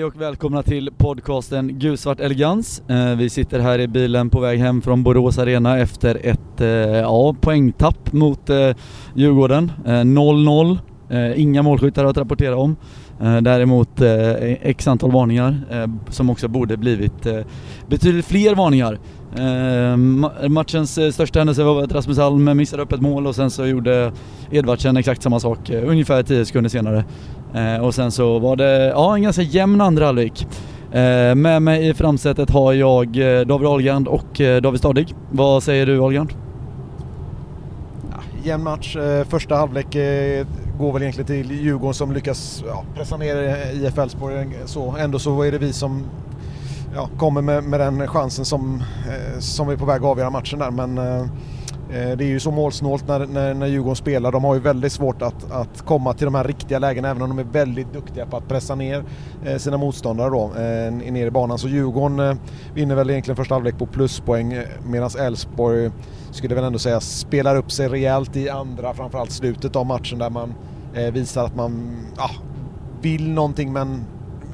Hej 0.00 0.04
och 0.04 0.20
välkomna 0.20 0.62
till 0.62 0.90
podcasten 0.96 1.78
Gulsvart 1.78 2.20
Elegans. 2.20 2.82
Eh, 2.88 3.16
vi 3.16 3.30
sitter 3.30 3.60
här 3.60 3.78
i 3.78 3.88
bilen 3.88 4.30
på 4.30 4.40
väg 4.40 4.58
hem 4.58 4.82
från 4.82 5.02
Borås 5.02 5.38
Arena 5.38 5.78
efter 5.78 6.26
ett 6.26 6.60
eh, 6.60 6.68
ja, 6.68 7.34
poängtapp 7.40 8.12
mot 8.12 8.50
eh, 8.50 8.70
Djurgården. 9.14 9.72
0-0, 9.84 10.78
inga 11.36 11.62
målskyttar 11.62 12.04
att 12.04 12.16
rapportera 12.16 12.56
om. 12.56 12.76
Däremot 13.42 14.00
x 14.62 14.88
antal 14.88 15.12
varningar 15.12 15.60
som 16.10 16.30
också 16.30 16.48
borde 16.48 16.76
blivit 16.76 17.26
betydligt 17.88 18.26
fler 18.26 18.54
varningar. 18.54 18.98
Matchens 20.48 21.14
största 21.14 21.40
händelse 21.40 21.62
var 21.62 21.82
att 21.82 21.92
Rasmus 21.92 22.18
Alm 22.18 22.56
missade 22.56 22.82
upp 22.82 22.92
ett 22.92 23.00
mål 23.00 23.26
och 23.26 23.34
sen 23.34 23.50
så 23.50 23.66
gjorde 23.66 24.12
Edvardsen 24.50 24.96
exakt 24.96 25.22
samma 25.22 25.40
sak 25.40 25.70
ungefär 25.70 26.22
10 26.22 26.44
sekunder 26.44 26.70
senare. 26.70 27.04
Eh, 27.54 27.84
och 27.84 27.94
sen 27.94 28.10
så 28.10 28.38
var 28.38 28.56
det 28.56 28.86
ja, 28.88 29.14
en 29.14 29.22
ganska 29.22 29.42
jämn 29.42 29.80
andra 29.80 30.06
halvlek. 30.06 30.46
Eh, 30.92 31.34
med 31.34 31.62
mig 31.62 31.88
i 31.88 31.94
framsätet 31.94 32.50
har 32.50 32.72
jag 32.72 33.06
eh, 33.16 33.46
David 33.46 33.68
Ahlgren 33.68 34.06
och 34.06 34.40
eh, 34.40 34.62
David 34.62 34.78
Stadig. 34.78 35.14
Vad 35.30 35.62
säger 35.62 35.86
du 35.86 36.00
Ahlgren? 36.00 36.28
Ja, 38.10 38.16
jämn 38.42 38.64
match. 38.64 38.96
Eh, 38.96 39.24
första 39.24 39.56
halvlek 39.56 39.94
eh, 39.94 40.46
går 40.78 40.92
väl 40.92 41.02
egentligen 41.02 41.26
till 41.26 41.60
Djurgården 41.60 41.94
som 41.94 42.12
lyckas 42.12 42.64
ja, 42.66 42.84
pressa 42.94 43.16
ner 43.16 43.48
eh, 43.48 43.84
IF 43.84 43.98
Elfsborg. 43.98 44.34
Eh, 44.36 44.46
så, 44.64 44.96
ändå 44.96 45.18
så 45.18 45.42
är 45.42 45.52
det 45.52 45.58
vi 45.58 45.72
som 45.72 46.04
ja, 46.94 47.08
kommer 47.18 47.42
med, 47.42 47.64
med 47.64 47.80
den 47.80 48.08
chansen 48.08 48.44
som, 48.44 48.82
eh, 49.08 49.38
som 49.38 49.68
är 49.68 49.76
på 49.76 49.84
väg 49.84 49.96
att 49.96 50.08
avgöra 50.08 50.30
matchen 50.30 50.58
där. 50.58 50.70
Men 50.70 50.98
Eh, 50.98 51.26
Eh, 51.92 52.16
det 52.16 52.24
är 52.24 52.28
ju 52.28 52.40
så 52.40 52.50
målsnålt 52.50 53.08
när, 53.08 53.26
när, 53.26 53.54
när 53.54 53.66
Djurgården 53.66 53.96
spelar. 53.96 54.32
De 54.32 54.44
har 54.44 54.54
ju 54.54 54.60
väldigt 54.60 54.92
svårt 54.92 55.22
att, 55.22 55.50
att 55.50 55.82
komma 55.82 56.12
till 56.12 56.24
de 56.24 56.34
här 56.34 56.44
riktiga 56.44 56.78
lägena 56.78 57.08
även 57.08 57.22
om 57.22 57.28
de 57.28 57.38
är 57.38 57.52
väldigt 57.52 57.92
duktiga 57.92 58.26
på 58.26 58.36
att 58.36 58.48
pressa 58.48 58.74
ner 58.74 59.04
eh, 59.44 59.56
sina 59.56 59.76
motståndare 59.76 60.30
då, 60.30 60.44
eh, 60.44 61.12
ner 61.12 61.26
i 61.26 61.30
banan. 61.30 61.58
Så 61.58 61.68
Djurgården 61.68 62.40
vinner 62.74 62.94
väl 62.94 63.10
egentligen 63.10 63.36
första 63.36 63.54
halvlek 63.54 63.78
på 63.78 63.86
pluspoäng 63.86 64.62
medan 64.84 65.10
Elfsborg 65.18 65.90
skulle 66.30 66.54
väl 66.54 66.64
ändå 66.64 66.78
säga 66.78 67.00
spelar 67.00 67.56
upp 67.56 67.72
sig 67.72 67.88
rejält 67.88 68.36
i 68.36 68.48
andra, 68.48 68.94
framförallt 68.94 69.30
slutet 69.30 69.76
av 69.76 69.86
matchen 69.86 70.18
där 70.18 70.30
man 70.30 70.54
visar 71.12 71.44
att 71.44 71.56
man 71.56 71.96
ja, 72.16 72.30
vill 73.00 73.30
någonting 73.30 73.72
men 73.72 74.04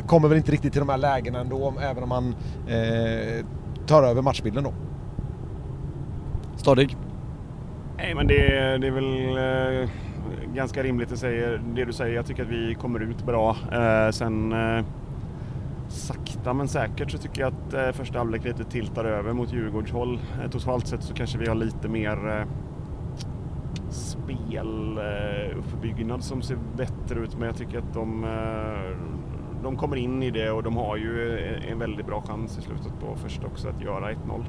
kommer 0.06 0.28
väl 0.28 0.38
inte 0.38 0.52
riktigt 0.52 0.72
till 0.72 0.80
de 0.80 0.88
här 0.88 0.98
lägena 0.98 1.40
ändå 1.40 1.74
även 1.82 2.02
om 2.02 2.08
man 2.08 2.34
eh, 2.68 3.44
tar 3.86 4.02
över 4.02 4.22
matchbilden 4.22 4.64
då. 4.64 4.72
Stadig? 6.56 6.96
Nej, 7.98 8.14
men 8.14 8.26
det, 8.26 8.78
det 8.78 8.86
är 8.86 8.90
väl 8.90 9.36
eh, 9.36 9.88
ganska 10.54 10.82
rimligt 10.82 11.12
att 11.12 11.18
säga 11.18 11.58
det 11.74 11.84
du 11.84 11.92
säger. 11.92 12.14
Jag 12.14 12.26
tycker 12.26 12.42
att 12.42 12.48
vi 12.48 12.74
kommer 12.74 13.00
ut 13.00 13.26
bra. 13.26 13.56
Eh, 13.72 14.10
sen 14.10 14.52
eh, 14.52 14.84
sakta 15.88 16.52
men 16.52 16.68
säkert 16.68 17.10
så 17.10 17.18
tycker 17.18 17.40
jag 17.40 17.52
att 17.52 17.74
eh, 17.74 17.90
första 17.92 18.18
halvlek 18.18 18.44
lite 18.44 18.64
tiltar 18.64 19.04
över 19.04 19.32
mot 19.32 19.52
Djurgårds 19.52 19.92
håll. 19.92 20.20
Eh, 20.42 20.50
totalt 20.50 20.86
sett 20.86 21.02
så 21.02 21.14
kanske 21.14 21.38
vi 21.38 21.46
har 21.46 21.54
lite 21.54 21.88
mer 21.88 22.28
eh, 22.28 22.44
speluppbyggnad 23.90 26.18
eh, 26.18 26.22
som 26.22 26.42
ser 26.42 26.58
bättre 26.76 27.20
ut 27.20 27.36
men 27.38 27.46
jag 27.46 27.56
tycker 27.56 27.78
att 27.78 27.94
de, 27.94 28.24
eh, 28.24 28.90
de 29.62 29.76
kommer 29.76 29.96
in 29.96 30.22
i 30.22 30.30
det 30.30 30.50
och 30.50 30.62
de 30.62 30.76
har 30.76 30.96
ju 30.96 31.38
eh, 31.38 31.72
en 31.72 31.78
väldigt 31.78 32.06
bra 32.06 32.22
chans 32.22 32.58
i 32.58 32.62
slutet 32.62 33.00
på 33.00 33.16
första 33.16 33.46
också 33.46 33.68
att 33.68 33.80
göra 33.80 34.12
1-0 34.12 34.44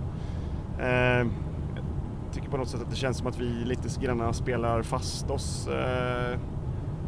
tycker 2.31 2.49
på 2.49 2.57
något 2.57 2.69
sätt 2.69 2.81
att 2.81 2.89
det 2.89 2.95
känns 2.95 3.17
som 3.17 3.27
att 3.27 3.39
vi 3.39 3.65
lite 3.65 3.99
grann 4.01 4.33
spelar 4.33 4.81
fast 4.81 5.29
oss 5.29 5.67
eh, 5.67 6.39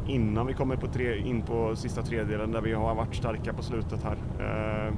innan 0.07 0.47
vi 0.47 0.53
kommer 0.53 0.75
på 0.75 0.87
tre, 0.87 1.17
in 1.17 1.41
på 1.41 1.75
sista 1.75 2.01
tredjedelen 2.01 2.51
där 2.51 2.61
vi 2.61 2.73
har 2.73 2.95
varit 2.95 3.15
starka 3.15 3.53
på 3.53 3.63
slutet 3.63 4.03
här. 4.03 4.17
Eh, 4.39 4.93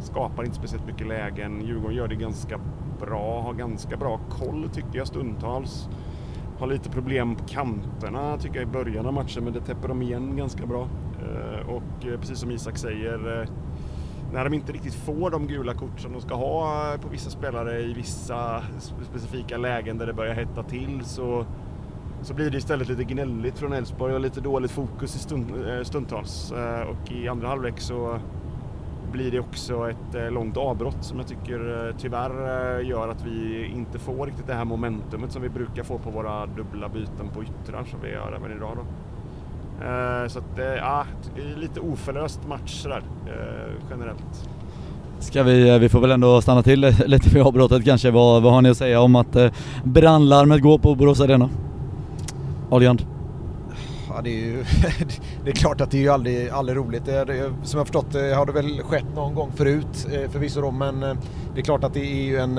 skapar 0.00 0.44
inte 0.44 0.56
speciellt 0.56 0.86
mycket 0.86 1.06
lägen. 1.06 1.66
Djurgården 1.66 1.96
gör 1.96 2.08
det 2.08 2.14
ganska 2.14 2.60
bra, 3.00 3.40
har 3.40 3.54
ganska 3.54 3.96
bra 3.96 4.20
koll 4.30 4.68
tycker 4.72 4.98
jag 4.98 5.06
stundtals. 5.06 5.88
Har 6.58 6.66
lite 6.66 6.90
problem 6.90 7.36
på 7.36 7.44
kanterna 7.44 8.38
tycker 8.38 8.56
jag 8.56 8.68
i 8.68 8.72
början 8.72 9.06
av 9.06 9.12
matchen 9.12 9.44
men 9.44 9.52
det 9.52 9.60
täpper 9.60 9.88
de 9.88 10.02
igen 10.02 10.36
ganska 10.36 10.66
bra. 10.66 10.88
Eh, 11.22 11.68
och 11.68 12.06
eh, 12.06 12.20
precis 12.20 12.38
som 12.38 12.50
Isak 12.50 12.78
säger 12.78 13.40
eh, 13.40 13.48
när 14.32 14.44
de 14.44 14.54
inte 14.54 14.72
riktigt 14.72 14.94
får 14.94 15.30
de 15.30 15.46
gula 15.46 15.74
kort 15.74 16.00
som 16.00 16.12
de 16.12 16.20
ska 16.20 16.34
ha 16.34 16.92
eh, 16.92 17.00
på 17.00 17.08
vissa 17.08 17.30
spelare 17.30 17.80
i 17.80 17.92
vissa 17.92 18.62
specifika 19.10 19.56
lägen 19.56 19.98
där 19.98 20.06
det 20.06 20.12
börjar 20.12 20.34
hetta 20.34 20.62
till 20.62 21.04
så, 21.04 21.46
så 22.22 22.34
blir 22.34 22.50
det 22.50 22.58
istället 22.58 22.88
lite 22.88 23.04
gnälligt 23.04 23.58
från 23.58 23.72
Elfsborg 23.72 24.14
och 24.14 24.20
lite 24.20 24.40
dåligt 24.40 24.70
fokus 24.70 25.16
i 25.16 25.18
stund, 25.18 25.68
eh, 25.68 25.82
stundtals. 25.82 26.52
Eh, 26.52 26.80
och 26.80 27.12
i 27.12 27.28
andra 27.28 27.48
halvlek 27.48 27.80
så 27.80 28.18
blir 29.12 29.30
det 29.30 29.40
också 29.40 29.90
ett 29.90 30.32
långt 30.32 30.56
avbrott 30.56 31.04
som 31.04 31.18
jag 31.18 31.26
tycker 31.28 31.94
tyvärr 31.98 32.80
gör 32.80 33.08
att 33.08 33.26
vi 33.26 33.66
inte 33.66 33.98
får 33.98 34.26
riktigt 34.26 34.46
det 34.46 34.54
här 34.54 34.64
momentumet 34.64 35.32
som 35.32 35.42
vi 35.42 35.48
brukar 35.48 35.82
få 35.82 35.98
på 35.98 36.10
våra 36.10 36.46
dubbla 36.46 36.88
byten 36.88 37.28
på 37.34 37.42
yttrar 37.42 37.84
som 37.84 38.00
vi 38.02 38.10
gör 38.10 38.32
även 38.32 38.56
idag. 38.56 38.76
Då. 38.76 38.82
Eh, 39.80 40.28
så 40.28 40.38
att, 40.38 40.58
ja, 40.76 41.04
lite 41.56 41.80
oförlöst 41.80 42.40
match 42.48 42.82
sådär 42.82 43.02
eh, 43.26 43.72
generellt. 43.90 44.48
Ska 45.18 45.42
vi, 45.42 45.68
eh, 45.68 45.78
vi 45.78 45.88
får 45.88 46.00
väl 46.00 46.10
ändå 46.10 46.40
stanna 46.40 46.62
till 46.62 46.80
lite 47.06 47.30
för 47.30 47.40
avbrottet 47.40 47.84
kanske. 47.84 48.10
Vad, 48.10 48.42
vad 48.42 48.52
har 48.52 48.62
ni 48.62 48.68
att 48.68 48.76
säga 48.76 49.00
om 49.00 49.16
att 49.16 49.36
brandlarmet 49.84 50.62
går 50.62 50.78
på 50.78 50.94
Borås 50.94 51.20
Arena? 51.20 51.50
Adrian? 52.70 52.98
Ja, 54.08 54.20
det, 54.22 54.30
är 54.30 54.46
ju, 54.46 54.64
det 55.44 55.50
är 55.50 55.54
klart 55.54 55.80
att 55.80 55.90
det 55.90 55.96
är 55.96 56.02
ju 56.02 56.08
aldrig, 56.08 56.48
aldrig 56.48 56.78
roligt. 56.78 57.04
Det, 57.04 57.24
det, 57.24 57.52
som 57.62 57.78
jag 57.78 57.86
förstått 57.86 58.12
det 58.12 58.34
har 58.34 58.46
det 58.46 58.52
väl 58.52 58.82
skett 58.82 59.14
någon 59.14 59.34
gång 59.34 59.52
förut 59.56 60.08
förvisso 60.32 60.60
då, 60.60 60.70
men 60.70 61.00
det 61.54 61.60
är 61.60 61.62
klart 61.62 61.84
att 61.84 61.94
det 61.94 62.00
är 62.00 62.22
ju 62.24 62.36
en 62.36 62.58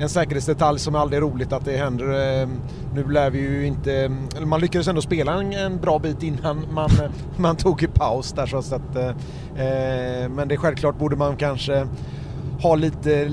en 0.00 0.08
säkerhetsdetalj 0.08 0.78
som 0.78 0.94
är 0.94 0.98
aldrig 0.98 1.22
roligt 1.22 1.52
att 1.52 1.64
det 1.64 1.76
händer. 1.76 2.40
Ehm, 2.42 2.60
nu 2.94 3.04
lär 3.04 3.30
vi 3.30 3.38
ju 3.38 3.66
inte... 3.66 4.10
Man 4.44 4.60
lyckades 4.60 4.88
ändå 4.88 5.02
spela 5.02 5.34
en, 5.34 5.52
en 5.52 5.80
bra 5.80 5.98
bit 5.98 6.22
innan 6.22 6.66
man, 6.72 6.90
man 7.36 7.56
tog 7.56 7.82
i 7.82 7.86
paus 7.86 8.32
där 8.32 8.46
så 8.46 8.58
att... 8.58 8.96
Eh, 8.96 9.08
eh, 9.08 10.28
men 10.28 10.48
det 10.48 10.54
är 10.54 10.56
självklart 10.56 10.98
borde 10.98 11.16
man 11.16 11.36
kanske 11.36 11.86
ha 12.62 12.74
lite 12.74 13.32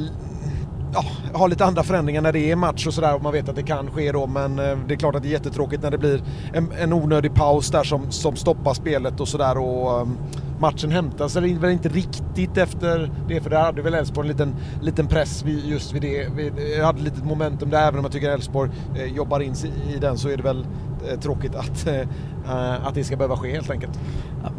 ja, 0.94 1.06
ha 1.34 1.48
lite 1.48 1.66
andra 1.66 1.84
förändringar 1.84 2.22
när 2.22 2.34
det 2.34 2.52
är 2.52 2.56
match 2.56 2.88
och 2.88 2.94
sådär 2.94 3.16
och 3.16 3.24
man 3.24 3.34
vet 3.34 3.50
att 3.50 3.56
det 3.56 3.64
kan 3.64 3.92
ske 3.92 4.12
då 4.12 4.28
men 4.28 4.60
eh, 4.60 4.78
det 4.88 4.94
är 4.94 4.98
klart 4.98 5.16
att 5.16 5.24
det 5.24 5.30
är 5.30 5.32
jättetråkigt 5.32 5.84
när 5.84 5.92
det 5.92 5.98
blir 5.98 6.22
en, 6.54 6.72
en 6.80 6.94
onödig 6.94 7.34
paus 7.34 7.72
där 7.72 7.84
som, 7.84 8.12
som 8.12 8.36
stoppar 8.36 8.74
spelet 8.74 9.20
och 9.20 9.28
sådär 9.28 9.58
och 9.58 10.02
ehm, 10.02 10.18
matchen 10.60 10.92
hämtas 10.92 11.36
eller 11.36 11.60
väl 11.60 11.72
inte 11.72 11.90
riktigt 11.90 12.58
efter 12.58 13.12
det 13.28 13.42
för 13.42 13.50
där 13.50 13.62
hade 13.62 13.82
väl 13.82 13.94
Elfsborg 13.94 14.28
en 14.28 14.32
liten, 14.32 14.56
liten 14.82 15.08
press 15.08 15.46
just 15.66 15.94
vid 15.94 16.02
det. 16.02 16.28
Vi 16.36 16.82
hade 16.82 17.02
lite 17.02 17.24
momentum 17.24 17.70
där 17.70 17.88
även 17.88 18.00
om 18.00 18.06
jag 18.06 18.12
tycker 18.12 18.30
Elfsborg 18.30 18.72
eh, 18.96 19.16
jobbar 19.16 19.40
in 19.40 19.56
sig 19.56 19.72
i 19.96 20.00
den 20.00 20.18
så 20.18 20.30
är 20.30 20.38
det 20.38 20.44
väl 20.44 20.66
eh, 21.12 21.20
tråkigt 21.20 21.56
att, 21.56 21.88
eh, 22.46 22.88
att 22.88 22.96
det 22.96 23.04
ska 23.04 23.16
behöva 23.16 23.38
ske 23.38 23.52
helt 23.52 23.70
enkelt. 23.70 24.00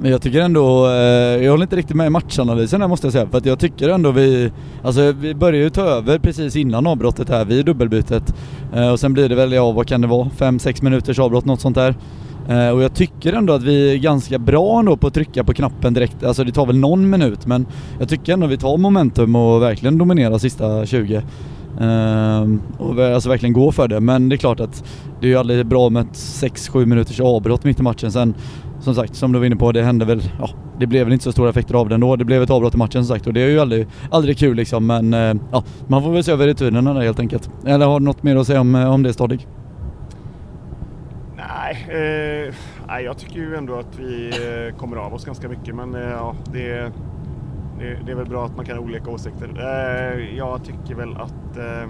Men 0.01 0.11
jag 0.11 0.23
tycker 0.23 0.41
ändå, 0.41 0.87
eh, 0.87 0.93
jag 1.45 1.51
håller 1.51 1.65
inte 1.65 1.77
riktigt 1.77 1.97
med 1.97 2.07
i 2.07 2.11
matchanalysen 2.11 2.81
här 2.81 2.89
måste 2.89 3.07
jag 3.07 3.13
säga 3.13 3.27
för 3.27 3.39
att 3.39 3.47
jag 3.47 3.59
tycker 3.59 3.89
ändå 3.89 4.11
vi, 4.11 4.53
alltså 4.83 5.13
vi 5.13 5.35
börjar 5.35 5.63
ju 5.63 5.71
ta 5.71 5.83
över 5.83 6.19
precis 6.19 6.57
innan 6.57 6.87
avbrottet 6.87 7.29
här 7.29 7.45
vid 7.45 7.67
dubbelbytet 7.67 8.35
eh, 8.75 8.93
och 8.93 9.01
sen 9.01 9.13
blir 9.13 9.29
det 9.29 9.35
väl, 9.35 9.53
ja 9.53 9.73
vad 9.73 9.87
kan 9.87 10.01
det 10.01 10.07
vara, 10.07 10.29
5-6 10.29 10.85
minuters 10.85 11.19
avbrott 11.19 11.45
något 11.45 11.61
sånt 11.61 11.77
där. 11.77 11.95
Eh, 12.49 12.69
och 12.69 12.83
jag 12.83 12.95
tycker 12.95 13.33
ändå 13.33 13.53
att 13.53 13.63
vi 13.63 13.93
är 13.93 13.97
ganska 13.97 14.39
bra 14.39 14.79
ändå 14.79 14.97
på 14.97 15.07
att 15.07 15.15
trycka 15.15 15.45
på 15.45 15.55
knappen 15.55 15.95
direkt. 15.95 16.25
Alltså 16.25 16.45
det 16.45 16.53
tar 16.53 16.67
väl 16.67 16.79
någon 16.79 17.11
minut 17.11 17.47
men 17.47 17.67
jag 17.99 18.09
tycker 18.09 18.33
ändå 18.33 18.47
att 18.47 18.53
vi 18.53 18.57
tar 18.57 18.77
momentum 18.77 19.37
och 19.37 19.63
verkligen 19.63 19.99
dominerar 19.99 20.39
sista 20.39 20.87
20. 20.87 21.23
Uh, 21.81 21.87
ehm, 21.87 22.63
och 22.79 22.99
alltså 22.99 23.29
verkligen 23.29 23.53
gå 23.53 23.73
för 23.73 23.89
det. 23.89 24.01
Men 24.01 24.29
det 24.29 24.35
är 24.35 24.39
klart 24.39 24.61
att 24.61 24.85
det 25.21 25.27
är 25.27 25.31
ju 25.31 25.37
aldrig 25.37 25.67
bra 25.67 25.91
med 25.91 26.03
ett 26.03 26.17
6-7 26.17 26.87
minuters 26.87 27.21
avbrott 27.21 27.65
mitt 27.65 27.81
i 27.81 27.83
matchen. 27.83 28.13
Sen 28.13 28.35
som 28.81 28.95
sagt, 28.95 29.17
som 29.17 29.33
du 29.33 29.39
var 29.39 29.47
inne 29.47 29.57
på, 29.57 29.73
det 29.73 29.83
hände 29.83 30.05
väl, 30.05 30.23
ja, 30.39 30.51
det 30.79 30.87
blev 30.87 31.05
väl 31.05 31.13
inte 31.13 31.25
så 31.25 31.33
stora 31.33 31.51
effekter 31.51 31.75
av 31.75 31.89
det 31.89 31.95
ändå. 31.95 32.17
Det 32.17 32.25
blev 32.25 32.43
ett 32.43 32.51
avbrott 32.51 32.75
i 32.75 32.79
matchen 32.79 33.05
som 33.05 33.17
sagt 33.17 33.27
och 33.27 33.33
det 33.33 33.41
är 33.41 33.49
ju 33.49 33.61
aldrig, 33.61 33.87
aldrig 34.11 34.39
kul 34.39 34.57
liksom. 34.57 34.87
Men 34.87 35.15
uh, 35.15 35.43
ja, 35.53 35.65
man 35.89 36.03
får 36.03 36.13
väl 36.13 36.25
se 36.25 36.33
över 36.33 36.47
returerna 36.47 36.95
där 36.95 37.01
helt 37.01 37.21
enkelt. 37.21 37.51
Eller 37.67 37.87
har 37.87 38.01
du 38.01 38.05
något 38.05 38.23
mer 38.23 38.37
att 38.37 38.47
säga 38.47 38.61
om, 38.61 38.75
eh, 38.75 38.93
om 38.93 39.03
det 39.03 39.13
Stadig? 39.13 39.47
Nej, 41.71 42.53
eh, 42.89 43.01
jag 43.01 43.19
tycker 43.19 43.37
ju 43.37 43.57
ändå 43.57 43.79
att 43.79 43.99
vi 43.99 44.29
eh, 44.29 44.77
kommer 44.77 44.97
av 44.97 45.15
oss 45.15 45.25
ganska 45.25 45.49
mycket 45.49 45.75
men 45.75 45.95
eh, 45.95 46.01
ja, 46.01 46.35
det, 46.53 46.93
det, 47.79 47.99
det, 48.07 48.13
är 48.13 48.17
väl 48.17 48.29
bra 48.29 48.45
att 48.45 48.57
man 48.57 48.67
kan 48.67 48.77
ha 48.77 48.85
olika 48.85 49.11
åsikter. 49.11 49.49
Eh, 49.59 50.37
jag 50.37 50.65
tycker 50.65 50.95
väl 50.95 51.17
att 51.17 51.57
eh, 51.57 51.89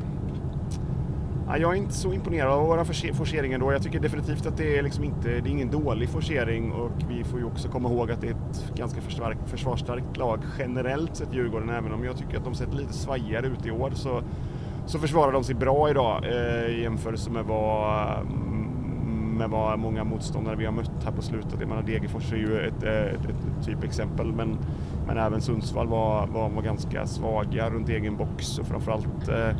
jag 1.59 1.73
är 1.73 1.75
inte 1.75 1.95
så 1.95 2.13
imponerad 2.13 2.53
av 2.53 2.67
våra 2.67 2.85
forceringar 2.85 3.59
då. 3.59 3.73
Jag 3.73 3.83
tycker 3.83 4.01
definitivt 4.01 4.47
att 4.47 4.57
det 4.57 4.79
är, 4.79 4.83
liksom 4.83 5.05
inte, 5.05 5.29
det 5.29 5.49
är 5.49 5.53
ingen 5.53 5.71
dålig 5.71 6.09
forcering 6.09 6.73
och 6.73 6.91
vi 7.09 7.25
får 7.25 7.39
ju 7.39 7.45
också 7.45 7.69
komma 7.69 7.89
ihåg 7.89 8.11
att 8.11 8.21
det 8.21 8.27
är 8.27 8.31
ett 8.31 8.73
ganska 8.77 9.01
försvarsstarkt 9.47 10.17
lag 10.17 10.41
generellt 10.59 11.17
sett 11.17 11.35
Djurgården. 11.35 11.71
Även 11.71 11.93
om 11.93 12.05
jag 12.05 12.17
tycker 12.17 12.37
att 12.37 12.45
de 12.45 12.55
sett 12.55 12.75
lite 12.75 12.93
svajigare 12.93 13.47
ut 13.47 13.67
i 13.67 13.71
år 13.71 13.91
så, 13.95 14.23
så 14.87 14.99
försvarar 14.99 15.33
de 15.33 15.45
sig 15.45 15.55
bra 15.55 15.91
idag 15.91 16.25
eh, 16.25 16.67
i 16.67 16.83
jämförelse 16.83 17.31
med 17.31 17.45
vad 17.45 18.19
mm, 18.19 18.70
med 19.41 19.51
vad 19.51 19.79
många 19.79 20.05
motståndare 20.05 20.57
vi 20.57 20.65
har 20.65 20.73
mött 20.73 21.05
här 21.05 21.13
på 21.13 21.23
slutet. 21.23 21.61
Jag 21.61 21.69
menar 21.69 21.83
Degerfors 21.83 22.33
är 22.33 22.37
ju 22.37 22.61
ett, 22.61 22.83
ett, 22.83 23.25
ett 23.31 23.67
typexempel 23.67 24.33
men, 24.33 24.59
men 25.07 25.19
även 25.19 25.41
Sundsvall 25.41 25.89
var, 25.89 26.27
var, 26.27 26.49
var 26.49 26.63
ganska 26.63 27.07
svaga 27.07 27.71
runt 27.71 27.89
egen 27.89 28.17
box 28.17 28.59
och 28.59 28.67
framförallt 28.67 29.29
eh, 29.29 29.57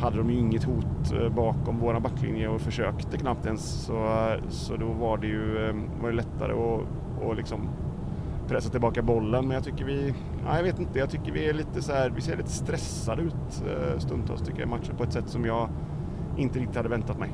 hade 0.00 0.16
de 0.16 0.30
ju 0.30 0.38
inget 0.38 0.64
hot 0.64 1.12
eh, 1.12 1.28
bakom 1.28 1.78
våra 1.78 2.00
backlinje 2.00 2.48
och 2.48 2.60
försökte 2.60 3.18
knappt 3.18 3.46
ens. 3.46 3.62
Så, 3.62 4.28
så 4.48 4.76
då 4.76 4.86
var 4.86 5.18
det 5.18 5.26
ju 5.26 5.72
var 6.00 6.10
det 6.10 6.16
lättare 6.16 6.52
att, 6.52 6.82
att 7.30 7.36
liksom 7.36 7.68
pressa 8.48 8.70
tillbaka 8.70 9.02
bollen. 9.02 9.46
Men 9.48 9.54
jag 9.54 9.64
tycker 9.64 9.84
vi, 9.84 10.14
ja, 10.46 10.56
jag 10.56 10.62
vet 10.62 10.78
inte, 10.78 10.98
jag 10.98 11.10
tycker 11.10 11.32
vi 11.32 11.48
är 11.48 11.52
lite 11.54 11.82
så 11.82 11.92
här, 11.92 12.10
vi 12.10 12.20
ser 12.20 12.36
lite 12.36 12.50
stressade 12.50 13.22
ut 13.22 13.64
stundtals 13.98 14.40
tycker 14.40 14.58
jag 14.58 14.66
i 14.66 14.70
matchen 14.70 14.96
på 14.96 15.04
ett 15.04 15.12
sätt 15.12 15.28
som 15.28 15.44
jag 15.44 15.68
inte 16.36 16.58
riktigt 16.58 16.76
hade 16.76 16.88
väntat 16.88 17.18
mig. 17.18 17.30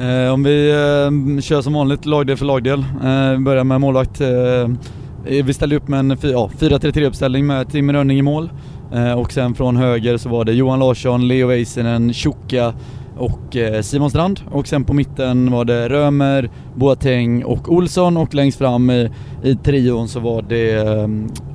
Eh, 0.00 0.32
om 0.32 0.42
vi 0.42 0.70
eh, 0.70 1.40
kör 1.40 1.62
som 1.62 1.72
vanligt 1.72 2.06
lagdel 2.06 2.36
för 2.36 2.44
lagdel. 2.44 2.78
Eh, 3.04 3.30
vi 3.30 3.38
börjar 3.38 3.64
med 3.64 3.80
målvakt. 3.80 4.20
Eh, 4.20 4.28
eh 4.28 5.44
vi 5.44 5.54
ställde 5.54 5.76
upp 5.76 5.88
med 5.88 6.00
en 6.00 6.16
ja, 6.22 6.50
4-3-3 6.58 7.06
uppställning 7.06 7.46
med 7.46 7.70
Tim 7.70 7.92
Rönning 7.92 8.18
i 8.18 8.22
mål. 8.22 8.50
Eh, 8.94 9.12
och 9.12 9.32
sen 9.32 9.54
från 9.54 9.76
höger 9.76 10.16
så 10.16 10.28
var 10.28 10.44
det 10.44 10.52
Johan 10.52 10.78
Larsson, 10.78 11.28
Leo 11.28 11.46
Väisänen, 11.46 12.12
Tjocka 12.12 12.74
och 13.18 13.56
eh, 13.56 13.82
Simon 13.82 14.10
Strand. 14.10 14.40
Och 14.50 14.68
sen 14.68 14.84
på 14.84 14.94
mitten 14.94 15.50
var 15.50 15.64
det 15.64 15.88
Römer, 15.88 16.50
Boateng 16.74 17.44
och 17.44 17.72
Olsson 17.72 18.16
och 18.16 18.34
längst 18.34 18.58
fram 18.58 18.90
i, 18.90 19.10
i 19.42 19.56
trion 19.56 20.08
så 20.08 20.20
var 20.20 20.42
det 20.42 20.72
eh, 20.72 21.08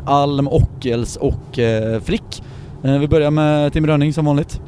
Alm, 0.05 0.47
Ockels 0.47 1.15
och 1.15 1.59
eh, 1.59 2.01
Frick. 2.01 2.43
Eh, 2.83 2.99
vi 2.99 3.07
börjar 3.07 3.31
med 3.31 3.73
Tim 3.73 3.87
Rönning 3.87 4.13
som 4.13 4.25
vanligt. 4.25 4.61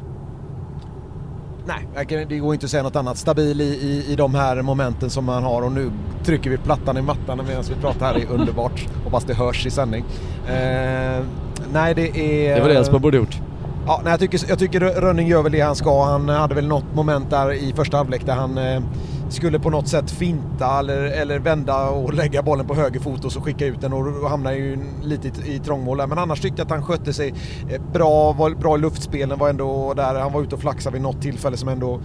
Nej, 1.70 2.26
det 2.28 2.38
går 2.38 2.54
inte 2.54 2.66
att 2.66 2.70
säga 2.70 2.82
något 2.82 2.96
annat. 2.96 3.18
Stabil 3.18 3.60
i, 3.60 3.64
i, 3.64 4.12
i 4.12 4.16
de 4.16 4.34
här 4.34 4.62
momenten 4.62 5.10
som 5.10 5.24
man 5.24 5.42
har 5.42 5.62
och 5.62 5.72
nu 5.72 5.90
trycker 6.24 6.50
vi 6.50 6.56
plattan 6.56 6.96
i 6.96 7.02
mattan 7.02 7.40
medan 7.46 7.62
vi 7.68 7.74
pratar 7.74 8.06
här. 8.06 8.14
Det 8.14 8.22
är 8.22 8.30
underbart. 8.30 8.86
Hoppas 9.04 9.24
det 9.24 9.34
hörs 9.34 9.66
i 9.66 9.70
sändning. 9.70 10.04
Eh, 10.46 11.24
nej, 11.72 11.94
det 11.94 12.18
är... 12.18 12.54
Det 12.54 12.60
var 12.60 12.68
det 12.68 12.74
Elfsborg 12.74 13.02
borde 13.02 13.16
gjort. 13.16 13.40
Ja, 13.86 14.00
nej, 14.04 14.10
jag, 14.10 14.20
tycker, 14.20 14.40
jag 14.48 14.58
tycker 14.58 14.80
Rönning 14.80 15.28
gör 15.28 15.42
väl 15.42 15.52
det 15.52 15.60
han 15.60 15.76
ska. 15.76 16.04
Han 16.04 16.28
hade 16.28 16.54
väl 16.54 16.66
något 16.66 16.94
moment 16.94 17.30
där 17.30 17.52
i 17.52 17.72
första 17.76 17.96
halvlek 17.96 18.26
där 18.26 18.34
han 18.34 18.58
eh, 18.58 18.82
skulle 19.32 19.58
på 19.58 19.70
något 19.70 19.88
sätt 19.88 20.10
finta 20.10 20.78
eller, 20.78 20.96
eller 20.96 21.38
vända 21.38 21.88
och 21.88 22.14
lägga 22.14 22.42
bollen 22.42 22.66
på 22.66 22.74
höger 22.74 23.00
fot 23.00 23.24
och 23.24 23.32
så 23.32 23.40
skicka 23.40 23.66
ut 23.66 23.80
den 23.80 23.92
och 23.92 24.30
hamna 24.30 24.54
ju 24.54 24.78
lite 25.02 25.28
i, 25.28 25.54
i 25.54 25.58
trångmål 25.58 25.98
där. 25.98 26.06
Men 26.06 26.18
annars 26.18 26.40
tyckte 26.40 26.60
jag 26.60 26.64
att 26.66 26.70
han 26.70 26.82
skötte 26.82 27.12
sig 27.12 27.34
eh, 27.68 27.82
bra, 27.92 28.32
var 28.32 28.50
bra 28.50 28.76
i 28.76 28.80
luftspelen, 28.80 29.38
var 29.38 29.48
ändå 29.48 29.94
där. 29.94 30.20
Han 30.20 30.32
var 30.32 30.42
ute 30.42 30.54
och 30.54 30.60
flaxade 30.60 30.92
vid 30.92 31.02
något 31.02 31.22
tillfälle 31.22 31.56
som 31.56 31.68
ändå 31.68 32.00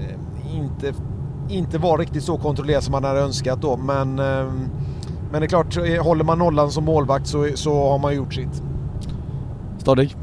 eh, 0.00 0.56
inte, 0.56 0.92
inte 1.48 1.78
var 1.78 1.98
riktigt 1.98 2.24
så 2.24 2.38
kontrollerat 2.38 2.84
som 2.84 2.92
man 2.92 3.04
hade 3.04 3.20
önskat 3.20 3.62
då. 3.62 3.76
Men, 3.76 4.18
eh, 4.18 4.52
men 5.30 5.40
det 5.40 5.46
är 5.46 5.48
klart, 5.48 5.76
håller 6.00 6.24
man 6.24 6.38
nollan 6.38 6.70
som 6.70 6.84
målvakt 6.84 7.26
så, 7.26 7.48
så 7.54 7.88
har 7.88 7.98
man 7.98 8.14
gjort 8.14 8.34
sitt. 8.34 8.62
Stadig? 9.78 10.16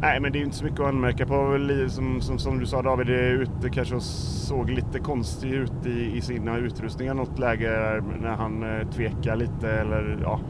Nej, 0.00 0.20
men 0.20 0.32
det 0.32 0.38
är 0.38 0.42
inte 0.42 0.56
så 0.56 0.64
mycket 0.64 0.80
att 0.80 0.86
anmärka 0.86 1.26
på. 1.26 1.58
Som, 1.88 2.20
som, 2.20 2.38
som 2.38 2.58
du 2.58 2.66
sa 2.66 2.82
David, 2.82 3.06
det 3.06 3.28
ute 3.28 3.70
kanske 3.70 4.00
såg 4.00 4.70
lite 4.70 4.98
konstig 4.98 5.50
ut 5.50 5.86
i, 5.86 6.16
i 6.16 6.20
sina 6.20 6.58
utrustningar 6.58 7.14
något 7.14 7.38
läge 7.38 8.02
när 8.20 8.36
han 8.36 8.62
eh, 8.62 8.88
tvekar 8.88 9.36
lite 9.36 9.70
eller 9.70 10.18
ja, 10.22 10.40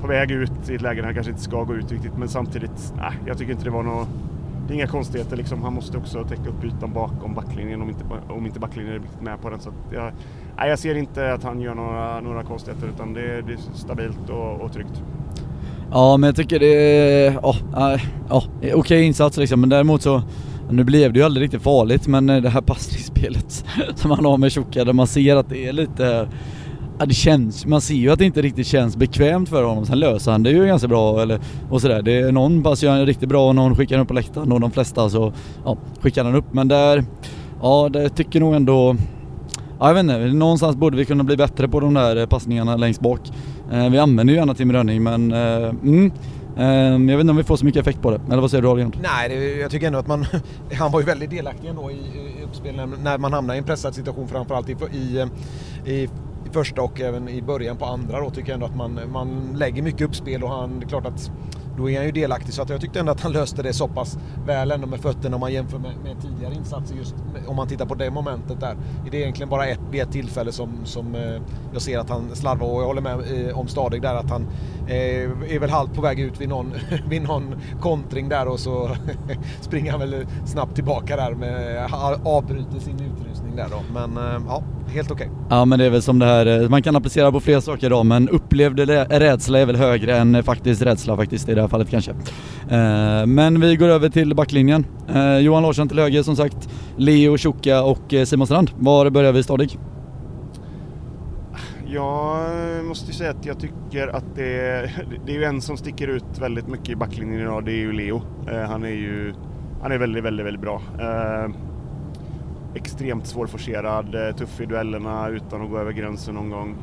på 0.00 0.06
väg 0.06 0.30
ut 0.30 0.70
i 0.70 0.74
ett 0.74 0.82
läge 0.82 1.00
där 1.00 1.04
han 1.04 1.14
kanske 1.14 1.30
inte 1.30 1.42
ska 1.42 1.62
gå 1.62 1.74
ut 1.74 1.92
riktigt. 1.92 2.16
Men 2.18 2.28
samtidigt, 2.28 2.94
nej, 2.96 3.12
jag 3.26 3.38
tycker 3.38 3.52
inte 3.52 3.64
det 3.64 3.70
var 3.70 3.82
något 3.82 4.08
det 4.66 4.72
är 4.72 4.74
inga 4.74 4.86
konstigheter 4.86 5.36
liksom. 5.36 5.62
Han 5.62 5.72
måste 5.72 5.98
också 5.98 6.24
täcka 6.24 6.48
upp 6.48 6.64
ytan 6.64 6.92
bakom 6.92 7.34
backlinjen 7.34 7.82
om 7.82 7.88
inte, 7.88 8.04
om 8.28 8.46
inte 8.46 8.60
backlinjen 8.60 8.94
är 8.94 8.98
riktigt 8.98 9.22
med 9.22 9.40
på 9.40 9.50
den. 9.50 9.60
Så 9.60 9.72
jag, 9.92 10.12
nej, 10.56 10.68
jag 10.68 10.78
ser 10.78 10.94
inte 10.94 11.32
att 11.32 11.42
han 11.42 11.60
gör 11.60 11.74
några, 11.74 12.20
några 12.20 12.42
konstigheter 12.42 12.88
utan 12.94 13.12
det, 13.12 13.42
det 13.42 13.52
är 13.52 13.58
stabilt 13.74 14.30
och, 14.30 14.60
och 14.60 14.72
tryggt. 14.72 15.02
Ja 15.90 16.16
men 16.16 16.28
jag 16.28 16.36
tycker 16.36 16.58
det 16.58 16.74
är, 16.74 17.38
ja, 17.42 17.56
ja 17.72 17.98
okej 18.28 18.74
okay 18.74 19.02
insats 19.02 19.36
liksom 19.36 19.60
men 19.60 19.68
däremot 19.68 20.02
så 20.02 20.22
nu 20.70 20.84
blev 20.84 21.12
det 21.12 21.18
ju 21.18 21.24
aldrig 21.24 21.44
riktigt 21.44 21.62
farligt 21.62 22.06
men 22.06 22.30
eh, 22.30 22.42
det 22.42 22.48
här 22.48 22.60
passningsspelet 22.60 23.64
som 23.94 24.10
han 24.10 24.24
har 24.24 24.38
med 24.38 24.52
Tjocka 24.52 24.84
där 24.84 24.92
man 24.92 25.06
ser 25.06 25.36
att 25.36 25.48
det 25.48 25.66
är 25.66 25.72
lite 25.72 26.28
Ja 26.98 27.06
det 27.06 27.14
känns, 27.14 27.66
man 27.66 27.80
ser 27.80 27.94
ju 27.94 28.10
att 28.10 28.18
det 28.18 28.24
inte 28.24 28.42
riktigt 28.42 28.66
känns 28.66 28.96
bekvämt 28.96 29.48
för 29.48 29.62
honom. 29.64 29.86
Sen 29.86 29.98
löser 29.98 30.32
han 30.32 30.42
det 30.42 30.50
ju 30.50 30.66
ganska 30.66 30.88
bra 30.88 31.22
eller, 31.22 31.40
och 31.70 31.80
sådär. 31.80 32.02
Det 32.02 32.12
är 32.12 32.32
någon 32.32 32.62
pass 32.62 32.82
gör 32.82 32.90
han 32.90 33.06
riktigt 33.06 33.28
bra 33.28 33.48
och 33.48 33.54
någon 33.54 33.76
skickar 33.76 33.96
han 33.96 34.02
upp 34.02 34.08
på 34.08 34.14
läktaren 34.14 34.52
och 34.52 34.60
de 34.60 34.70
flesta 34.70 35.10
så 35.10 35.32
ja, 35.64 35.76
skickar 36.00 36.24
han 36.24 36.34
upp. 36.34 36.44
Men 36.52 36.68
där, 36.68 37.04
ja 37.62 37.88
det 37.92 38.08
tycker 38.08 38.40
nog 38.40 38.54
ändå 38.54 38.96
Ja, 39.78 39.86
jag 39.86 39.94
vet 39.94 40.00
inte, 40.00 40.18
någonstans 40.18 40.76
borde 40.76 40.96
vi 40.96 41.04
kunna 41.04 41.24
bli 41.24 41.36
bättre 41.36 41.68
på 41.68 41.80
de 41.80 41.94
där 41.94 42.16
eh, 42.16 42.26
passningarna 42.26 42.76
längst 42.76 43.00
bak. 43.00 43.20
Eh, 43.72 43.90
vi 43.90 43.98
använder 43.98 44.34
ju 44.34 44.38
gärna 44.38 44.54
Tim 44.54 44.72
Rönning 44.72 45.02
men 45.02 45.32
eh, 45.32 45.68
mm, 45.68 46.12
eh, 46.56 47.10
jag 47.10 47.16
vet 47.16 47.20
inte 47.20 47.30
om 47.30 47.36
vi 47.36 47.44
får 47.44 47.56
så 47.56 47.64
mycket 47.64 47.80
effekt 47.80 48.02
på 48.02 48.10
det. 48.10 48.20
Eller 48.30 48.40
vad 48.40 48.50
säger 48.50 48.62
du 48.62 48.68
Adrian? 48.68 48.92
Nej, 49.02 49.28
det, 49.28 49.56
jag 49.56 49.70
tycker 49.70 49.86
ändå 49.86 49.98
att 49.98 50.06
man... 50.06 50.26
han 50.78 50.92
var 50.92 51.00
ju 51.00 51.06
väldigt 51.06 51.30
delaktig 51.30 51.68
ändå 51.68 51.90
i, 51.90 51.94
i 51.94 52.44
uppspelen 52.44 52.94
när 53.02 53.18
man 53.18 53.32
hamnar 53.32 53.54
i 53.54 53.58
en 53.58 53.64
pressad 53.64 53.94
situation 53.94 54.28
framförallt 54.28 54.68
i, 54.68 54.76
i, 54.92 55.26
i, 55.84 56.02
i 56.02 56.08
första 56.52 56.82
och 56.82 57.00
även 57.00 57.28
i 57.28 57.42
början 57.42 57.76
på 57.76 57.84
andra 57.84 58.20
då 58.20 58.30
tycker 58.30 58.48
jag 58.48 58.54
ändå 58.54 58.66
att 58.66 58.76
man, 58.76 59.00
man 59.12 59.56
lägger 59.56 59.82
mycket 59.82 60.00
uppspel 60.00 60.42
och 60.42 60.50
han, 60.50 60.80
det 60.80 60.86
är 60.86 60.88
klart 60.88 61.06
att 61.06 61.30
då 61.76 61.90
är 61.90 61.96
han 61.96 62.06
ju 62.06 62.12
delaktig. 62.12 62.54
Så 62.54 62.62
att 62.62 62.68
jag 62.68 62.80
tyckte 62.80 63.00
ändå 63.00 63.12
att 63.12 63.20
han 63.20 63.32
löste 63.32 63.62
det 63.62 63.72
så 63.72 63.88
pass 63.88 64.18
väl 64.46 64.70
ändå 64.70 64.86
med 64.86 65.00
fötterna 65.00 65.36
om 65.36 65.40
man 65.40 65.52
jämför 65.52 65.78
med, 65.78 65.92
med 66.04 66.22
tidigare 66.22 66.54
insatser 66.54 66.94
just 66.94 67.14
om 67.46 67.56
man 67.56 67.68
tittar 67.68 67.86
på 67.86 67.94
det 67.94 68.10
momentet 68.10 68.60
där. 68.60 68.76
Det 69.10 69.16
är 69.16 69.20
egentligen 69.20 69.48
bara 69.48 69.66
ett, 69.66 69.80
vid 69.90 70.02
ett 70.02 70.12
tillfälle 70.12 70.52
som, 70.52 70.70
som 70.84 71.14
eh, 71.14 71.40
jag 71.72 71.82
ser 71.82 71.98
att 71.98 72.10
han 72.10 72.36
slarvar 72.36 72.66
och 72.66 72.82
jag 72.82 72.86
håller 72.86 73.02
med 73.02 73.48
eh, 73.48 73.58
om 73.58 73.68
Stadig 73.68 74.02
där 74.02 74.14
att 74.14 74.30
han 74.30 74.46
Eh, 74.88 75.54
är 75.54 75.58
väl 75.58 75.70
halvt 75.70 75.94
på 75.94 76.00
väg 76.00 76.20
ut 76.20 76.40
vid 76.40 76.48
någon, 76.48 76.72
vid 77.08 77.22
någon 77.22 77.54
kontring 77.80 78.28
där 78.28 78.48
och 78.48 78.60
så 78.60 78.90
springer 79.60 79.90
han 79.90 80.00
väl 80.00 80.26
snabbt 80.46 80.74
tillbaka 80.74 81.16
där 81.16 81.34
med 81.34 81.88
avbryter 82.24 82.78
sin 82.80 82.94
utrustning 82.94 83.56
där 83.56 83.66
då. 83.70 83.82
Men 83.92 84.16
eh, 84.16 84.42
ja, 84.48 84.62
helt 84.88 85.10
okej. 85.10 85.26
Okay. 85.26 85.38
Ja 85.50 85.64
men 85.64 85.78
det 85.78 85.84
är 85.84 85.90
väl 85.90 86.02
som 86.02 86.18
det 86.18 86.26
här, 86.26 86.62
eh, 86.62 86.68
man 86.68 86.82
kan 86.82 86.96
applicera 86.96 87.32
på 87.32 87.40
fler 87.40 87.60
saker 87.60 87.90
då 87.90 88.04
men 88.04 88.28
upplevd 88.28 88.80
rädsla 89.10 89.58
är 89.58 89.66
väl 89.66 89.76
högre 89.76 90.16
än 90.16 90.34
eh, 90.34 90.42
faktisk 90.42 90.82
rädsla 90.82 91.16
faktiskt 91.16 91.48
i 91.48 91.54
det 91.54 91.60
här 91.60 91.68
fallet 91.68 91.90
kanske. 91.90 92.10
Eh, 92.68 93.26
men 93.26 93.60
vi 93.60 93.76
går 93.76 93.88
över 93.88 94.08
till 94.08 94.34
backlinjen. 94.34 94.86
Johan 95.40 95.62
Larsson 95.62 95.88
till 95.88 95.98
höger 95.98 96.22
som 96.22 96.36
sagt, 96.36 96.68
Leo 96.96 97.36
Tjocka 97.36 97.82
och 97.82 98.14
Simon 98.24 98.46
Strand. 98.46 98.70
Var 98.78 99.10
börjar 99.10 99.32
vi 99.32 99.42
stadig? 99.42 99.78
Jag 101.88 102.84
måste 102.84 103.12
säga 103.12 103.30
att 103.30 103.46
jag 103.46 103.60
tycker 103.60 104.08
att 104.08 104.34
det, 104.34 104.42
det 105.26 105.32
är 105.32 105.36
ju 105.36 105.44
en 105.44 105.60
som 105.60 105.76
sticker 105.76 106.08
ut 106.08 106.38
väldigt 106.38 106.68
mycket 106.68 106.88
i 106.88 106.96
backlinjen 106.96 107.40
idag, 107.40 107.64
det 107.64 107.72
är 107.72 107.76
ju 107.76 107.92
Leo. 107.92 108.22
Eh, 108.48 108.60
han 108.60 108.84
är 108.84 108.88
ju 108.88 109.34
han 109.82 109.92
är 109.92 109.98
väldigt, 109.98 110.24
väldigt, 110.24 110.46
väldigt 110.46 110.62
bra 110.62 110.82
eh, 111.00 111.50
extremt 112.74 113.26
svårforcerad, 113.26 114.14
eh, 114.14 114.36
tuff 114.36 114.60
i 114.60 114.66
duellerna 114.66 115.28
utan 115.28 115.62
att 115.62 115.70
gå 115.70 115.78
över 115.78 115.92
gränsen 115.92 116.34
någon 116.34 116.50
gång. 116.50 116.76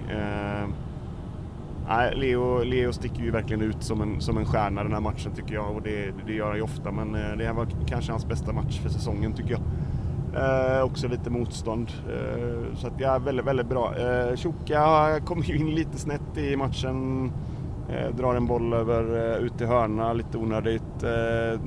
Nej, 1.87 2.15
Leo, 2.15 2.63
Leo 2.63 2.93
sticker 2.93 3.23
ju 3.23 3.31
verkligen 3.31 3.61
ut 3.61 3.83
som 3.83 4.01
en, 4.01 4.21
som 4.21 4.37
en 4.37 4.45
stjärna 4.45 4.83
den 4.83 4.93
här 4.93 4.99
matchen 4.99 5.31
tycker 5.35 5.53
jag 5.53 5.75
och 5.75 5.81
det, 5.81 6.13
det 6.27 6.33
gör 6.33 6.47
han 6.47 6.55
ju 6.55 6.61
ofta 6.61 6.91
men 6.91 7.11
det 7.11 7.45
här 7.45 7.53
var 7.53 7.67
kanske 7.87 8.11
hans 8.11 8.25
bästa 8.25 8.53
match 8.53 8.79
för 8.79 8.89
säsongen 8.89 9.33
tycker 9.33 9.51
jag. 9.51 9.61
Eh, 10.35 10.83
också 10.83 11.07
lite 11.07 11.29
motstånd. 11.29 11.91
Eh, 12.09 12.75
så 12.75 12.87
att 12.87 12.93
ja, 12.97 13.19
väldigt, 13.19 13.45
väldigt 13.45 13.67
bra. 13.67 13.95
Eh, 13.97 14.35
Tjoka 14.35 15.19
kommer 15.25 15.43
ju 15.43 15.57
in 15.57 15.75
lite 15.75 15.97
snett 15.97 16.37
i 16.37 16.55
matchen. 16.55 17.31
Eh, 17.89 18.15
drar 18.15 18.35
en 18.35 18.47
boll 18.47 18.73
över, 18.73 19.31
eh, 19.31 19.45
ut 19.45 19.61
i 19.61 19.65
hörna, 19.65 20.13
lite 20.13 20.37
onödigt. 20.37 21.03
Eh, 21.03 21.59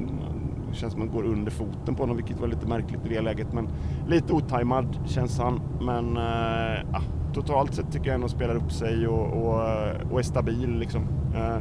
känns 0.73 0.93
som 0.93 1.03
att 1.03 1.09
man 1.09 1.17
går 1.17 1.25
under 1.25 1.51
foten 1.51 1.95
på 1.95 2.03
honom, 2.03 2.17
vilket 2.17 2.41
var 2.41 2.49
lite 2.49 2.67
märkligt 2.67 3.07
i 3.07 3.09
det 3.09 3.21
läget. 3.21 3.53
Men 3.53 3.69
lite 4.09 4.33
otajmad 4.33 4.99
känns 5.07 5.39
han. 5.39 5.61
Men 5.81 6.17
äh, 6.17 7.03
totalt 7.35 7.75
sett 7.75 7.93
tycker 7.93 8.07
jag 8.07 8.15
ändå 8.15 8.29
spelar 8.29 8.55
upp 8.57 8.73
sig 8.73 9.09
och, 9.09 9.27
och, 9.27 9.69
eh, 9.69 10.13
och 10.13 10.19
är 10.19 10.23
stabil. 10.23 10.79
Liksom. 10.79 11.03
Eh, 11.35 11.57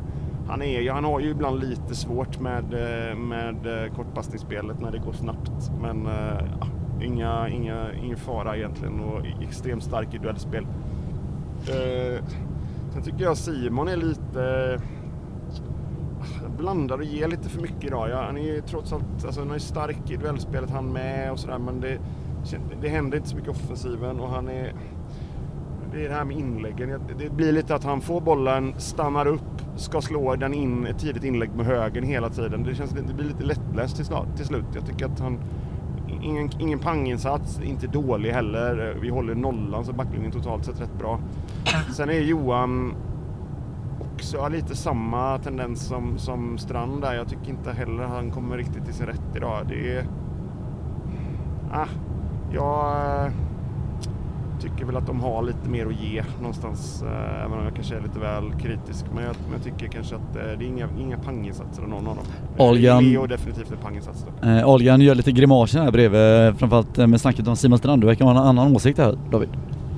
han, 0.47 0.61
är, 0.61 0.91
han 0.91 1.03
har 1.03 1.19
ju 1.19 1.29
ibland 1.29 1.59
lite 1.59 1.95
svårt 1.95 2.39
med, 2.39 2.63
med 3.17 3.89
kortpassningsspelet 3.95 4.81
när 4.81 4.91
det 4.91 4.97
går 4.97 5.13
snabbt. 5.13 5.71
Men 5.81 6.05
ja, 6.59 6.67
inga, 7.01 7.49
inga, 7.49 7.93
ingen 7.93 8.17
fara 8.17 8.57
egentligen 8.57 8.99
och 8.99 9.25
extremt 9.41 9.83
stark 9.83 10.13
i 10.13 10.17
duellspel. 10.17 10.63
Eh, 11.67 12.23
sen 12.93 13.03
tycker 13.03 13.23
jag 13.23 13.37
Simon 13.37 13.87
är 13.87 13.97
lite 13.97 14.79
blandar 16.57 16.97
och 16.97 17.03
ger 17.03 17.27
lite 17.27 17.49
för 17.49 17.61
mycket 17.61 17.83
idag. 17.83 18.09
Ja, 18.09 18.23
han 18.25 18.37
är 18.37 18.41
ju 18.41 18.61
trots 18.61 18.93
allt 18.93 19.25
alltså, 19.25 19.41
han 19.41 19.51
är 19.51 19.59
stark 19.59 20.11
i 20.11 20.15
duellspelet 20.15 20.69
han 20.69 20.93
med 20.93 21.31
och 21.31 21.39
sådär 21.39 21.57
men 21.57 21.81
det, 21.81 21.99
det 22.81 22.89
händer 22.89 23.17
inte 23.17 23.29
så 23.29 23.35
mycket 23.35 23.51
offensiven 23.51 24.19
och 24.19 24.29
han 24.29 24.47
är... 24.47 24.73
Det 25.93 26.05
är 26.05 26.09
det 26.09 26.15
här 26.15 26.25
med 26.25 26.37
inläggen. 26.37 27.01
Det 27.17 27.29
blir 27.29 27.51
lite 27.51 27.75
att 27.75 27.83
han 27.83 28.01
får 28.01 28.21
bollen, 28.21 28.73
stannar 28.77 29.27
upp, 29.27 29.61
ska 29.75 30.01
slå 30.01 30.35
den 30.35 30.53
in, 30.53 30.85
ett 30.85 30.99
tidigt 30.99 31.23
inlägg 31.23 31.49
med 31.55 31.65
högen 31.65 32.03
hela 32.03 32.29
tiden. 32.29 32.63
Det, 32.63 32.75
känns, 32.75 32.91
det 32.91 33.13
blir 33.13 33.25
lite 33.25 33.43
lättläst 33.43 33.95
till, 33.95 34.05
till 34.35 34.45
slut. 34.45 34.65
Jag 34.73 34.85
tycker 34.85 35.05
att 35.05 35.19
han 35.19 35.39
ingen, 36.07 36.49
ingen 36.59 36.79
panginsats, 36.79 37.59
inte 37.61 37.87
dålig 37.87 38.31
heller. 38.31 38.97
Vi 39.01 39.09
håller 39.09 39.35
nollan 39.35 39.85
så 39.85 39.93
backlinjen 39.93 40.31
totalt 40.31 40.65
sett 40.65 40.81
rätt 40.81 40.97
bra. 40.99 41.19
Sen 41.95 42.09
är 42.09 42.19
Johan 42.19 42.95
också 44.13 44.37
har 44.37 44.49
lite 44.49 44.75
samma 44.75 45.37
tendens 45.37 45.87
som, 45.87 46.17
som 46.17 46.57
Strand 46.57 47.01
där. 47.01 47.13
Jag 47.13 47.27
tycker 47.27 47.49
inte 47.49 47.71
heller 47.71 48.03
han 48.03 48.31
kommer 48.31 48.57
riktigt 48.57 48.85
till 48.85 48.93
sin 48.93 49.05
rätt 49.05 49.35
idag. 49.35 49.65
Det 49.67 49.97
är... 49.97 50.05
Ah, 51.71 51.87
jag 52.51 53.31
tycker 54.69 54.85
väl 54.85 54.97
att 54.97 55.07
de 55.07 55.19
har 55.19 55.43
lite 55.43 55.69
mer 55.69 55.85
att 55.85 56.01
ge 56.01 56.23
någonstans. 56.39 57.03
Eh, 57.03 57.45
även 57.45 57.57
om 57.59 57.63
jag 57.63 57.75
kanske 57.75 57.95
är 57.95 58.01
lite 58.01 58.19
väl 58.19 58.51
kritisk. 58.61 59.05
Men 59.15 59.23
jag, 59.23 59.35
men 59.43 59.53
jag 59.53 59.63
tycker 59.63 59.87
kanske 59.87 60.15
att 60.15 60.35
eh, 60.35 60.41
det 60.59 60.65
är 60.65 60.67
inga, 60.67 60.87
inga 60.99 61.17
panginsatser 61.17 61.83
av 61.83 61.89
någon 61.89 62.07
av 62.07 62.15
dem. 62.15 62.25
Algan, 62.67 63.03
Leo 63.03 63.23
är 63.23 63.27
definitivt 63.27 63.71
en 63.71 63.77
panginsats 63.77 64.25
då. 64.41 64.47
Eh, 64.49 64.67
Algan 64.67 65.01
gör 65.01 65.15
lite 65.15 65.31
grimaser 65.31 65.79
här 65.81 65.91
bredvid, 65.91 66.59
framförallt 66.59 66.97
med 66.97 67.21
snacket 67.21 67.47
om 67.47 67.55
Simon 67.55 67.77
Strand. 67.77 68.01
Du 68.01 68.07
verkar 68.07 68.25
ha 68.25 68.31
en 68.31 68.37
annan 68.37 68.75
åsikt 68.75 68.97
här 68.97 69.17
David. 69.31 69.49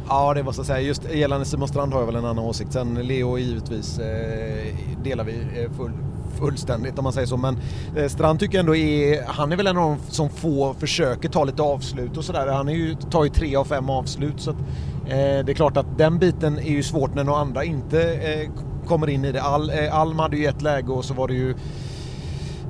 Ja, 0.10 0.34
det 0.34 0.44
måste 0.44 0.60
jag 0.60 0.66
säga. 0.66 0.82
Just 0.82 1.14
gällande 1.14 1.46
Simon 1.46 1.68
Strand 1.68 1.94
har 1.94 2.00
jag 2.00 2.06
väl 2.06 2.16
en 2.16 2.26
annan 2.26 2.46
åsikt. 2.46 2.74
Sen 2.74 2.94
Leo 2.94 3.38
givetvis 3.38 4.00
eh, 4.00 4.76
delar 5.04 5.24
vi 5.24 5.34
eh, 5.34 5.72
full, 5.78 5.92
fullständigt 6.38 6.98
om 6.98 7.04
man 7.04 7.14
säger 7.14 7.28
så. 7.28 7.38
Men 7.38 7.58
eh, 7.96 8.08
Strand 8.08 8.40
tycker 8.40 8.56
jag 8.56 8.60
ändå 8.60 8.76
är, 8.76 9.24
han 9.28 9.52
är 9.52 9.56
väl 9.56 9.68
en 9.68 9.78
av 9.78 9.84
de 9.90 10.12
som 10.14 10.30
få 10.30 10.74
försöker 10.74 11.30
ta 11.30 11.44
lite 11.44 11.62
avslut 11.62 12.18
och 12.18 12.26
sådär. 12.26 12.48
Han 12.48 12.70
är 12.70 12.74
ju, 12.74 12.96
tar 12.96 13.24
ju 13.24 13.30
tre 13.30 13.56
av 13.56 13.66
fem 13.66 13.90
avslut. 13.90 14.42
Så 14.42 14.52
att, 14.52 14.58
eh, 15.06 15.46
det 15.46 15.52
är 15.52 15.54
klart 15.54 15.78
att 15.78 15.98
den 15.98 16.20
biten 16.20 16.60
är 16.60 16.72
ju 16.72 16.84
svårt 16.84 17.16
när 17.16 17.24
några 17.24 17.40
andra 17.40 17.64
inte 17.64 18.14
eh, 18.14 18.50
kommer 18.88 19.10
in 19.10 19.26
i 19.26 19.32
det. 19.32 19.42
Al, 19.42 19.70
eh, 19.70 20.00
Alm 20.00 20.20
hade 20.20 20.38
ju 20.38 20.46
ett 20.46 20.62
läge 20.62 20.92
och 20.92 21.06
så 21.06 21.14
var 21.14 21.28
det 21.28 21.34
ju, 21.34 21.56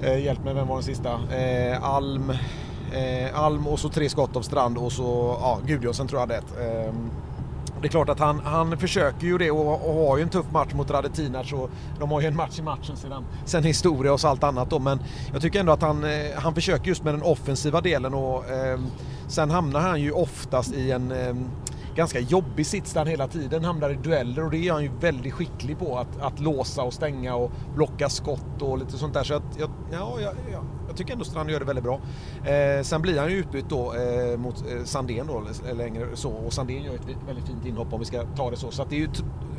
eh, 0.02 0.24
hjälp 0.24 0.44
mig, 0.44 0.54
vem 0.54 0.68
var 0.68 0.76
den 0.76 0.84
sista? 0.84 1.10
Eh, 1.10 1.84
Alm 1.84 2.34
Eh, 2.94 3.40
Alm 3.40 3.68
och 3.68 3.80
så 3.80 3.90
tre 3.90 4.10
skott 4.10 4.36
av 4.36 4.42
Strand 4.42 4.78
och 4.78 4.92
så 4.92 5.38
ja, 5.42 5.60
Gudjohnsen 5.66 6.08
tror 6.08 6.22
jag 6.22 6.28
hade 6.28 6.36
ett. 6.36 6.58
Ehm, 6.60 7.12
det 7.82 7.88
är 7.88 7.90
klart 7.90 8.10
att 8.10 8.20
han, 8.20 8.40
han 8.40 8.78
försöker 8.78 9.28
ju 9.28 9.38
det 9.38 9.52
och, 9.52 9.90
och 9.90 10.08
har 10.08 10.18
ju 10.18 10.24
en 10.24 10.30
tuff 10.30 10.52
match 10.52 10.74
mot 10.74 10.92
Radetinac 10.92 11.54
och 11.54 11.70
de 12.00 12.12
har 12.12 12.22
ju 12.22 12.28
en 12.28 12.36
match 12.36 12.60
i 12.60 12.62
matchen 12.62 12.98
sedan, 12.98 13.26
sen 13.46 13.64
historia 13.64 14.14
och 14.14 14.20
så 14.20 14.28
allt 14.28 14.44
annat 14.44 14.70
då. 14.70 14.80
Men 14.80 15.00
jag 15.34 15.42
tycker 15.42 15.60
ändå 15.60 15.72
att 15.72 15.82
han, 15.82 16.04
eh, 16.04 16.10
han 16.36 16.56
försöker 16.56 16.88
just 16.88 17.04
med 17.04 17.14
den 17.14 17.24
offensiva 17.24 17.82
delen 17.82 18.14
och 18.14 18.50
eh, 18.50 18.80
sen 19.28 19.52
hamnar 19.52 19.80
han 19.80 20.02
ju 20.02 20.12
oftast 20.12 20.74
i 20.74 20.92
en 20.92 21.12
eh, 21.12 21.36
ganska 21.98 22.20
jobbig 22.20 22.66
sits 22.66 22.94
där 22.94 23.00
han 23.02 23.08
hela 23.08 23.28
tiden 23.28 23.64
hamnar 23.64 23.90
i 23.90 23.96
dueller 23.96 24.44
och 24.44 24.52
det 24.52 24.68
är 24.68 24.72
han 24.72 24.84
ju 24.84 24.92
väldigt 25.00 25.34
skicklig 25.34 25.80
på 25.80 25.98
att, 25.98 26.22
att 26.22 26.40
låsa 26.40 26.84
och 26.84 26.94
stänga 26.94 27.36
och 27.36 27.52
blocka 27.76 28.10
skott 28.10 28.62
och 28.62 28.78
lite 28.78 28.98
sånt 28.98 29.14
där. 29.14 29.24
Så 29.24 29.34
att, 29.34 29.44
jag, 29.60 29.70
ja, 29.92 30.18
jag, 30.22 30.34
jag 30.88 30.98
tycker 30.98 31.14
ändå 31.14 31.26
Strand 31.26 31.50
gör 31.50 31.60
det 31.60 31.66
väldigt 31.66 31.84
bra. 31.84 32.00
Eh, 32.46 32.84
sen 32.84 33.02
blir 33.02 33.20
han 33.20 33.32
ju 33.32 33.38
utbytt 33.38 33.70
då 33.70 33.94
eh, 33.94 34.38
mot 34.38 34.64
eh, 34.72 34.84
Sandén 34.84 35.28
då 35.28 35.44
längre 35.74 36.08
så 36.14 36.32
och 36.32 36.54
Sandén 36.54 36.84
gör 36.84 36.94
ett 36.94 37.08
väldigt 37.28 37.48
fint 37.48 37.66
inhopp 37.66 37.94
om 37.94 38.00
vi 38.00 38.06
ska 38.06 38.24
ta 38.24 38.50
det 38.50 38.58
så. 38.58 38.72
Så 38.72 38.82
att 38.82 38.90
det 38.90 38.96
är 38.96 39.00
ju 39.00 39.10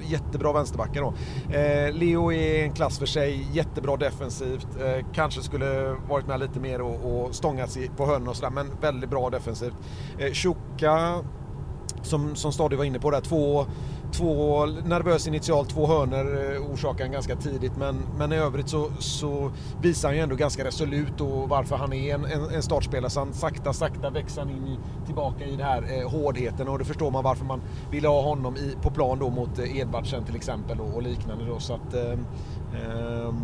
jättebra 0.07 0.53
vänsterbackar 0.53 1.01
då. 1.03 1.15
Eh, 1.55 1.93
Leo 1.93 2.33
är 2.33 2.65
en 2.65 2.73
klass 2.73 2.99
för 2.99 3.07
sig, 3.07 3.47
jättebra 3.53 3.97
defensivt. 3.97 4.69
Eh, 4.81 5.07
kanske 5.15 5.43
skulle 5.43 5.97
varit 6.09 6.27
med 6.27 6.41
lite 6.41 6.61
mer 6.61 6.81
och, 6.81 7.25
och 7.25 7.35
stångats 7.35 7.79
på 7.97 8.07
hörnorna 8.07 8.31
och 8.31 8.37
sådär 8.37 8.51
men 8.51 8.71
väldigt 8.81 9.11
bra 9.11 9.31
defensivt. 9.31 9.77
Eh, 10.19 10.33
Chuka 10.33 11.25
som, 12.03 12.37
som 12.37 12.53
Stadi 12.53 12.77
var 12.77 12.85
inne 12.85 12.99
på 12.99 13.11
där, 13.11 13.21
två 13.21 13.67
två, 14.13 14.67
nervös 14.67 15.27
initialt, 15.27 15.69
två 15.69 15.87
hörner 15.87 16.55
eh, 16.55 16.73
orsakar 16.73 17.05
han 17.05 17.13
ganska 17.13 17.37
tidigt 17.37 17.77
men, 17.77 18.03
men 18.19 18.33
i 18.33 18.37
övrigt 18.37 18.69
så, 18.69 18.91
så 18.99 19.51
visar 19.83 20.09
han 20.09 20.17
ju 20.17 20.23
ändå 20.23 20.37
ganska 20.37 20.65
resolut 20.65 21.21
och 21.21 21.49
varför 21.49 21.77
han 21.77 21.93
är 21.93 22.15
en, 22.15 22.25
en, 22.25 22.55
en 22.55 22.63
startspelare. 22.63 23.11
Så 23.11 23.21
han 23.21 23.33
sakta, 23.33 23.73
sakta 23.73 24.11
växer 24.11 24.41
han 24.41 24.51
in 24.51 24.67
i, 24.67 25.07
tillbaka 25.07 25.45
i 25.45 25.51
den 25.51 25.67
här 25.67 25.99
eh, 25.99 26.11
hårdheten 26.11 26.69
och 26.69 26.79
då 26.79 26.85
förstår 26.85 27.11
man 27.11 27.25
varför 27.25 27.45
man 27.45 27.61
ville 27.91 28.09
ha 28.09 28.23
honom 28.23 28.57
i, 28.57 28.77
på 28.83 28.91
plan 28.91 29.19
då 29.19 29.31
mot 29.31 29.59
eh, 29.59 29.79
Edvardsen 29.79 30.25
till 30.25 30.37
exempel 30.37 30.81
och, 30.81 30.95
och 30.95 31.03
liknande 31.03 31.45
då. 31.45 31.59
Så 31.59 31.75
att, 31.75 31.95
eh, 31.95 32.13
eh, 32.13 33.35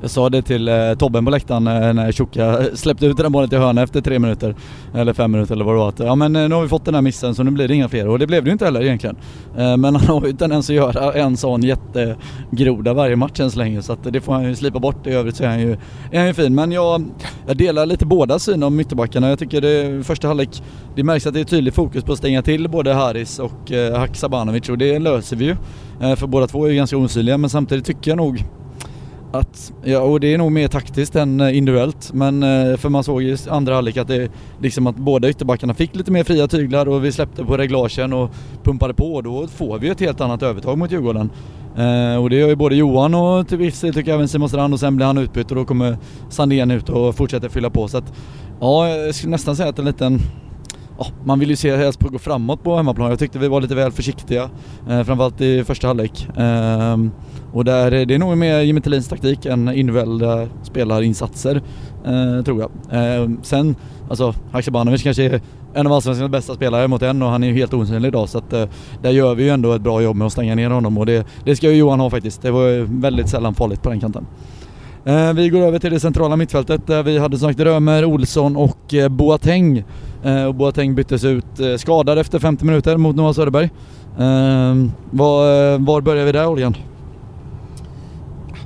jag 0.00 0.10
sa 0.10 0.28
det 0.28 0.42
till 0.42 0.68
eh, 0.68 0.94
Tobben 0.98 1.24
på 1.24 1.30
läktaren 1.30 1.66
eh, 1.66 1.92
när 1.92 2.12
Tjocka 2.12 2.58
släppte 2.74 3.06
ut 3.06 3.16
den 3.16 3.32
bollen 3.32 3.48
till 3.48 3.58
hörna 3.58 3.82
efter 3.82 4.00
tre 4.00 4.18
minuter. 4.18 4.54
Eller 4.94 5.12
fem 5.12 5.32
minuter 5.32 5.54
eller 5.54 5.64
vad 5.64 5.74
det 5.74 5.78
var. 5.78 5.88
Att, 5.88 5.98
ja 5.98 6.14
men 6.14 6.36
eh, 6.36 6.48
nu 6.48 6.54
har 6.54 6.62
vi 6.62 6.68
fått 6.68 6.84
den 6.84 6.94
här 6.94 7.02
missen 7.02 7.34
så 7.34 7.42
nu 7.42 7.50
blir 7.50 7.68
det 7.68 7.74
inga 7.74 7.88
fler. 7.88 8.08
Och 8.08 8.18
det 8.18 8.26
blev 8.26 8.44
det 8.44 8.48
ju 8.48 8.52
inte 8.52 8.64
heller 8.64 8.82
egentligen. 8.82 9.16
Eh, 9.56 9.76
men 9.76 9.84
han 9.96 10.06
har 10.22 10.26
ju 10.26 10.32
tendens 10.32 10.70
att 10.70 10.76
göra 10.76 11.12
en 11.12 11.36
sån 11.36 11.62
jättegroda 11.62 12.94
varje 12.94 13.16
match 13.16 13.40
än 13.40 13.50
så 13.50 13.58
länge. 13.58 13.82
Så 13.82 13.92
att 13.92 14.12
det 14.12 14.20
får 14.20 14.32
han 14.32 14.44
ju 14.44 14.54
slipa 14.54 14.78
bort. 14.78 15.06
I 15.06 15.10
övrigt 15.10 15.36
så 15.36 15.44
är 15.44 15.48
han 15.48 15.60
ju, 15.60 15.72
är 16.10 16.18
han 16.18 16.26
ju 16.26 16.34
fin. 16.34 16.54
Men 16.54 16.72
jag, 16.72 17.04
jag 17.46 17.56
delar 17.56 17.86
lite 17.86 18.06
båda 18.06 18.38
syn 18.38 18.62
om 18.62 18.80
ytterbackarna. 18.80 19.28
Jag 19.28 19.38
tycker 19.38 19.60
det 19.60 20.06
första 20.06 20.28
halvlek, 20.28 20.62
det 20.96 21.04
märks 21.04 21.26
att 21.26 21.34
det 21.34 21.40
är 21.40 21.44
tydligt 21.44 21.74
fokus 21.74 22.04
på 22.04 22.12
att 22.12 22.18
stänga 22.18 22.42
till 22.42 22.68
både 22.68 22.92
Haris 22.92 23.38
och 23.38 23.72
eh, 23.72 23.98
Haksabanovic 23.98 24.68
och 24.68 24.78
det 24.78 24.98
löser 24.98 25.36
vi 25.36 25.44
ju. 25.44 25.56
Eh, 26.00 26.16
för 26.16 26.26
båda 26.26 26.46
två 26.46 26.64
är 26.64 26.70
ju 26.70 26.76
ganska 26.76 26.96
osynliga 26.96 27.38
men 27.38 27.50
samtidigt 27.50 27.84
tycker 27.84 28.10
jag 28.10 28.16
nog 28.16 28.44
att, 29.32 29.72
ja, 29.84 30.00
och 30.00 30.20
det 30.20 30.34
är 30.34 30.38
nog 30.38 30.52
mer 30.52 30.68
taktiskt 30.68 31.16
än 31.16 31.40
eh, 31.40 31.56
individuellt 31.56 32.12
men 32.12 32.42
eh, 32.42 32.76
för 32.76 32.88
man 32.88 33.04
såg 33.04 33.22
i 33.22 33.36
andra 33.48 33.74
halvlek 33.74 33.96
att 33.96 34.08
det 34.08 34.30
liksom 34.60 34.86
att 34.86 34.96
båda 34.96 35.28
ytterbackarna 35.28 35.74
fick 35.74 35.96
lite 35.96 36.10
mer 36.10 36.24
fria 36.24 36.48
tyglar 36.48 36.88
och 36.88 37.04
vi 37.04 37.12
släppte 37.12 37.44
på 37.44 37.56
reglagen 37.56 38.12
och 38.12 38.30
pumpade 38.62 38.94
på 38.94 39.14
och 39.14 39.22
då 39.22 39.46
får 39.46 39.78
vi 39.78 39.88
ett 39.88 40.00
helt 40.00 40.20
annat 40.20 40.42
övertag 40.42 40.78
mot 40.78 40.92
Djurgården. 40.92 41.30
Eh, 41.76 42.22
och 42.22 42.30
det 42.30 42.36
gör 42.36 42.48
ju 42.48 42.56
både 42.56 42.76
Johan 42.76 43.14
och 43.14 43.48
till 43.48 43.58
viss 43.58 43.80
del 43.80 43.94
tycker 43.94 44.10
jag 44.10 44.14
även 44.14 44.28
Simon 44.28 44.48
Strand 44.48 44.74
och 44.74 44.80
sen 44.80 44.96
blir 44.96 45.06
han 45.06 45.18
utbytt 45.18 45.50
och 45.50 45.56
då 45.56 45.64
kommer 45.64 45.98
Sandén 46.28 46.70
ut 46.70 46.88
och 46.88 47.16
fortsätter 47.16 47.48
fylla 47.48 47.70
på 47.70 47.88
så 47.88 47.98
att 47.98 48.12
ja, 48.60 48.88
jag 48.88 49.14
skulle 49.14 49.30
nästan 49.30 49.56
säga 49.56 49.68
att 49.68 49.78
en 49.78 49.84
liten 49.84 50.18
ja, 50.98 51.06
man 51.24 51.38
vill 51.38 51.50
ju 51.50 51.56
se 51.56 51.76
helst 51.76 52.02
gå 52.02 52.18
framåt 52.18 52.62
på 52.62 52.76
hemmaplan. 52.76 53.10
Jag 53.10 53.18
tyckte 53.18 53.38
vi 53.38 53.48
var 53.48 53.60
lite 53.60 53.74
väl 53.74 53.92
försiktiga, 53.92 54.50
eh, 54.88 55.02
framförallt 55.02 55.40
i 55.40 55.64
första 55.64 55.86
halvlek. 55.86 56.28
Eh, 56.36 56.96
och 57.52 57.64
där, 57.64 57.90
det 57.90 58.14
är 58.14 58.18
nog 58.18 58.38
mer 58.38 58.60
Jimmy 58.60 58.80
Thelins 58.80 59.08
taktik 59.08 59.46
än 59.46 59.68
individuella 59.68 60.48
spelarinsatser, 60.62 61.62
eh, 62.06 62.44
tror 62.44 62.60
jag. 62.60 62.70
Eh, 62.90 63.30
sen, 63.42 63.76
alltså 64.08 64.34
Haksabanovic 64.52 65.02
kanske 65.02 65.22
är 65.22 65.40
en 65.74 65.86
av 65.86 65.92
allsvenskans 65.92 66.30
bästa 66.30 66.54
spelare 66.54 66.88
mot 66.88 67.02
en 67.02 67.22
och 67.22 67.28
han 67.28 67.42
är 67.42 67.48
ju 67.48 67.54
helt 67.54 67.74
osynlig 67.74 68.08
idag 68.08 68.28
så 68.28 68.38
att 68.38 68.52
eh, 68.52 68.64
där 69.02 69.10
gör 69.10 69.34
vi 69.34 69.42
ju 69.42 69.48
ändå 69.48 69.72
ett 69.72 69.82
bra 69.82 70.02
jobb 70.02 70.16
med 70.16 70.26
att 70.26 70.32
stänga 70.32 70.54
ner 70.54 70.70
honom 70.70 70.98
och 70.98 71.06
det, 71.06 71.26
det 71.44 71.56
ska 71.56 71.70
ju 71.70 71.76
Johan 71.76 72.00
ha 72.00 72.10
faktiskt. 72.10 72.42
Det 72.42 72.50
var 72.50 73.00
väldigt 73.00 73.28
sällan 73.28 73.54
farligt 73.54 73.82
på 73.82 73.90
den 73.90 74.00
kanten. 74.00 74.26
Eh, 75.04 75.32
vi 75.32 75.48
går 75.48 75.60
över 75.60 75.78
till 75.78 75.92
det 75.92 76.00
centrala 76.00 76.36
mittfältet 76.36 76.86
där 76.86 77.02
vi 77.02 77.18
hade 77.18 77.38
som 77.38 77.48
sagt 77.48 77.60
Römer, 77.60 78.04
Olsson 78.04 78.56
och 78.56 78.94
eh, 78.94 79.08
Boateng. 79.08 79.84
Eh, 80.22 80.44
och 80.44 80.54
Boateng 80.54 80.94
byttes 80.94 81.24
ut 81.24 81.60
eh, 81.60 81.76
skadad 81.76 82.18
efter 82.18 82.38
50 82.38 82.64
minuter 82.64 82.96
mot 82.96 83.16
Noah 83.16 83.32
Söderberg. 83.32 83.70
Eh, 84.18 84.90
var, 85.10 85.72
eh, 85.72 85.78
var 85.78 86.00
börjar 86.00 86.24
vi 86.24 86.32
där 86.32 86.46
Oljan? 86.46 86.74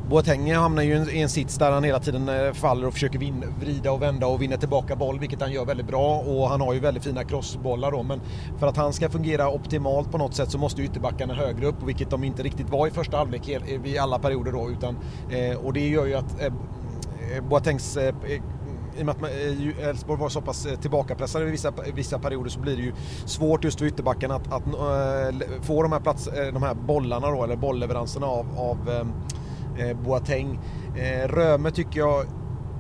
Boateng 0.09 0.55
hamnar 0.55 0.83
ju 0.83 1.11
i 1.11 1.23
en 1.23 1.29
sits 1.29 1.59
där 1.59 1.73
han 1.73 1.85
hela 1.85 2.01
tiden 2.01 2.29
eh, 2.29 2.53
faller 2.53 2.87
och 2.87 2.93
försöker 2.93 3.19
vin, 3.19 3.45
vrida 3.61 3.93
och 3.93 4.03
vända 4.03 4.27
och 4.27 4.43
vinna 4.43 4.57
tillbaka 4.57 4.97
boll, 4.97 5.19
vilket 5.19 5.41
han 5.41 5.53
gör 5.53 5.65
väldigt 5.65 5.87
bra. 5.87 6.19
Och 6.19 6.49
han 6.49 6.61
har 6.61 6.73
ju 6.73 6.81
väldigt 6.81 7.05
fina 7.05 7.25
crossbollar 7.25 7.91
då, 7.91 8.03
men 8.03 8.21
för 8.59 8.67
att 8.67 8.77
han 8.77 8.93
ska 8.93 9.09
fungera 9.09 9.51
optimalt 9.51 10.11
på 10.11 10.19
något 10.19 10.35
sätt 10.35 10.51
så 10.51 10.59
måste 10.59 10.83
ytterbackarna 10.83 11.35
högre 11.35 11.67
upp, 11.67 11.83
vilket 11.87 12.11
de 12.11 12.25
inte 12.25 12.43
riktigt 12.43 12.71
var 12.71 12.87
i 12.87 12.91
första 12.91 13.17
halvlek 13.17 13.49
i 13.85 13.99
alla 13.99 14.19
perioder 14.19 14.53
då. 14.53 14.71
Utan, 14.71 14.97
eh, 15.31 15.57
och 15.57 15.73
det 15.73 15.89
gör 15.89 16.07
ju 16.07 16.15
att 16.15 16.43
eh, 16.43 16.53
Boatengs 17.49 17.97
i 18.97 19.03
och 19.03 19.07
med 19.07 19.15
att 19.15 19.31
Elfsborg 19.83 20.21
var 20.21 20.29
så 20.29 20.41
pass 20.41 20.67
tillbakapressade 20.81 21.49
i 21.49 21.51
vissa, 21.51 21.73
vissa 21.95 22.19
perioder 22.19 22.51
så 22.51 22.61
blir 22.61 22.77
det 22.77 22.83
ju 22.83 22.93
svårt 23.25 23.65
just 23.65 23.79
för 23.79 23.87
ytterbackarna 23.87 24.35
att, 24.35 24.53
att 24.53 24.67
äh, 24.67 25.63
få 25.63 25.83
de 25.83 25.93
här, 25.93 26.01
plats, 26.01 26.29
de 26.53 26.63
här 26.63 26.75
bollarna 26.75 27.31
då, 27.31 27.45
eller 27.45 27.57
bollleveranserna 27.57 28.27
av, 28.27 28.47
av 28.57 29.07
Eh, 29.79 29.97
Boateng. 29.97 30.59
Eh, 30.97 31.29
Röme 31.29 31.71
tycker 31.71 32.01
jag 32.01 32.27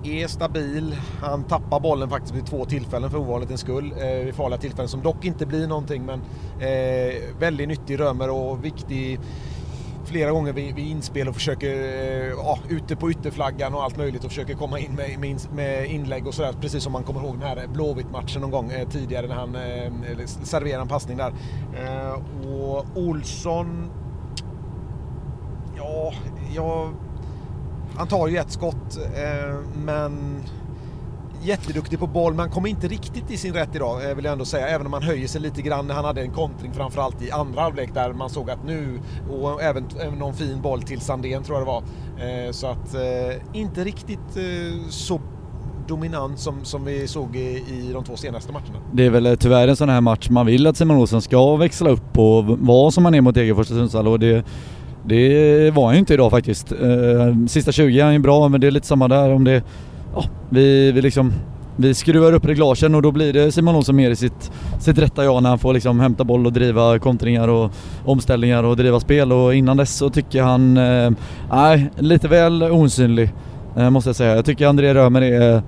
är 0.04 0.26
stabil. 0.26 0.96
Han 1.20 1.44
tappar 1.44 1.80
bollen 1.80 2.10
faktiskt 2.10 2.34
vid 2.34 2.46
två 2.46 2.64
tillfällen 2.64 3.10
för 3.10 3.18
ovanlighetens 3.18 3.60
skull. 3.60 3.94
Eh, 3.98 4.24
vid 4.24 4.34
farliga 4.34 4.58
tillfällen 4.58 4.88
som 4.88 5.02
dock 5.02 5.24
inte 5.24 5.46
blir 5.46 5.66
någonting 5.66 6.04
men 6.04 6.20
eh, 6.60 7.38
väldigt 7.38 7.68
nyttig 7.68 8.00
Römer 8.00 8.30
och 8.30 8.64
viktig 8.64 9.20
flera 10.04 10.30
gånger 10.30 10.52
vid, 10.52 10.74
vid 10.74 10.86
inspel 10.86 11.28
och 11.28 11.34
försöker, 11.34 11.70
eh, 11.70 12.28
ja, 12.28 12.58
ute 12.68 12.96
på 12.96 13.10
ytterflaggan 13.10 13.74
och 13.74 13.84
allt 13.84 13.96
möjligt 13.96 14.24
och 14.24 14.30
försöker 14.30 14.54
komma 14.54 14.78
in 14.78 14.94
med, 14.94 15.18
med, 15.18 15.40
med 15.54 15.86
inlägg 15.86 16.26
och 16.26 16.34
sådär. 16.34 16.54
Precis 16.60 16.82
som 16.82 16.92
man 16.92 17.02
kommer 17.02 17.20
ihåg 17.20 17.34
den 17.38 17.48
här 17.48 17.56
eh, 17.56 17.70
Blåvitt-matchen 17.72 18.40
någon 18.40 18.50
gång 18.50 18.70
eh, 18.70 18.88
tidigare 18.88 19.26
när 19.26 19.34
han 19.34 19.54
eh, 19.54 20.26
serverade 20.26 20.82
en 20.82 20.88
passning 20.88 21.16
där. 21.16 21.32
Och 22.48 22.86
Olsson 22.94 23.90
Ja, 25.84 26.12
jag... 26.54 26.94
Han 27.96 28.08
tar 28.08 28.28
ju 28.28 28.36
ett 28.36 28.50
skott, 28.50 28.96
eh, 28.96 29.56
men 29.84 30.42
jätteduktig 31.42 31.98
på 31.98 32.06
boll, 32.06 32.32
men 32.32 32.40
han 32.40 32.50
kom 32.50 32.66
inte 32.66 32.88
riktigt 32.88 33.30
i 33.30 33.36
sin 33.36 33.54
rätt 33.54 33.74
idag 33.74 34.10
eh, 34.10 34.16
vill 34.16 34.24
jag 34.24 34.32
ändå 34.32 34.44
säga. 34.44 34.68
Även 34.68 34.86
om 34.86 34.92
han 34.92 35.02
höjer 35.02 35.28
sig 35.28 35.40
lite 35.40 35.62
grann. 35.62 35.90
Han 35.90 36.04
hade 36.04 36.20
en 36.20 36.30
kontring 36.30 36.72
framförallt 36.72 37.22
i 37.22 37.30
andra 37.30 37.60
halvlek 37.60 37.94
där 37.94 38.12
man 38.12 38.30
såg 38.30 38.50
att 38.50 38.64
nu, 38.66 39.00
och 39.30 39.62
även, 39.62 39.84
någon 40.18 40.34
fin 40.34 40.62
boll 40.62 40.82
till 40.82 41.00
Sandén 41.00 41.42
tror 41.42 41.58
jag 41.58 41.66
det 41.66 41.70
var. 41.70 41.82
Eh, 42.28 42.50
så 42.50 42.66
att 42.66 42.94
eh, 42.94 43.60
inte 43.60 43.84
riktigt 43.84 44.36
eh, 44.36 44.88
så 44.88 45.20
dominant 45.88 46.38
som, 46.38 46.64
som 46.64 46.84
vi 46.84 47.06
såg 47.08 47.36
i, 47.36 47.64
i 47.68 47.90
de 47.92 48.04
två 48.04 48.16
senaste 48.16 48.52
matcherna. 48.52 48.78
Det 48.92 49.06
är 49.06 49.10
väl 49.10 49.26
eh, 49.26 49.34
tyvärr 49.34 49.68
en 49.68 49.76
sån 49.76 49.88
här 49.88 50.00
match 50.00 50.28
man 50.30 50.46
vill 50.46 50.66
att 50.66 50.76
Simon 50.76 50.96
Olsson 50.96 51.22
ska 51.22 51.56
växla 51.56 51.90
upp 51.90 52.18
och 52.18 52.44
vara 52.44 52.90
som 52.90 53.04
han 53.04 53.14
är 53.14 53.20
mot 53.20 53.34
Degerfors 53.34 53.70
och 53.70 53.76
Sundsvall 53.76 54.08
och 54.08 54.18
det, 54.20 54.44
det 55.04 55.70
var 55.70 55.86
han 55.86 55.94
ju 55.94 55.98
inte 55.98 56.14
idag 56.14 56.30
faktiskt. 56.30 56.72
Eh, 56.72 57.46
sista 57.48 57.72
20 57.72 58.00
är 58.00 58.04
han 58.04 58.12
ju 58.12 58.18
bra 58.18 58.48
men 58.48 58.60
det 58.60 58.66
är 58.66 58.70
lite 58.70 58.86
samma 58.86 59.08
där 59.08 59.32
om 59.32 59.44
det... 59.44 59.62
Ja, 60.14 60.24
vi, 60.50 60.92
vi 60.92 61.02
liksom 61.02 61.32
vi 61.76 61.94
skruvar 61.94 62.32
upp 62.32 62.44
reglagen 62.44 62.94
och 62.94 63.02
då 63.02 63.12
blir 63.12 63.32
det 63.32 63.52
Simon 63.52 63.76
Olsson 63.76 63.96
mer 63.96 64.10
i 64.10 64.16
sitt, 64.16 64.52
sitt 64.80 64.98
rätta 64.98 65.24
jag 65.24 65.42
när 65.42 65.50
han 65.50 65.58
får 65.58 65.72
liksom 65.72 66.00
hämta 66.00 66.24
boll 66.24 66.46
och 66.46 66.52
driva 66.52 66.98
kontringar 66.98 67.48
och 67.48 67.70
omställningar 68.04 68.64
och 68.64 68.76
driva 68.76 69.00
spel 69.00 69.32
och 69.32 69.54
innan 69.54 69.76
dess 69.76 69.96
så 69.96 70.10
tycker 70.10 70.42
han, 70.42 70.76
eh, 70.76 71.10
nej, 71.50 71.90
lite 71.98 72.28
väl 72.28 72.62
osynlig 72.62 73.32
eh, 73.76 73.90
måste 73.90 74.08
jag 74.08 74.16
säga. 74.16 74.36
Jag 74.36 74.44
tycker 74.44 74.66
André 74.66 74.94
Römer 74.94 75.22
är 75.22 75.62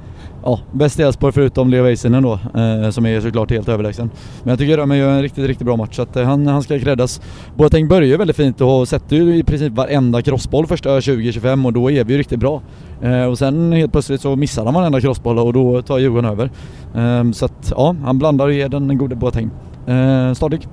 ja, 0.47 0.61
bäst 0.73 1.01
i 1.01 1.03
Elfsborg 1.03 1.33
förutom 1.33 1.71
Leo 1.71 1.83
Väisänen 1.83 2.23
då, 2.23 2.33
eh, 2.33 2.91
som 2.91 3.07
är 3.07 3.21
såklart 3.21 3.51
helt 3.51 3.69
överlägsen. 3.69 4.11
Men 4.43 4.51
jag 4.51 4.59
tycker 4.59 4.77
Römer 4.77 4.97
gör 4.97 5.11
en 5.11 5.23
riktigt, 5.23 5.47
riktigt 5.47 5.67
bra 5.67 5.77
match 5.77 5.97
så 5.97 6.03
att 6.03 6.17
eh, 6.17 6.25
han, 6.25 6.47
han 6.47 6.63
ska 6.63 6.79
creddas. 6.79 7.21
Boateng 7.57 7.89
börjar 7.89 8.09
ju 8.09 8.17
väldigt 8.17 8.37
fint 8.37 8.61
och 8.61 8.89
sätter 8.89 9.17
ju 9.17 9.37
i 9.37 9.43
princip 9.43 9.73
varenda 9.73 10.23
crossboll 10.23 10.67
första 10.67 11.01
20-25 11.01 11.67
och 11.67 11.73
då 11.73 11.91
är 11.91 12.05
vi 12.05 12.13
ju 12.13 12.19
riktigt 12.19 12.41
bra. 12.41 12.63
Eh, 13.03 13.25
och 13.25 13.39
sen 13.39 13.73
helt 13.73 13.93
plötsligt 13.93 14.21
så 14.21 14.37
missar 14.37 14.65
han 14.65 14.75
varenda 14.75 15.01
crossboll 15.01 15.39
och 15.39 15.53
då 15.53 15.83
tar 15.83 15.99
Djurgården 15.99 16.31
över. 16.31 16.51
Eh, 16.95 17.31
så 17.33 17.45
att 17.45 17.73
ja, 17.77 17.97
han 18.05 18.19
blandar 18.19 18.47
och 18.47 18.53
ger 18.53 18.69
den 18.69 18.99
gode 18.99 19.17
Boateng. 19.17 19.51
Eh, 19.87 20.33
Stadig? 20.33 20.69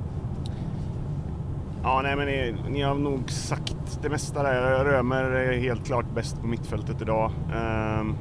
Ja, 1.84 2.01
nej 2.03 2.15
men 2.15 2.25
ni, 2.25 2.56
ni, 2.70 2.82
har 2.82 2.96
nog 2.96 3.32
sagt 3.32 4.00
det 4.01 4.10
mesta 4.10 4.44
där. 4.44 4.84
Römer 4.86 5.24
är 5.24 5.60
helt 5.60 5.86
klart 5.86 6.06
bäst 6.15 6.42
på 6.42 6.48
mittfältet 6.48 7.01
idag. 7.01 7.32
Um, 8.00 8.15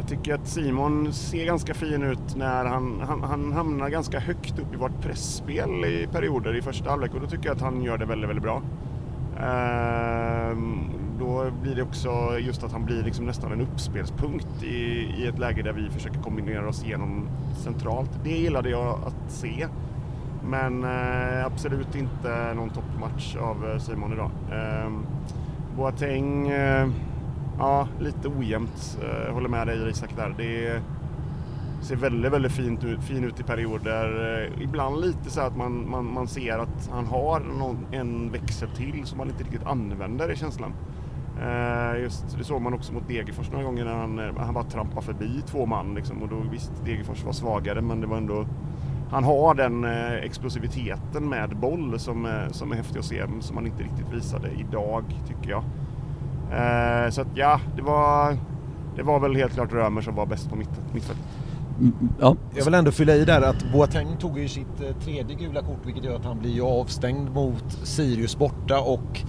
jag 0.00 0.08
tycker 0.08 0.34
att 0.34 0.46
Simon 0.46 1.12
ser 1.12 1.44
ganska 1.44 1.74
fin 1.74 2.02
ut 2.02 2.36
när 2.36 2.64
han, 2.64 3.00
han, 3.00 3.22
han 3.22 3.52
hamnar 3.52 3.88
ganska 3.88 4.20
högt 4.20 4.58
upp 4.58 4.74
i 4.74 4.76
vårt 4.76 5.00
pressspel 5.00 5.84
i 5.84 6.08
perioder 6.12 6.56
i 6.56 6.62
första 6.62 6.90
halvlek 6.90 7.14
och 7.14 7.20
då 7.20 7.26
tycker 7.26 7.46
jag 7.46 7.56
att 7.56 7.62
han 7.62 7.82
gör 7.82 7.98
det 7.98 8.04
väldigt, 8.04 8.28
väldigt 8.28 8.42
bra. 8.42 8.62
Ehm, 9.40 10.84
då 11.18 11.50
blir 11.62 11.74
det 11.74 11.82
också 11.82 12.38
just 12.38 12.62
att 12.62 12.72
han 12.72 12.84
blir 12.84 13.02
liksom 13.02 13.26
nästan 13.26 13.52
en 13.52 13.60
uppspelspunkt 13.60 14.62
i, 14.62 14.76
i 15.18 15.26
ett 15.26 15.38
läge 15.38 15.62
där 15.62 15.72
vi 15.72 15.90
försöker 15.90 16.20
kombinera 16.20 16.68
oss 16.68 16.84
igenom 16.84 17.28
centralt. 17.64 18.10
Det 18.24 18.38
gillade 18.38 18.70
jag 18.70 18.98
att 19.06 19.32
se. 19.32 19.66
Men 20.44 20.84
eh, 20.84 21.46
absolut 21.46 21.94
inte 21.94 22.54
någon 22.54 22.70
toppmatch 22.70 23.36
av 23.36 23.70
eh, 23.70 23.78
Simon 23.78 24.12
idag. 24.12 24.30
Eh, 24.52 24.90
Boateng, 25.76 26.48
eh, 26.48 26.88
ja 27.60 27.88
lite 27.98 28.28
ojämnt. 28.28 28.98
Jag 29.26 29.34
håller 29.34 29.48
med 29.48 29.66
dig 29.66 29.90
Isak 29.90 30.16
där. 30.16 30.34
Det 30.36 30.82
ser 31.82 31.96
väldigt, 31.96 32.32
väldigt 32.32 32.52
fint 32.52 32.84
ut, 32.84 33.02
fin 33.02 33.24
ut 33.24 33.40
i 33.40 33.42
perioder. 33.42 34.38
Eh, 34.38 34.62
ibland 34.62 35.00
lite 35.00 35.30
så 35.30 35.40
att 35.40 35.56
man, 35.56 35.90
man, 35.90 36.12
man 36.12 36.28
ser 36.28 36.58
att 36.58 36.90
han 36.92 37.06
har 37.06 37.40
någon, 37.40 37.86
en 37.92 38.32
växel 38.32 38.68
till 38.76 39.02
som 39.04 39.18
han 39.18 39.28
inte 39.28 39.44
riktigt 39.44 39.66
använder 39.66 40.32
i 40.32 40.36
känslan. 40.36 40.72
Eh, 41.42 42.02
just, 42.02 42.38
det 42.38 42.44
såg 42.44 42.62
man 42.62 42.74
också 42.74 42.92
mot 42.92 43.08
Degerfors 43.08 43.50
några 43.50 43.64
gånger 43.64 43.84
när 43.84 43.94
han, 43.94 44.36
han 44.36 44.54
bara 44.54 44.64
trampade 44.64 45.06
förbi 45.06 45.42
två 45.46 45.66
man. 45.66 45.94
Liksom, 45.94 46.22
och 46.22 46.28
då 46.28 46.36
visst, 46.52 46.72
Degerfors 46.84 47.24
var 47.24 47.32
svagare 47.32 47.80
men 47.80 48.00
det 48.00 48.06
var 48.06 48.16
ändå 48.16 48.46
han 49.10 49.24
har 49.24 49.54
den 49.54 49.84
explosiviteten 50.24 51.28
med 51.28 51.56
boll 51.56 51.98
som, 51.98 52.46
som 52.50 52.72
är 52.72 52.76
häftig 52.76 52.98
att 52.98 53.04
se, 53.04 53.26
som 53.40 53.56
han 53.56 53.66
inte 53.66 53.82
riktigt 53.82 54.12
visade 54.12 54.50
idag, 54.50 55.04
tycker 55.28 55.50
jag. 55.50 55.62
Eh, 56.52 57.10
så 57.10 57.20
att 57.20 57.28
ja, 57.34 57.60
det 57.76 57.82
var, 57.82 58.36
det 58.96 59.02
var 59.02 59.20
väl 59.20 59.36
helt 59.36 59.54
klart 59.54 59.72
Römer 59.72 60.00
som 60.00 60.14
var 60.14 60.26
bäst 60.26 60.50
på 60.50 60.56
mitt, 60.56 60.70
mittfältet. 60.92 61.24
Ja. 62.20 62.36
Jag 62.56 62.64
vill 62.64 62.74
ändå 62.74 62.90
fylla 62.90 63.14
i 63.14 63.24
där 63.24 63.42
att 63.42 63.72
Boateng 63.72 64.16
tog 64.16 64.38
ju 64.38 64.48
sitt 64.48 65.00
tredje 65.04 65.36
gula 65.36 65.60
kort 65.60 65.86
vilket 65.86 66.04
gör 66.04 66.16
att 66.16 66.24
han 66.24 66.38
blir 66.38 66.80
avstängd 66.80 67.30
mot 67.30 67.72
Sirius 67.82 68.38
borta 68.38 68.80
och 68.80 69.22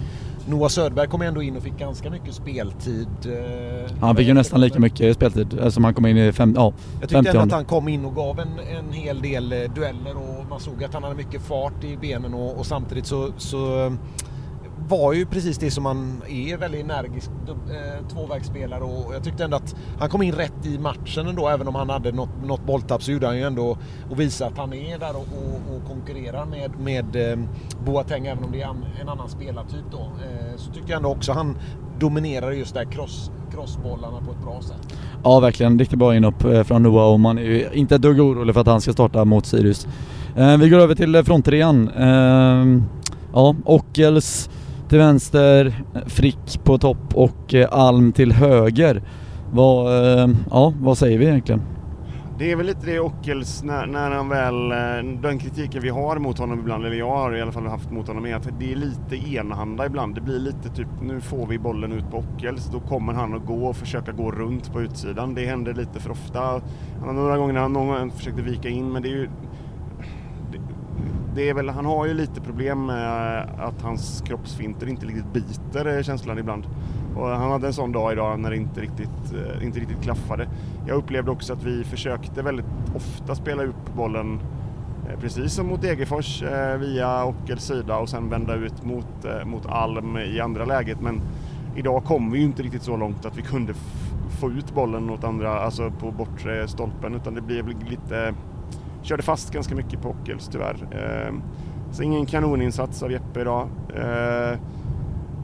Noah 0.46 0.68
Söderberg 0.68 1.08
kom 1.08 1.22
ändå 1.22 1.42
in 1.42 1.56
och 1.56 1.62
fick 1.62 1.78
ganska 1.78 2.10
mycket 2.10 2.34
speltid. 2.34 3.08
Eh, 3.24 3.96
han 4.00 4.16
fick 4.16 4.26
ju 4.26 4.34
nästan 4.34 4.60
lika 4.60 4.80
mycket 4.80 5.16
speltid 5.16 5.58
eh, 5.60 5.68
som 5.68 5.84
han 5.84 5.94
kom 5.94 6.06
in 6.06 6.16
i 6.16 6.32
fem, 6.32 6.52
ja, 6.56 6.72
Jag 7.00 7.08
tyckte 7.08 7.28
ändå 7.28 7.40
att 7.40 7.52
han 7.52 7.64
kom 7.64 7.88
in 7.88 8.04
och 8.04 8.14
gav 8.14 8.40
en, 8.40 8.58
en 8.78 8.92
hel 8.92 9.22
del 9.22 9.52
eh, 9.52 9.58
dueller 9.74 10.16
och 10.16 10.46
man 10.50 10.60
såg 10.60 10.84
att 10.84 10.94
han 10.94 11.02
hade 11.02 11.14
mycket 11.14 11.42
fart 11.42 11.84
i 11.84 11.96
benen 11.96 12.34
och, 12.34 12.58
och 12.58 12.66
samtidigt 12.66 13.06
så, 13.06 13.28
så 13.36 13.92
var 14.88 15.12
ju 15.12 15.26
precis 15.26 15.58
det 15.58 15.70
som 15.70 15.86
han 15.86 16.22
är, 16.28 16.56
väldigt 16.56 16.84
energisk 16.84 17.30
eh, 17.48 18.06
tvåvägsspelare 18.08 18.84
och 18.84 19.14
jag 19.14 19.24
tyckte 19.24 19.44
ändå 19.44 19.56
att 19.56 19.76
han 19.98 20.08
kom 20.08 20.22
in 20.22 20.32
rätt 20.32 20.66
i 20.66 20.78
matchen 20.78 21.26
ändå, 21.26 21.48
även 21.48 21.68
om 21.68 21.74
han 21.74 21.90
hade 21.90 22.12
något, 22.12 22.30
något 22.44 22.66
bolltapp 22.66 23.02
så 23.02 23.12
gjorde 23.12 23.26
han 23.26 23.36
ju 23.36 23.42
ändå 23.42 23.76
och 24.10 24.20
visade 24.20 24.50
att 24.50 24.58
han 24.58 24.72
är 24.72 24.98
där 24.98 25.16
och, 25.16 25.16
och, 25.16 25.76
och 25.76 25.88
konkurrerar 25.88 26.46
med, 26.46 26.70
med 26.80 27.32
eh, 27.32 27.38
Boateng, 27.84 28.26
även 28.26 28.44
om 28.44 28.52
det 28.52 28.62
är 28.62 28.74
en 29.00 29.08
annan 29.08 29.28
spelartyp 29.28 29.84
då. 29.90 29.98
Eh, 29.98 30.56
så 30.56 30.72
tyckte 30.72 30.90
jag 30.90 30.96
ändå 30.96 31.08
också 31.08 31.32
han 31.32 31.58
dominerade 31.98 32.56
just 32.56 32.74
där 32.74 32.84
cross, 32.84 33.30
crossbollarna 33.54 34.20
på 34.26 34.32
ett 34.32 34.42
bra 34.42 34.60
sätt. 34.62 34.98
Ja, 35.24 35.40
verkligen. 35.40 35.78
Riktigt 35.78 35.98
bra 35.98 36.16
inhopp 36.16 36.42
från 36.66 36.82
Noah 36.82 37.12
och 37.12 37.20
man 37.20 37.38
är 37.38 37.42
ju 37.42 37.68
inte 37.72 37.94
ett 37.94 38.02
dugg 38.02 38.20
orolig 38.20 38.54
för 38.54 38.60
att 38.60 38.66
han 38.66 38.80
ska 38.80 38.92
starta 38.92 39.24
mot 39.24 39.46
Sirius. 39.46 39.86
Vi 40.60 40.68
går 40.68 40.78
över 40.78 40.94
till 40.94 41.24
fronttrean. 41.24 41.88
Ehm, 41.88 42.84
ja, 43.32 43.54
Ockels 43.64 44.50
till 44.92 44.98
vänster, 44.98 45.74
Frick 46.06 46.64
på 46.64 46.78
topp 46.78 47.14
och 47.14 47.54
eh, 47.54 47.68
Alm 47.72 48.12
till 48.12 48.32
höger. 48.32 49.02
Vad, 49.52 49.86
eh, 49.86 50.28
ja, 50.50 50.72
vad 50.80 50.98
säger 50.98 51.18
vi 51.18 51.26
egentligen? 51.26 51.62
Det 52.38 52.52
är 52.52 52.56
väl 52.56 52.66
lite 52.66 52.86
det 52.86 53.00
Ockels, 53.00 53.62
när, 53.62 53.86
när 53.86 54.10
han 54.10 54.28
väl, 54.28 54.72
eh, 54.72 55.20
den 55.22 55.38
kritiken 55.38 55.82
vi 55.82 55.88
har 55.88 56.18
mot 56.18 56.38
honom 56.38 56.58
ibland, 56.58 56.86
eller 56.86 56.96
jag 56.96 57.10
har 57.10 57.36
i 57.36 57.42
alla 57.42 57.52
fall 57.52 57.66
haft 57.66 57.90
mot 57.90 58.08
honom, 58.08 58.26
är 58.26 58.34
att 58.34 58.48
det 58.58 58.72
är 58.72 58.76
lite 58.76 59.34
enahanda 59.34 59.86
ibland. 59.86 60.14
Det 60.14 60.20
blir 60.20 60.38
lite 60.38 60.68
typ, 60.68 60.88
nu 61.02 61.20
får 61.20 61.46
vi 61.46 61.58
bollen 61.58 61.92
ut 61.92 62.10
på 62.10 62.16
Ockels, 62.16 62.70
då 62.72 62.80
kommer 62.80 63.12
han 63.12 63.34
att 63.34 63.46
gå 63.46 63.66
och 63.66 63.76
försöka 63.76 64.12
gå 64.12 64.30
runt 64.30 64.72
på 64.72 64.82
utsidan. 64.82 65.34
Det 65.34 65.46
händer 65.46 65.74
lite 65.74 66.00
för 66.00 66.10
ofta. 66.10 66.40
Han 66.98 67.08
har 67.08 67.12
några 67.12 67.36
gånger 67.38 67.68
någon 67.68 67.88
gång 67.88 68.10
försökte 68.10 68.42
vika 68.42 68.68
in, 68.68 68.92
men 68.92 69.02
det 69.02 69.08
är 69.08 69.12
ju 69.12 69.28
det 71.34 71.48
är 71.48 71.54
väl, 71.54 71.68
han 71.68 71.84
har 71.84 72.06
ju 72.06 72.14
lite 72.14 72.40
problem 72.40 72.86
med 72.86 73.38
eh, 73.38 73.64
att 73.64 73.82
hans 73.82 74.22
kroppsfinter 74.26 74.88
inte 74.88 75.06
riktigt 75.06 75.32
biter 75.32 75.96
eh, 75.96 76.02
känslan 76.02 76.38
ibland. 76.38 76.66
Och 77.16 77.28
han 77.28 77.50
hade 77.50 77.66
en 77.66 77.72
sån 77.72 77.92
dag 77.92 78.12
idag 78.12 78.40
när 78.40 78.50
det 78.50 78.56
inte 78.56 78.80
riktigt, 78.80 79.34
eh, 79.34 79.66
inte 79.66 79.80
riktigt 79.80 80.02
klaffade. 80.02 80.48
Jag 80.86 80.96
upplevde 80.96 81.30
också 81.30 81.52
att 81.52 81.62
vi 81.62 81.84
försökte 81.84 82.42
väldigt 82.42 82.66
ofta 82.94 83.34
spela 83.34 83.64
upp 83.64 83.94
bollen 83.96 84.40
precis 85.20 85.52
som 85.52 85.66
mot 85.66 85.82
Degerfors 85.82 86.42
via 86.78 87.24
Ockels 87.24 87.64
sida 87.64 87.96
och 87.96 88.08
sen 88.08 88.28
vända 88.28 88.54
ut 88.54 88.84
mot, 88.84 89.26
mot 89.44 89.66
Alm 89.66 90.18
i 90.18 90.40
andra 90.40 90.64
läget. 90.64 91.00
Men 91.00 91.20
idag 91.76 92.04
kom 92.04 92.30
vi 92.30 92.38
ju 92.38 92.44
inte 92.44 92.62
riktigt 92.62 92.82
så 92.82 92.96
långt 92.96 93.26
att 93.26 93.36
vi 93.36 93.42
kunde 93.42 93.74
få 94.40 94.50
ut 94.50 94.74
bollen 94.74 95.10
åt 95.10 95.24
andra, 95.24 95.60
alltså 95.60 95.90
på 95.90 96.10
bortre 96.10 96.68
stolpen 96.68 97.14
utan 97.14 97.34
det 97.34 97.40
blev 97.40 97.68
lite 97.68 98.34
Körde 99.02 99.22
fast 99.22 99.52
ganska 99.52 99.74
mycket 99.74 100.02
på 100.02 100.08
Ockels 100.08 100.48
tyvärr. 100.48 100.76
Eh, 100.90 101.34
så 101.90 102.02
ingen 102.02 102.26
kanoninsats 102.26 103.02
av 103.02 103.12
Jeppe 103.12 103.40
idag. 103.40 103.68
Eh, 103.96 104.58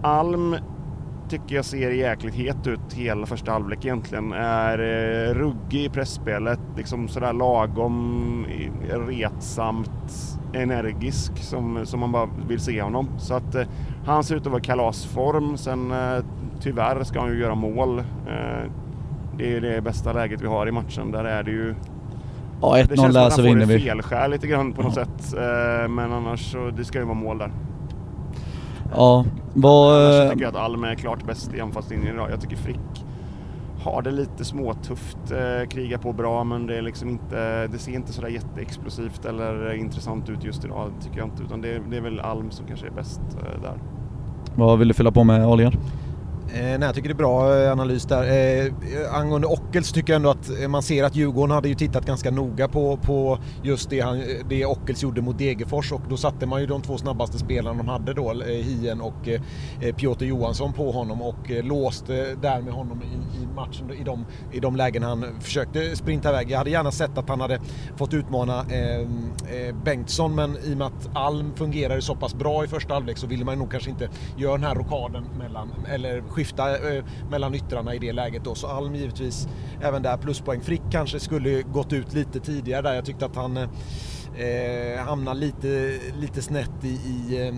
Alm 0.02 0.56
tycker 1.28 1.56
jag 1.56 1.64
ser 1.64 1.90
jäkligt 1.90 2.34
het 2.34 2.66
ut 2.66 2.92
hela 2.94 3.26
första 3.26 3.52
halvlek 3.52 3.84
egentligen. 3.84 4.32
Är 4.32 4.78
eh, 4.78 5.34
ruggig 5.34 5.84
i 5.84 5.88
pressspelet, 5.88 6.60
liksom 6.76 7.08
sådär 7.08 7.32
lagom 7.32 8.46
retsamt 8.90 10.38
energisk 10.52 11.38
som, 11.38 11.86
som 11.86 12.00
man 12.00 12.12
bara 12.12 12.28
vill 12.48 12.60
se 12.60 12.82
honom. 12.82 13.08
Så 13.18 13.34
att 13.34 13.54
eh, 13.54 13.66
han 14.06 14.24
ser 14.24 14.36
ut 14.36 14.46
att 14.46 14.52
vara 14.52 14.62
kalasform. 14.62 15.56
Sen 15.56 15.90
eh, 15.92 16.24
tyvärr 16.60 17.04
ska 17.04 17.20
han 17.20 17.30
ju 17.30 17.40
göra 17.40 17.54
mål. 17.54 17.98
Eh, 17.98 18.70
det 19.36 19.56
är 19.56 19.60
det 19.60 19.80
bästa 19.80 20.12
läget 20.12 20.40
vi 20.40 20.46
har 20.46 20.66
i 20.66 20.72
matchen. 20.72 21.10
Där 21.10 21.24
är 21.24 21.42
det 21.42 21.50
ju 21.50 21.74
Ja, 22.60 22.76
1-0 22.76 23.12
där 23.12 23.30
så 23.30 23.42
vinner 23.42 23.66
vi. 23.66 23.74
Det 23.74 23.80
känns 23.80 23.88
som 23.88 23.98
att 23.98 24.02
han 24.02 24.02
får 24.02 24.18
felskär 24.18 24.28
lite 24.28 24.46
grann 24.46 24.72
på 24.72 24.82
något 24.82 24.94
sätt. 24.94 25.34
Eh, 25.34 25.88
men 25.88 26.12
annars 26.12 26.52
så, 26.52 26.70
det 26.76 26.84
ska 26.84 26.98
ju 26.98 27.04
vara 27.04 27.14
mål 27.14 27.38
där. 27.38 27.50
Ja, 28.94 29.24
vad... 29.54 29.96
Annars 29.96 30.24
eh, 30.24 30.30
tycker 30.30 30.44
jag 30.44 30.56
att 30.56 30.60
Alm 30.62 30.84
är 30.84 30.94
klart 30.94 31.26
bäst 31.26 31.54
i 31.54 31.60
anfallslinjen 31.60 32.14
idag. 32.14 32.30
Jag 32.30 32.40
tycker 32.40 32.56
Frick 32.56 33.04
har 33.82 34.02
det 34.02 34.10
lite 34.10 34.44
småtufft, 34.44 35.30
eh, 35.30 35.68
krigar 35.68 35.98
på 35.98 36.12
bra 36.12 36.44
men 36.44 36.66
det 36.66 36.78
är 36.78 36.82
liksom 36.82 37.08
inte, 37.08 37.66
det 37.66 37.78
ser 37.78 37.92
inte 37.92 38.12
sådär 38.12 38.28
jätteexplosivt 38.28 39.24
eller 39.24 39.74
intressant 39.74 40.28
ut 40.28 40.44
just 40.44 40.64
idag, 40.64 40.90
tycker 41.00 41.18
jag 41.18 41.26
inte. 41.26 41.42
Utan 41.42 41.60
det, 41.60 41.80
det 41.90 41.96
är 41.96 42.00
väl 42.00 42.20
Alm 42.20 42.50
som 42.50 42.66
kanske 42.66 42.86
är 42.86 42.90
bäst 42.90 43.20
där. 43.62 43.78
Vad 44.54 44.78
vill 44.78 44.88
du 44.88 44.94
fylla 44.94 45.12
på 45.12 45.24
med 45.24 45.46
Aligar? 45.46 45.74
Eh, 46.54 46.60
nej, 46.62 46.78
jag 46.80 46.94
tycker 46.94 47.08
det 47.08 47.12
är 47.12 47.16
bra 47.16 47.58
eh, 47.58 47.72
analys 47.72 48.04
där. 48.04 48.22
Eh, 48.22 48.66
eh, 48.66 49.14
angående 49.14 49.46
Ockels 49.46 49.92
tycker 49.92 50.12
jag 50.12 50.16
ändå 50.16 50.30
att 50.30 50.60
eh, 50.60 50.68
man 50.68 50.82
ser 50.82 51.04
att 51.04 51.16
Djurgården 51.16 51.50
hade 51.50 51.68
ju 51.68 51.74
tittat 51.74 52.06
ganska 52.06 52.30
noga 52.30 52.68
på, 52.68 52.96
på 52.96 53.38
just 53.62 53.90
det, 53.90 54.00
han, 54.00 54.22
det 54.48 54.66
Ockels 54.66 55.02
gjorde 55.02 55.20
mot 55.20 55.38
Degerfors 55.38 55.92
och 55.92 56.00
då 56.08 56.16
satte 56.16 56.46
man 56.46 56.60
ju 56.60 56.66
de 56.66 56.82
två 56.82 56.98
snabbaste 56.98 57.38
spelarna 57.38 57.76
de 57.76 57.88
hade 57.88 58.14
då, 58.14 58.30
eh, 58.30 58.46
Hien 58.46 59.00
och 59.00 59.28
eh, 59.28 59.94
Piotr 59.94 60.24
Johansson 60.24 60.72
på 60.72 60.90
honom 60.90 61.22
och 61.22 61.50
eh, 61.50 61.64
låste 61.64 62.34
därmed 62.42 62.74
honom 62.74 63.02
i, 63.02 63.42
i 63.42 63.46
matchen 63.46 63.90
i 64.00 64.04
de, 64.04 64.26
i 64.52 64.60
de 64.60 64.76
lägen 64.76 65.02
han 65.02 65.24
försökte 65.40 65.96
sprinta 65.96 66.28
iväg. 66.28 66.50
Jag 66.50 66.58
hade 66.58 66.70
gärna 66.70 66.90
sett 66.90 67.18
att 67.18 67.28
han 67.28 67.40
hade 67.40 67.60
fått 67.96 68.14
utmana 68.14 68.64
Bengtsson 69.84 70.34
men 70.34 70.56
i 70.64 70.74
och 70.74 70.78
med 70.78 70.86
att 70.86 71.08
Alm 71.14 71.54
fungerade 71.56 72.02
så 72.02 72.14
pass 72.14 72.34
bra 72.34 72.64
i 72.64 72.68
första 72.68 72.94
halvlek 72.94 73.18
så 73.18 73.26
ville 73.26 73.44
man 73.44 73.58
nog 73.58 73.70
kanske 73.70 73.90
inte 73.90 74.08
göra 74.36 74.52
den 74.52 74.64
här 74.64 74.74
rokaden 74.74 75.24
mellan, 75.38 75.70
eller 75.88 76.20
skifta 76.38 76.94
eh, 76.94 77.04
mellan 77.30 77.54
yttrarna 77.54 77.94
i 77.94 77.98
det 77.98 78.12
läget 78.12 78.44
då. 78.44 78.54
Så 78.54 78.66
Alm 78.66 78.94
givetvis 78.94 79.48
även 79.82 80.02
där 80.02 80.16
pluspoäng. 80.16 80.60
Frick 80.60 80.82
kanske 80.90 81.20
skulle 81.20 81.62
gått 81.62 81.92
ut 81.92 82.14
lite 82.14 82.40
tidigare 82.40 82.82
där. 82.82 82.94
Jag 82.94 83.04
tyckte 83.04 83.26
att 83.26 83.36
han 83.36 83.56
eh, 83.56 83.68
eh, 84.38 85.04
hamnade 85.04 85.40
lite, 85.40 85.98
lite 86.20 86.42
snett 86.42 86.84
i, 86.84 86.88
i, 86.88 87.46
eh, 87.46 87.54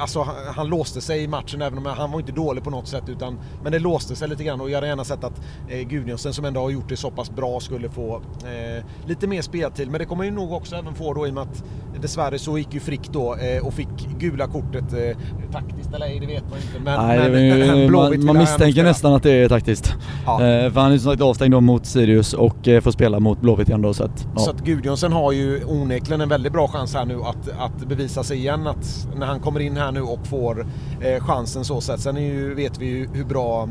alltså 0.00 0.22
han, 0.22 0.34
han, 0.54 0.68
låste 0.68 1.00
sig 1.00 1.22
i 1.22 1.28
matchen 1.28 1.62
även 1.62 1.78
om 1.78 1.86
han 1.86 2.10
var 2.10 2.20
inte 2.20 2.32
dålig 2.32 2.64
på 2.64 2.70
något 2.70 2.88
sätt 2.88 3.08
utan 3.08 3.38
men 3.62 3.72
det 3.72 3.78
låste 3.78 4.16
sig 4.16 4.28
lite 4.28 4.44
grann 4.44 4.60
och 4.60 4.70
jag 4.70 4.74
hade 4.74 4.86
gärna 4.86 5.04
sett 5.04 5.24
att 5.24 5.40
eh, 5.68 5.80
Gudjonsen 5.80 6.34
som 6.34 6.44
ändå 6.44 6.60
har 6.60 6.70
gjort 6.70 6.88
det 6.88 6.96
så 6.96 7.10
pass 7.10 7.30
bra 7.30 7.60
skulle 7.60 7.88
få 7.88 8.16
eh, 8.16 8.84
lite 9.06 9.26
mer 9.26 9.42
speltid 9.42 9.90
men 9.90 9.98
det 9.98 10.04
kommer 10.04 10.24
ju 10.24 10.30
nog 10.30 10.52
också 10.52 10.76
även 10.76 10.94
få 10.94 11.14
då 11.14 11.26
i 11.26 11.30
och 11.30 11.34
med 11.34 11.42
att 11.42 11.64
dessvärre 12.02 12.38
så 12.38 12.58
gick 12.58 12.74
ju 12.74 12.80
Frick 12.80 13.12
då 13.12 13.36
eh, 13.36 13.66
och 13.66 13.74
fick 13.74 13.88
gula 14.18 14.46
kortet 14.46 14.92
eh, 14.92 15.16
taktiskt 15.52 15.94
eller 15.94 16.06
ej 16.06 16.20
det 16.20 16.26
vet 16.26 16.44
man 16.50 16.58
inte 16.58 16.80
men, 16.84 17.06
Nej, 17.06 17.30
men, 17.30 17.78
ju, 17.78 17.90
man, 17.90 18.24
man 18.24 18.38
misstänker 18.38 18.84
nästan 18.84 19.14
att 19.14 19.22
det 19.22 19.32
är 19.32 19.48
taktiskt. 19.48 19.94
Ja. 20.26 20.32
Eh, 20.32 20.72
för 20.72 20.80
han 20.80 20.90
är 20.90 20.94
ju 20.94 20.98
som 20.98 21.12
sagt 21.12 21.22
avstängd 21.22 21.52
då 21.52 21.60
mot 21.60 21.86
Sirius 21.86 22.32
och 22.32 22.68
eh, 22.68 22.80
får 22.80 22.90
spela 22.90 23.20
mot 23.20 23.40
Blåvitt 23.40 23.68
igen 23.68 23.82
då 23.82 23.94
så 23.94 24.04
att, 24.04 24.28
ja. 24.34 24.40
Så 24.40 24.50
att 24.50 24.60
Gudjonsen 24.64 25.12
har 25.12 25.32
ju 25.32 25.64
onekligen 25.64 26.20
en 26.20 26.28
väldigt 26.28 26.52
bra 26.52 26.68
chans 26.68 26.94
här 26.94 27.04
nu 27.04 27.22
att, 27.22 27.48
att 27.58 27.88
bevisa 27.88 28.22
sig 28.22 28.38
igen 28.38 28.66
att 28.66 29.08
när 29.16 29.26
han 29.26 29.40
kommer 29.40 29.60
in 29.60 29.76
här 29.76 29.92
nu 29.92 30.00
och 30.00 30.26
får 30.26 30.66
eh, 31.00 31.24
chansen 31.24 31.64
så 31.64 31.80
sett. 31.80 32.00
Sen 32.00 32.16
ju, 32.16 32.54
vet 32.54 32.78
vi 32.78 32.86
ju 32.86 33.08
hur 33.12 33.24
bra 33.24 33.68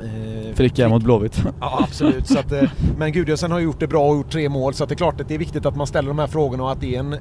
Eh, 0.00 0.54
Fricka 0.54 0.88
mot 0.88 1.02
Blåvitt. 1.02 1.42
Ja 1.60 1.78
absolut. 1.82 2.26
så 2.26 2.38
att, 2.38 2.52
eh, 2.52 2.70
men 2.96 3.12
Gudjohnsen 3.12 3.52
har 3.52 3.60
gjort 3.60 3.80
det 3.80 3.86
bra 3.86 4.08
och 4.08 4.16
gjort 4.16 4.30
tre 4.30 4.48
mål 4.48 4.74
så 4.74 4.82
att 4.82 4.88
det 4.88 4.94
är 4.94 4.96
klart 4.96 5.20
att 5.20 5.28
det 5.28 5.34
är 5.34 5.38
viktigt 5.38 5.66
att 5.66 5.76
man 5.76 5.86
ställer 5.86 6.08
de 6.08 6.18
här 6.18 6.26
frågorna 6.26 6.62
och 6.62 6.72
att 6.72 6.80
det 6.80 6.94
är 6.94 7.00
en, 7.00 7.16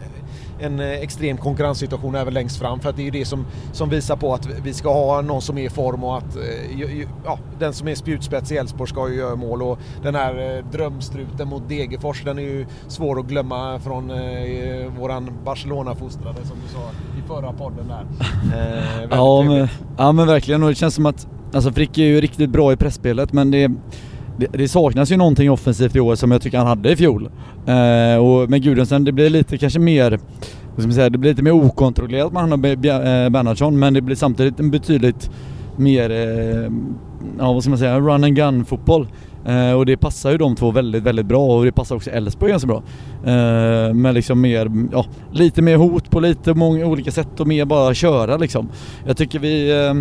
en 0.59 0.79
eh, 0.79 0.87
extrem 0.87 1.37
konkurrenssituation 1.37 2.15
även 2.15 2.33
längst 2.33 2.59
fram 2.59 2.79
för 2.79 2.89
att 2.89 2.95
det 2.95 3.01
är 3.01 3.05
ju 3.05 3.11
det 3.11 3.25
som, 3.25 3.45
som 3.71 3.89
visar 3.89 4.15
på 4.15 4.33
att 4.33 4.47
vi 4.63 4.73
ska 4.73 4.93
ha 4.93 5.21
någon 5.21 5.41
som 5.41 5.57
är 5.57 5.63
i 5.63 5.69
form 5.69 6.03
och 6.03 6.17
att 6.17 6.35
eh, 6.35 7.05
ja, 7.25 7.39
den 7.59 7.73
som 7.73 7.87
är 7.87 7.95
spjutspets 7.95 8.51
i 8.51 8.57
Elfsborg 8.57 8.89
ska 8.89 9.09
ju 9.09 9.15
göra 9.15 9.35
mål 9.35 9.61
och 9.61 9.79
den 10.03 10.15
här 10.15 10.57
eh, 10.57 10.65
drömstruten 10.71 11.47
mot 11.47 11.69
Degerfors 11.69 12.23
den 12.23 12.37
är 12.37 12.43
ju 12.43 12.65
svår 12.87 13.19
att 13.19 13.25
glömma 13.25 13.79
från 13.79 14.11
eh, 14.11 14.17
våran 14.99 15.31
Barcelona-fostrade 15.45 16.45
som 16.45 16.57
du 16.67 16.73
sa 16.73 16.79
i 17.19 17.27
förra 17.27 17.53
podden 17.53 17.87
där. 17.87 18.05
Ja, 19.11 19.43
men, 19.43 19.67
ja 19.97 20.11
men 20.11 20.27
verkligen 20.27 20.63
och 20.63 20.69
det 20.69 20.75
känns 20.75 20.95
som 20.95 21.05
att 21.05 21.27
Alltså 21.53 21.71
Frick 21.71 21.97
är 21.97 22.03
ju 22.03 22.21
riktigt 22.21 22.49
bra 22.49 22.73
i 22.73 22.75
pressspelet 22.75 23.33
men 23.33 23.51
det, 23.51 23.71
det, 24.37 24.47
det, 24.51 24.67
saknas 24.67 25.11
ju 25.11 25.17
någonting 25.17 25.51
offensivt 25.51 25.95
i 25.95 25.99
år 25.99 26.15
som 26.15 26.31
jag 26.31 26.41
tycker 26.41 26.57
han 26.57 26.67
hade 26.67 26.91
i 26.91 26.95
fjol. 26.95 27.29
Eh, 27.65 28.23
och 28.23 28.49
med 28.49 28.63
Gudrunsen, 28.63 29.03
det 29.03 29.11
blir 29.11 29.29
lite 29.29 29.57
kanske 29.57 29.79
mer, 29.79 30.09
vad 30.11 30.77
ska 30.77 30.87
man 30.87 30.93
säga, 30.93 31.09
det 31.09 31.17
blir 31.17 31.31
lite 31.31 31.43
mer 31.43 31.51
okontrollerat 31.51 32.33
med 32.33 32.41
han 32.41 32.53
och 32.53 32.65
eh, 32.65 33.29
Bernhardsson 33.29 33.79
men 33.79 33.93
det 33.93 34.01
blir 34.01 34.15
samtidigt 34.15 34.59
en 34.59 34.71
betydligt 34.71 35.31
mer, 35.75 36.09
eh, 36.11 36.71
ja 37.39 37.53
vad 37.53 37.63
ska 37.63 37.69
man 37.69 37.79
säga, 37.79 37.99
run 37.99 38.23
and 38.23 38.35
gun 38.35 38.65
fotboll. 38.65 39.07
Eh, 39.45 39.71
och 39.71 39.85
det 39.85 39.97
passar 39.97 40.31
ju 40.31 40.37
de 40.37 40.55
två 40.55 40.71
väldigt, 40.71 41.03
väldigt 41.03 41.25
bra 41.25 41.57
och 41.57 41.65
det 41.65 41.71
passar 41.71 41.95
också 41.95 42.09
Elfsborg 42.09 42.51
ganska 42.51 42.67
bra. 42.67 42.83
Eh, 43.25 43.93
med 43.93 44.13
liksom 44.13 44.41
mer, 44.41 44.71
ja, 44.91 45.05
lite 45.31 45.61
mer 45.61 45.75
hot 45.75 46.11
på 46.11 46.19
lite 46.19 46.53
många 46.53 46.85
olika 46.85 47.11
sätt 47.11 47.39
och 47.39 47.47
mer 47.47 47.65
bara 47.65 47.93
köra 47.93 48.37
liksom. 48.37 48.69
Jag 49.07 49.17
tycker 49.17 49.39
vi 49.39 49.85
eh, 49.87 49.93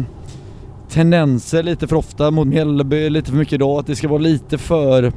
tendenser 0.88 1.62
lite 1.62 1.86
för 1.86 1.96
ofta 1.96 2.30
mot 2.30 2.46
Mjällby, 2.46 3.10
lite 3.10 3.30
för 3.30 3.36
mycket 3.36 3.52
idag, 3.52 3.78
att 3.78 3.86
det 3.86 3.96
ska 3.96 4.08
vara 4.08 4.18
lite 4.18 4.58
för 4.58 5.12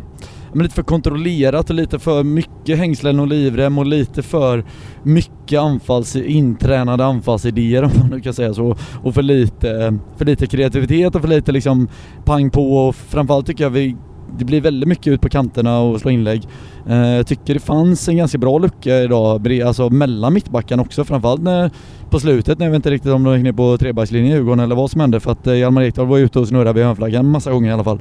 men 0.54 0.64
lite 0.64 0.76
för 0.76 0.84
kontrollerat 0.84 1.70
och 1.70 1.76
lite 1.76 2.00
för 2.00 2.24
mycket 2.24 2.78
hängslen 2.78 3.20
och 3.20 3.28
livrem 3.28 3.78
och 3.78 3.86
lite 3.86 4.24
för 4.24 4.66
mycket 5.04 5.60
anfalls, 5.60 6.16
intränade 6.16 7.06
anfallsidéer 7.06 7.84
om 7.84 7.92
man 8.00 8.10
nu 8.10 8.20
kan 8.22 8.34
säga 8.34 8.54
så. 8.54 8.76
Och 9.04 9.14
för 9.14 9.22
lite, 9.22 9.98
för 10.18 10.26
lite 10.26 10.48
kreativitet 10.48 11.16
och 11.16 11.22
för 11.22 11.28
lite 11.28 11.52
liksom 11.52 11.88
pang 12.26 12.50
på 12.50 12.78
och 12.78 12.96
framförallt 12.96 13.48
tycker 13.48 13.64
jag 13.64 13.72
vi 13.72 13.96
det 14.38 14.46
blir 14.46 14.62
väldigt 14.62 14.90
mycket 14.90 15.08
ut 15.08 15.22
på 15.22 15.30
kanterna 15.30 15.80
och 15.80 16.00
slå 16.00 16.12
inlägg. 16.12 16.48
Eh, 16.88 17.08
jag 17.08 17.28
tycker 17.28 17.54
det 17.54 17.60
fanns 17.60 18.10
en 18.10 18.18
ganska 18.18 18.38
bra 18.38 18.58
lucka 18.58 18.98
idag, 18.98 19.62
alltså 19.62 19.90
mellan 19.90 20.34
mittbackarna 20.34 20.82
också 20.82 21.04
framförallt 21.04 21.42
när, 21.42 21.72
på 22.10 22.20
slutet 22.20 22.60
när 22.60 22.66
jag 22.66 22.72
vet 22.72 22.76
inte 22.76 22.92
riktigt 22.92 23.12
om 23.12 23.24
de 23.24 23.36
gick 23.36 23.44
ner 23.44 23.52
på 23.52 23.78
trebackslinjen 23.78 24.32
i 24.32 24.36
Djurgården 24.36 24.60
eller 24.60 24.76
vad 24.76 24.92
som 24.92 25.02
hände 25.02 25.20
för 25.20 25.32
att 25.32 25.48
eh, 25.48 25.56
Hjalmar 25.56 25.82
Ekdal 25.82 26.08
var 26.08 26.18
ute 26.18 26.40
och 26.40 26.48
snurrade 26.48 26.74
vid 26.74 26.86
hörnflaggan 26.86 27.28
massa 27.28 27.52
gånger 27.52 27.70
i 27.70 27.74
alla 27.74 27.84
fall. 27.84 28.00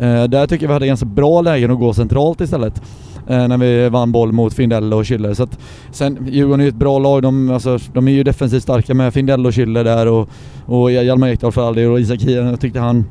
Eh, 0.00 0.24
där 0.24 0.46
tycker 0.46 0.64
jag 0.64 0.68
vi 0.68 0.72
hade 0.72 0.86
ganska 0.86 1.06
bra 1.06 1.40
lägen 1.40 1.70
att 1.70 1.78
gå 1.78 1.92
centralt 1.94 2.40
istället. 2.40 2.82
Eh, 3.28 3.48
när 3.48 3.58
vi 3.58 3.88
vann 3.88 4.12
boll 4.12 4.32
mot 4.32 4.54
Findell 4.54 4.92
och 4.92 5.02
Schüller. 5.02 5.34
Så 5.34 5.42
att, 5.42 5.58
sen, 5.90 6.28
Djurgården 6.30 6.60
är 6.60 6.64
ju 6.64 6.68
ett 6.68 6.74
bra 6.74 6.98
lag, 6.98 7.22
de, 7.22 7.50
alltså, 7.50 7.78
de 7.92 8.08
är 8.08 8.12
ju 8.12 8.22
defensivt 8.22 8.62
starka 8.62 8.94
med 8.94 9.14
Findell 9.14 9.46
och 9.46 9.52
Schüller 9.52 9.84
där 9.84 10.06
och, 10.06 10.28
och 10.66 10.92
Hjalmar 10.92 11.28
Ekdal 11.28 11.52
för 11.52 11.68
all 11.68 11.74
del 11.74 11.90
och 11.90 12.00
Isak 12.00 12.20
Hien, 12.20 12.46
jag 12.46 12.60
tyckte 12.60 12.80
han 12.80 13.04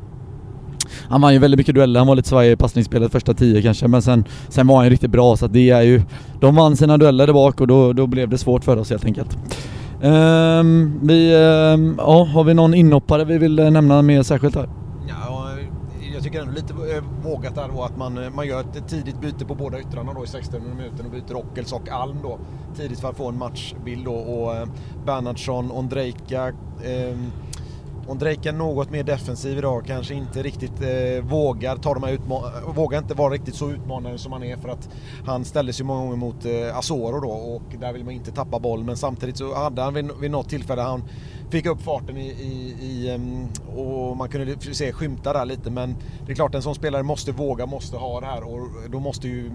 han 1.08 1.20
vann 1.20 1.32
ju 1.32 1.38
väldigt 1.38 1.58
mycket 1.58 1.74
dueller, 1.74 2.00
han 2.00 2.06
var 2.06 2.16
lite 2.16 2.28
svajig 2.28 2.52
i 2.52 2.56
passningsspelet 2.56 3.12
första 3.12 3.34
tio 3.34 3.62
kanske, 3.62 3.88
men 3.88 4.02
sen, 4.02 4.24
sen 4.48 4.66
var 4.66 4.76
han 4.76 4.84
ju 4.84 4.90
riktigt 4.90 5.10
bra 5.10 5.36
så 5.36 5.44
att 5.44 5.52
det 5.52 5.70
är 5.70 5.82
ju... 5.82 6.02
De 6.40 6.54
vann 6.54 6.76
sina 6.76 6.98
dueller 6.98 7.26
där 7.26 7.34
bak 7.34 7.60
och 7.60 7.66
då, 7.66 7.92
då 7.92 8.06
blev 8.06 8.28
det 8.28 8.38
svårt 8.38 8.64
för 8.64 8.76
oss 8.76 8.90
helt 8.90 9.04
enkelt. 9.04 9.38
Um, 10.02 11.00
vi, 11.02 11.34
um, 11.34 11.94
ja, 11.98 12.24
har 12.24 12.44
vi 12.44 12.54
någon 12.54 12.74
inhoppare 12.74 13.24
vi 13.24 13.38
vill 13.38 13.58
eh, 13.58 13.70
nämna 13.70 14.02
mer 14.02 14.22
särskilt 14.22 14.54
här? 14.54 14.68
Ja, 15.08 15.50
jag 16.14 16.22
tycker 16.22 16.40
ändå 16.40 16.52
lite 16.52 16.72
eh, 16.72 17.04
vågat 17.22 17.54
där 17.54 17.68
då 17.74 17.82
att 17.82 17.96
man, 17.96 18.24
eh, 18.24 18.30
man 18.30 18.46
gör 18.46 18.60
ett 18.60 18.88
tidigt 18.88 19.20
byte 19.20 19.44
på 19.44 19.54
båda 19.54 19.80
yttrarna 19.80 20.12
då 20.14 20.24
i 20.24 20.26
16 20.26 20.60
minuter 20.76 21.04
och 21.04 21.10
byter 21.10 21.36
Ockels 21.36 21.72
och 21.72 21.88
Alm 21.88 22.16
då 22.22 22.38
tidigt 22.76 23.00
för 23.00 23.08
att 23.08 23.16
få 23.16 23.28
en 23.28 23.38
matchbild 23.38 24.04
då 24.04 24.14
och 24.14 24.68
Bernhardsson, 25.06 25.70
Ondrejka 25.70 26.46
um, 26.48 27.32
om 28.08 28.18
Drejken 28.18 28.54
är 28.54 28.58
något 28.58 28.90
mer 28.90 29.02
defensiv 29.02 29.58
idag, 29.58 29.84
kanske 29.86 30.14
inte 30.14 30.42
riktigt 30.42 30.82
eh, 30.82 31.24
vågar 31.24 31.76
ta 31.76 31.94
de 31.94 32.02
här 32.02 32.18
vågar 32.72 32.98
inte 32.98 33.14
vara 33.14 33.32
riktigt 33.32 33.54
så 33.54 33.70
utmanande 33.70 34.18
som 34.18 34.32
han 34.32 34.42
är 34.42 34.56
för 34.56 34.68
att 34.68 34.88
han 35.26 35.44
ställdes 35.44 35.80
ju 35.80 35.84
många 35.84 36.00
gånger 36.00 36.16
mot 36.16 36.44
eh, 36.44 36.78
Asoro 36.78 37.20
då 37.20 37.30
och 37.30 37.62
där 37.80 37.92
vill 37.92 38.04
man 38.04 38.14
inte 38.14 38.32
tappa 38.32 38.58
boll 38.58 38.84
men 38.84 38.96
samtidigt 38.96 39.36
så 39.36 39.54
hade 39.54 39.82
han 39.82 39.94
vid, 39.94 40.10
vid 40.20 40.30
något 40.30 40.48
tillfälle 40.48 40.82
han 40.82 41.02
fick 41.50 41.66
upp 41.66 41.82
farten 41.82 42.16
i, 42.16 42.26
i, 42.28 42.76
i 42.80 43.14
um, 43.14 43.48
och 43.76 44.16
man 44.16 44.28
kunde 44.28 44.74
se 44.74 44.92
skymta 44.92 45.32
där 45.32 45.44
lite 45.44 45.70
men 45.70 45.96
det 46.26 46.32
är 46.32 46.36
klart 46.36 46.54
en 46.54 46.62
sån 46.62 46.74
spelare 46.74 47.02
måste 47.02 47.32
våga, 47.32 47.66
måste 47.66 47.96
ha 47.96 48.20
det 48.20 48.26
här 48.26 48.42
och 48.42 48.68
då 48.90 49.00
måste 49.00 49.28
ju 49.28 49.50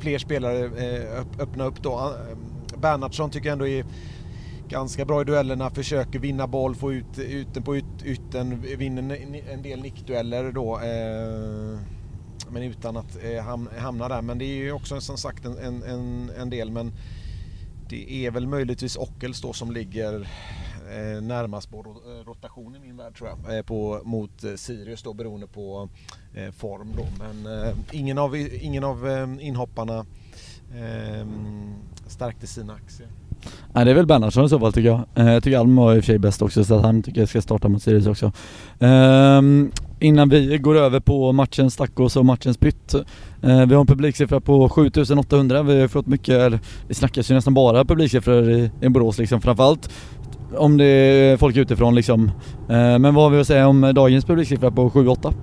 fler 0.00 0.18
spelare 0.18 0.64
eh, 0.64 1.20
öppna 1.38 1.64
upp 1.64 1.82
då. 1.82 1.98
Ehm, 1.98 2.38
Bernhardsson 2.80 3.30
tycker 3.30 3.48
jag 3.48 3.52
ändå 3.52 3.68
är 3.68 3.84
ganska 4.68 5.04
bra 5.04 5.20
i 5.20 5.24
duellerna, 5.24 5.70
försöker 5.70 6.18
vinna 6.18 6.46
boll, 6.46 6.74
få 6.74 6.92
ut, 6.92 7.18
ut 7.18 7.54
den 7.54 7.62
på 7.62 7.76
yt, 7.76 7.84
ytten, 8.04 8.60
vinner 8.60 9.18
en 9.52 9.62
del 9.62 9.82
nickdueller 9.82 10.52
då. 10.52 10.78
Eh, 10.78 11.80
men 12.50 12.62
utan 12.62 12.96
att 12.96 13.18
eh, 13.24 13.44
hamna 13.80 14.08
där. 14.08 14.22
Men 14.22 14.38
det 14.38 14.44
är 14.44 14.56
ju 14.56 14.72
också 14.72 15.00
som 15.00 15.16
sagt 15.16 15.44
en, 15.44 15.82
en, 15.82 16.30
en 16.38 16.50
del. 16.50 16.70
Men 16.70 16.92
det 17.88 18.26
är 18.26 18.30
väl 18.30 18.46
möjligtvis 18.46 18.96
Ockels 18.96 19.40
då 19.40 19.52
som 19.52 19.72
ligger 19.72 20.20
eh, 20.90 21.22
närmast 21.22 21.70
på 21.70 21.78
eh, 21.78 22.26
rotation 22.26 22.76
i 22.76 22.78
min 22.78 22.96
värld 22.96 23.16
tror 23.16 23.28
jag. 23.28 23.56
Eh, 23.56 23.62
på, 23.62 24.00
mot 24.04 24.44
eh, 24.44 24.54
Sirius 24.54 25.02
då 25.02 25.12
beroende 25.12 25.46
på 25.46 25.88
eh, 26.34 26.50
form 26.50 26.92
då. 26.96 27.06
Men 27.18 27.62
eh, 27.62 27.74
ingen 27.92 28.18
av, 28.18 28.36
ingen 28.36 28.84
av 28.84 29.08
eh, 29.08 29.46
inhopparna 29.46 30.06
eh, 30.74 31.26
stärkte 32.06 32.46
sina 32.46 32.74
aktier. 32.74 33.08
Nej 33.72 33.84
det 33.84 33.90
är 33.90 33.94
väl 33.94 34.06
Bernhardsson 34.06 34.44
i 34.44 34.48
så 34.48 34.58
fall 34.58 34.72
tycker 34.72 34.88
jag. 34.88 35.00
Eh, 35.14 35.32
jag 35.32 35.42
tycker 35.42 35.58
Alm 35.58 35.76
var 35.76 35.94
i 35.94 36.00
och 36.00 36.04
för 36.04 36.06
sig 36.06 36.18
bäst 36.18 36.42
också 36.42 36.64
så 36.64 36.74
att 36.74 36.82
han 36.82 37.02
tycker 37.02 37.20
jag 37.20 37.28
ska 37.28 37.40
starta 37.40 37.68
mot 37.68 37.82
Sirius 37.82 38.06
också. 38.06 38.32
Um, 38.78 39.70
innan 40.00 40.28
vi 40.28 40.58
går 40.58 40.76
över 40.76 41.00
på 41.00 41.32
matchens 41.32 41.76
tacos 41.76 42.16
och 42.16 42.26
matchens 42.26 42.56
pytt. 42.56 42.94
Uh, 42.94 43.66
vi 43.66 43.74
har 43.74 43.80
en 43.80 43.86
publiksiffra 43.86 44.40
på 44.40 44.68
7800, 44.68 45.62
vi 45.62 45.80
har 45.80 45.88
fått 45.88 46.06
mycket, 46.06 46.34
eller 46.34 46.58
det 46.88 46.94
snackas 46.94 47.30
ju 47.30 47.34
nästan 47.34 47.54
bara 47.54 47.84
publiksiffror 47.84 48.50
i, 48.50 48.70
i 48.80 48.88
Borås 48.88 49.18
liksom 49.18 49.40
framförallt 49.40 49.90
om 50.56 50.76
det 50.76 50.84
är 50.84 51.36
folk 51.36 51.56
utifrån 51.56 51.94
liksom. 51.94 52.24
Uh, 52.24 52.98
men 52.98 53.14
vad 53.14 53.24
har 53.24 53.30
vi 53.30 53.40
att 53.40 53.46
säga 53.46 53.68
om 53.68 53.92
dagens 53.94 54.24
publiksiffra 54.24 54.70
på 54.70 54.90
7-8? 54.90 55.34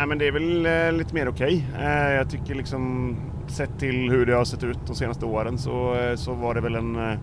Nej 0.00 0.06
men 0.06 0.18
det 0.18 0.26
är 0.26 0.32
väl 0.32 0.66
eh, 0.66 0.98
lite 0.98 1.14
mer 1.14 1.28
okej. 1.28 1.66
Okay. 1.74 1.86
Eh, 1.86 2.12
jag 2.12 2.30
tycker 2.30 2.54
liksom 2.54 3.16
sett 3.50 3.78
till 3.78 4.10
hur 4.10 4.26
det 4.26 4.34
har 4.34 4.44
sett 4.44 4.64
ut 4.64 4.78
de 4.86 4.96
senaste 4.96 5.26
åren 5.26 5.58
så, 5.58 5.94
eh, 5.94 6.14
så 6.14 6.34
var 6.34 6.54
det 6.54 6.60
väl 6.60 6.74
en, 6.74 6.96
eh, 6.96 7.18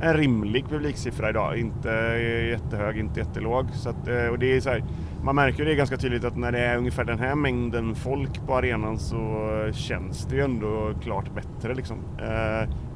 en 0.00 0.14
rimlig 0.14 0.68
publiksiffra 0.68 1.30
idag. 1.30 1.58
Inte 1.58 1.92
eh, 1.92 2.48
jättehög, 2.48 2.98
inte 2.98 3.20
jättelåg. 3.20 3.66
Så 3.72 3.88
att, 3.88 4.08
och 4.30 4.38
det 4.38 4.56
är 4.56 4.60
så 4.60 4.70
här, 4.70 4.84
man 5.24 5.34
märker 5.34 5.64
det 5.64 5.74
ganska 5.74 5.96
tydligt 5.96 6.24
att 6.24 6.36
när 6.36 6.52
det 6.52 6.58
är 6.58 6.78
ungefär 6.78 7.04
den 7.04 7.18
här 7.18 7.34
mängden 7.34 7.94
folk 7.94 8.46
på 8.46 8.54
arenan 8.54 8.98
så 8.98 9.48
känns 9.72 10.26
det 10.26 10.36
ju 10.36 10.42
ändå 10.42 10.92
klart 11.02 11.34
bättre. 11.34 11.74
Liksom. 11.74 11.96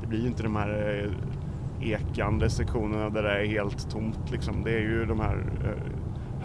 Det 0.00 0.06
blir 0.06 0.20
ju 0.20 0.26
inte 0.26 0.42
de 0.42 0.56
här 0.56 1.10
ekande 1.80 2.50
sektionerna 2.50 3.10
där 3.10 3.22
det 3.22 3.30
är 3.30 3.46
helt 3.46 3.90
tomt. 3.90 4.30
Liksom. 4.30 4.64
Det 4.64 4.70
är 4.70 4.80
ju 4.80 5.04
de 5.04 5.20
här 5.20 5.44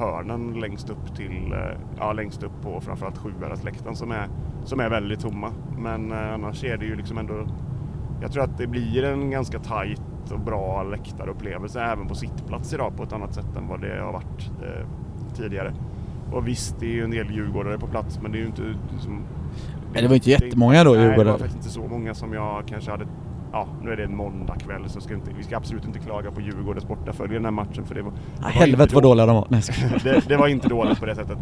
hörnen 0.01 0.59
längst 0.59 0.89
upp 0.89 1.15
till, 1.15 1.55
ja 1.97 2.13
längst 2.13 2.43
upp 2.43 2.61
på 2.61 2.81
framförallt 2.81 3.17
Sjuhäradsläktaren 3.17 3.95
som 3.95 4.11
är, 4.11 4.27
som 4.65 4.79
är 4.79 4.89
väldigt 4.89 5.19
tomma. 5.19 5.51
Men 5.77 6.11
annars 6.11 6.63
är 6.63 6.77
det 6.77 6.85
ju 6.85 6.95
liksom 6.95 7.17
ändå, 7.17 7.47
jag 8.21 8.31
tror 8.31 8.43
att 8.43 8.57
det 8.57 8.67
blir 8.67 9.03
en 9.03 9.31
ganska 9.31 9.59
tajt 9.59 10.01
och 10.31 10.39
bra 10.39 10.83
läktarupplevelse 10.83 11.81
även 11.81 12.07
på 12.07 12.15
sittplats 12.15 12.73
idag 12.73 12.97
på 12.97 13.03
ett 13.03 13.13
annat 13.13 13.33
sätt 13.33 13.55
än 13.57 13.67
vad 13.67 13.81
det 13.81 14.01
har 14.01 14.13
varit 14.13 14.51
eh, 14.61 14.87
tidigare. 15.35 15.73
Och 16.31 16.47
visst, 16.47 16.79
det 16.79 16.85
är 16.85 16.93
ju 16.93 17.03
en 17.03 17.11
del 17.11 17.31
djurgårdare 17.31 17.77
på 17.77 17.87
plats 17.87 18.19
men 18.21 18.31
det 18.31 18.37
är 18.37 18.39
ju 18.39 18.47
inte... 18.47 18.75
Liksom, 18.91 19.23
det 19.93 20.07
var 20.07 20.15
inte 20.15 20.29
jättemånga 20.29 20.83
då 20.83 20.95
djurgårdare? 20.95 21.15
Nej, 21.15 21.25
det 21.25 21.31
var 21.31 21.37
faktiskt 21.37 21.55
inte 21.55 21.69
så 21.69 21.87
många 21.87 22.13
som 22.13 22.33
jag 22.33 22.63
kanske 22.67 22.91
hade 22.91 23.05
ja, 23.51 23.67
nu 23.81 23.91
är 23.91 23.97
det 23.97 24.03
en 24.03 24.15
måndagkväll 24.15 24.89
så 24.89 25.01
ska 25.01 25.13
inte, 25.13 25.31
vi 25.37 25.43
ska 25.43 25.57
absolut 25.57 25.85
inte 25.85 25.99
klaga 25.99 26.31
på 26.31 26.41
Djurgårdens 26.41 26.87
bortafölje 26.87 27.33
den 27.33 27.45
här 27.45 27.51
matchen 27.51 27.85
för 27.85 27.95
det 27.95 28.01
var... 28.01 28.13
Det 28.37 28.45
helvete 28.45 28.95
vad 28.95 29.03
dåliga 29.03 29.25
de 29.25 29.35
var. 29.35 29.47
Nej, 29.49 29.61
det, 30.03 30.27
det, 30.27 30.37
var 30.37 30.47
inte 30.47 30.67
dåligt 30.67 30.99
på 30.99 31.05
det 31.05 31.15
sättet. 31.15 31.37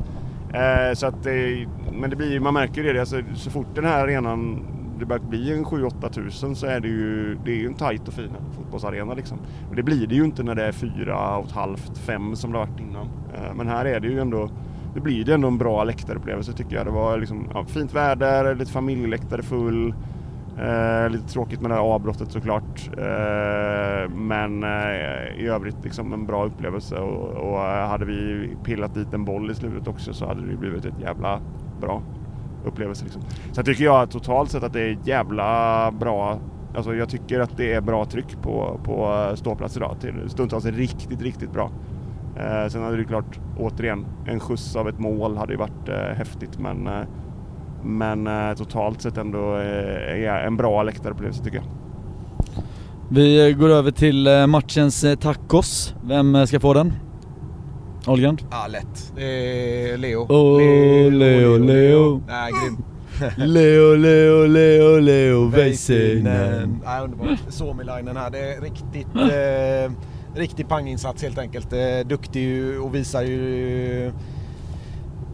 Eh, 0.54 0.94
så 0.94 1.08
att 1.08 1.24
det, 1.24 1.68
men 1.94 2.10
det 2.10 2.16
blir 2.16 2.40
man 2.40 2.54
märker 2.54 2.94
det, 2.94 3.00
alltså, 3.00 3.22
så 3.36 3.50
fort 3.50 3.68
den 3.76 3.86
här 3.86 4.04
arenan 4.04 4.66
det 5.00 5.06
börjar 5.06 5.24
bli 5.24 5.54
en 5.54 5.66
7-8 5.66 6.10
tusen 6.10 6.56
så 6.56 6.66
är 6.66 6.80
det 6.80 6.88
ju, 6.88 7.38
det 7.46 7.52
är 7.52 7.56
ju 7.56 7.68
en 7.68 7.74
tajt 7.74 8.08
och 8.08 8.14
fin 8.14 8.32
fotbollsarena 8.58 9.14
liksom. 9.14 9.38
Och 9.70 9.76
det 9.76 9.84
blir 9.84 10.08
det 10.08 10.16
ju 10.16 10.26
inte 10.26 10.44
när 10.44 10.56
det 10.56 10.64
är 10.64 10.72
fyra 10.72 11.38
och 11.38 11.46
ett 11.46 11.52
halvt, 11.52 11.98
fem 11.98 12.36
som 12.36 12.52
det 12.52 12.58
har 12.58 12.66
varit 12.66 12.80
innan. 12.80 13.06
Eh, 13.34 13.54
men 13.56 13.68
här 13.68 13.86
är 13.86 14.00
det 14.00 14.08
ju 14.08 14.20
ändå, 14.20 14.50
det 14.94 15.00
blir 15.00 15.26
det 15.26 15.34
ändå 15.34 15.48
en 15.48 15.58
bra 15.58 15.84
läktarupplevelse 15.84 16.54
tycker 16.54 16.76
jag. 16.76 16.86
Det 16.86 16.92
var 16.92 17.18
liksom, 17.18 17.48
ja, 17.54 17.66
fint 17.66 17.94
väder, 17.94 18.56
lite 18.56 18.72
familjeläktare 18.72 19.44
full. 19.44 19.94
Eh, 20.60 21.10
lite 21.10 21.28
tråkigt 21.28 21.62
med 21.62 21.72
det 21.72 21.76
här 21.76 21.82
avbrottet 21.82 22.32
såklart. 22.32 22.90
Eh, 22.98 24.10
men 24.10 24.64
eh, 24.64 25.40
i 25.44 25.48
övrigt 25.48 25.84
liksom 25.84 26.14
en 26.14 26.26
bra 26.26 26.46
upplevelse 26.46 26.96
och, 26.96 27.30
och 27.30 27.66
eh, 27.66 27.88
hade 27.88 28.06
vi 28.06 28.50
pillat 28.64 28.94
dit 28.94 29.14
en 29.14 29.26
boll 29.26 29.52
i 29.52 29.56
slutet 29.56 29.88
också 29.88 30.14
så 30.14 30.26
hade 30.28 30.48
det 30.48 30.58
blivit 30.58 30.86
ett 30.86 31.00
jävla 31.02 31.40
bra 31.82 32.02
upplevelse. 32.66 33.04
Liksom. 33.04 33.22
Sen 33.52 33.66
tycker 33.66 33.84
jag 33.84 34.12
totalt 34.12 34.52
sett 34.52 34.64
att 34.64 34.74
det 34.74 34.82
är 34.82 34.98
jävla 35.04 35.92
bra 35.92 36.40
Alltså 36.76 36.96
jag 36.96 37.10
tycker 37.10 37.40
att 37.40 37.58
det 37.58 37.74
är 37.74 37.82
bra 37.82 38.06
tryck 38.06 38.42
på, 38.42 38.80
på 38.84 39.26
eh, 39.30 39.36
ståplats 39.36 39.78
idag. 39.78 39.96
Stundtals 40.28 40.66
riktigt, 40.66 41.22
riktigt 41.22 41.52
bra. 41.52 41.72
Eh, 42.36 42.68
sen 42.68 42.84
hade 42.84 42.98
det 42.98 43.04
klart, 43.04 43.40
återigen, 43.58 44.06
en 44.26 44.40
skjuts 44.40 44.76
av 44.76 44.90
ett 44.90 45.00
mål 45.00 45.38
hade 45.38 45.54
ju 45.54 45.58
varit 45.58 45.90
eh, 45.90 45.96
häftigt 45.96 46.60
men, 46.60 46.88
eh, 46.88 47.02
men 47.84 48.28
eh, 48.28 48.56
totalt 48.56 49.02
sett 49.02 49.18
ändå 49.18 49.58
eh, 49.58 50.46
en 50.46 50.58
bra 50.58 50.84
läktarupplevelse 50.84 51.44
tycker 51.44 51.58
jag. 51.58 51.66
Vi 53.12 53.54
går 53.60 53.70
över 53.70 53.92
till 53.92 54.28
eh, 54.28 54.48
matchens 54.48 55.06
tacos. 55.20 55.96
Vem 56.04 56.48
ska 56.48 56.60
få 56.60 56.74
den? 56.74 56.94
Olgan? 58.08 58.38
Ja, 58.52 58.68
lätt. 58.68 59.14
Leo. 60.00 60.20
Oh, 60.30 60.62
Leo, 60.62 61.10
Leo, 61.10 61.58
Leo. 61.58 62.22
Nej, 62.28 62.52
grym. 62.52 62.84
Leo, 63.38 63.96
Leo, 63.96 64.46
Leo, 64.48 65.00
Leo 65.00 65.46
Väisänen. 65.46 66.80
Nej, 66.86 67.04
underbart. 67.04 67.40
Suomilainen 67.50 68.18
här. 68.18 68.30
Det 68.30 68.54
är 68.54 68.62
riktigt, 68.62 69.16
eh, 69.16 69.92
riktig 70.40 70.68
panginsats 70.68 71.24
helt 71.24 71.38
enkelt. 71.38 71.74
Eh, 71.74 72.08
duktig 72.08 72.82
och 72.82 72.96
visar 72.96 73.22
ju 73.22 74.12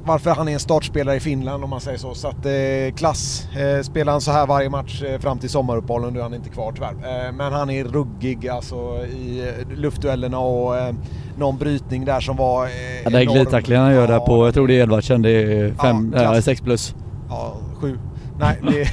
varför 0.05 0.31
han 0.31 0.47
är 0.47 0.53
en 0.53 0.59
startspelare 0.59 1.15
i 1.15 1.19
Finland 1.19 1.63
om 1.63 1.69
man 1.69 1.81
säger 1.81 1.97
så. 1.97 2.13
Så 2.13 2.27
att 2.27 2.45
eh, 2.45 2.95
klass. 2.95 3.47
Eh, 3.57 3.81
spelar 3.81 4.11
han 4.11 4.21
så 4.21 4.31
här 4.31 4.47
varje 4.47 4.69
match 4.69 5.03
eh, 5.03 5.19
fram 5.19 5.39
till 5.39 5.49
sommaruppehållen, 5.49 6.13
nu 6.13 6.19
är 6.19 6.23
han 6.23 6.33
inte 6.33 6.49
kvar 6.49 6.71
tyvärr. 6.71 7.25
Eh, 7.27 7.31
men 7.31 7.53
han 7.53 7.69
är 7.69 7.83
ruggig 7.83 8.47
alltså 8.47 9.05
i 9.05 9.53
eh, 9.59 9.77
luftduellerna 9.77 10.39
och 10.39 10.77
eh, 10.77 10.95
någon 11.37 11.57
brytning 11.57 12.05
där 12.05 12.19
som 12.19 12.37
var 12.37 12.65
eh, 12.65 12.71
Ja, 13.03 13.09
den 13.09 13.25
glidtacklingen 13.25 13.83
han 13.83 13.93
gör 13.93 14.07
där 14.07 14.19
på, 14.19 14.47
jag 14.47 14.53
tror 14.53 14.67
det 14.67 14.73
är 14.73 14.83
Edvardsen, 14.83 15.21
det 15.21 15.29
är 15.29 15.73
fem, 15.73 16.13
ja, 16.17 16.41
sex 16.41 16.61
plus. 16.61 16.95
Ja, 17.29 17.57
sju. 17.75 17.99
Nej, 18.39 18.59
det, 18.61 18.89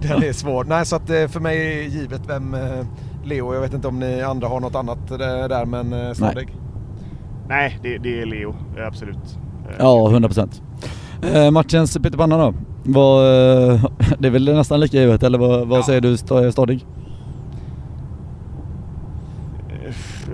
den 0.08 0.22
är 0.22 0.32
svår. 0.32 0.64
Nej, 0.64 0.86
så 0.86 0.96
att 0.96 1.10
eh, 1.10 1.26
för 1.28 1.40
mig 1.40 1.78
är 1.78 1.82
givet 1.82 2.22
vem 2.28 2.56
Leo. 3.24 3.54
Jag 3.54 3.60
vet 3.60 3.74
inte 3.74 3.88
om 3.88 3.98
ni 3.98 4.22
andra 4.22 4.48
har 4.48 4.60
något 4.60 4.74
annat 4.74 5.08
där, 5.08 5.64
men 5.64 6.14
Snoddig? 6.14 6.46
Nej, 6.46 6.58
Nej 7.48 7.78
det, 7.82 7.98
det 7.98 8.20
är 8.20 8.26
Leo, 8.26 8.54
absolut. 8.86 9.38
Ja, 9.78 10.10
100 10.10 10.28
procent. 10.28 10.62
Eh, 11.34 11.50
matchens 11.50 11.98
pyttipanna 11.98 12.38
då? 12.38 12.54
Var, 12.82 13.24
eh, 13.24 13.84
det 14.18 14.28
är 14.28 14.32
väl 14.32 14.44
nästan 14.44 14.80
lika 14.80 14.96
givet 14.96 15.22
eller 15.22 15.38
vad, 15.38 15.68
vad 15.68 15.78
ja. 15.78 15.82
säger 15.82 16.00
du 16.00 16.16
Stadig? 16.52 16.86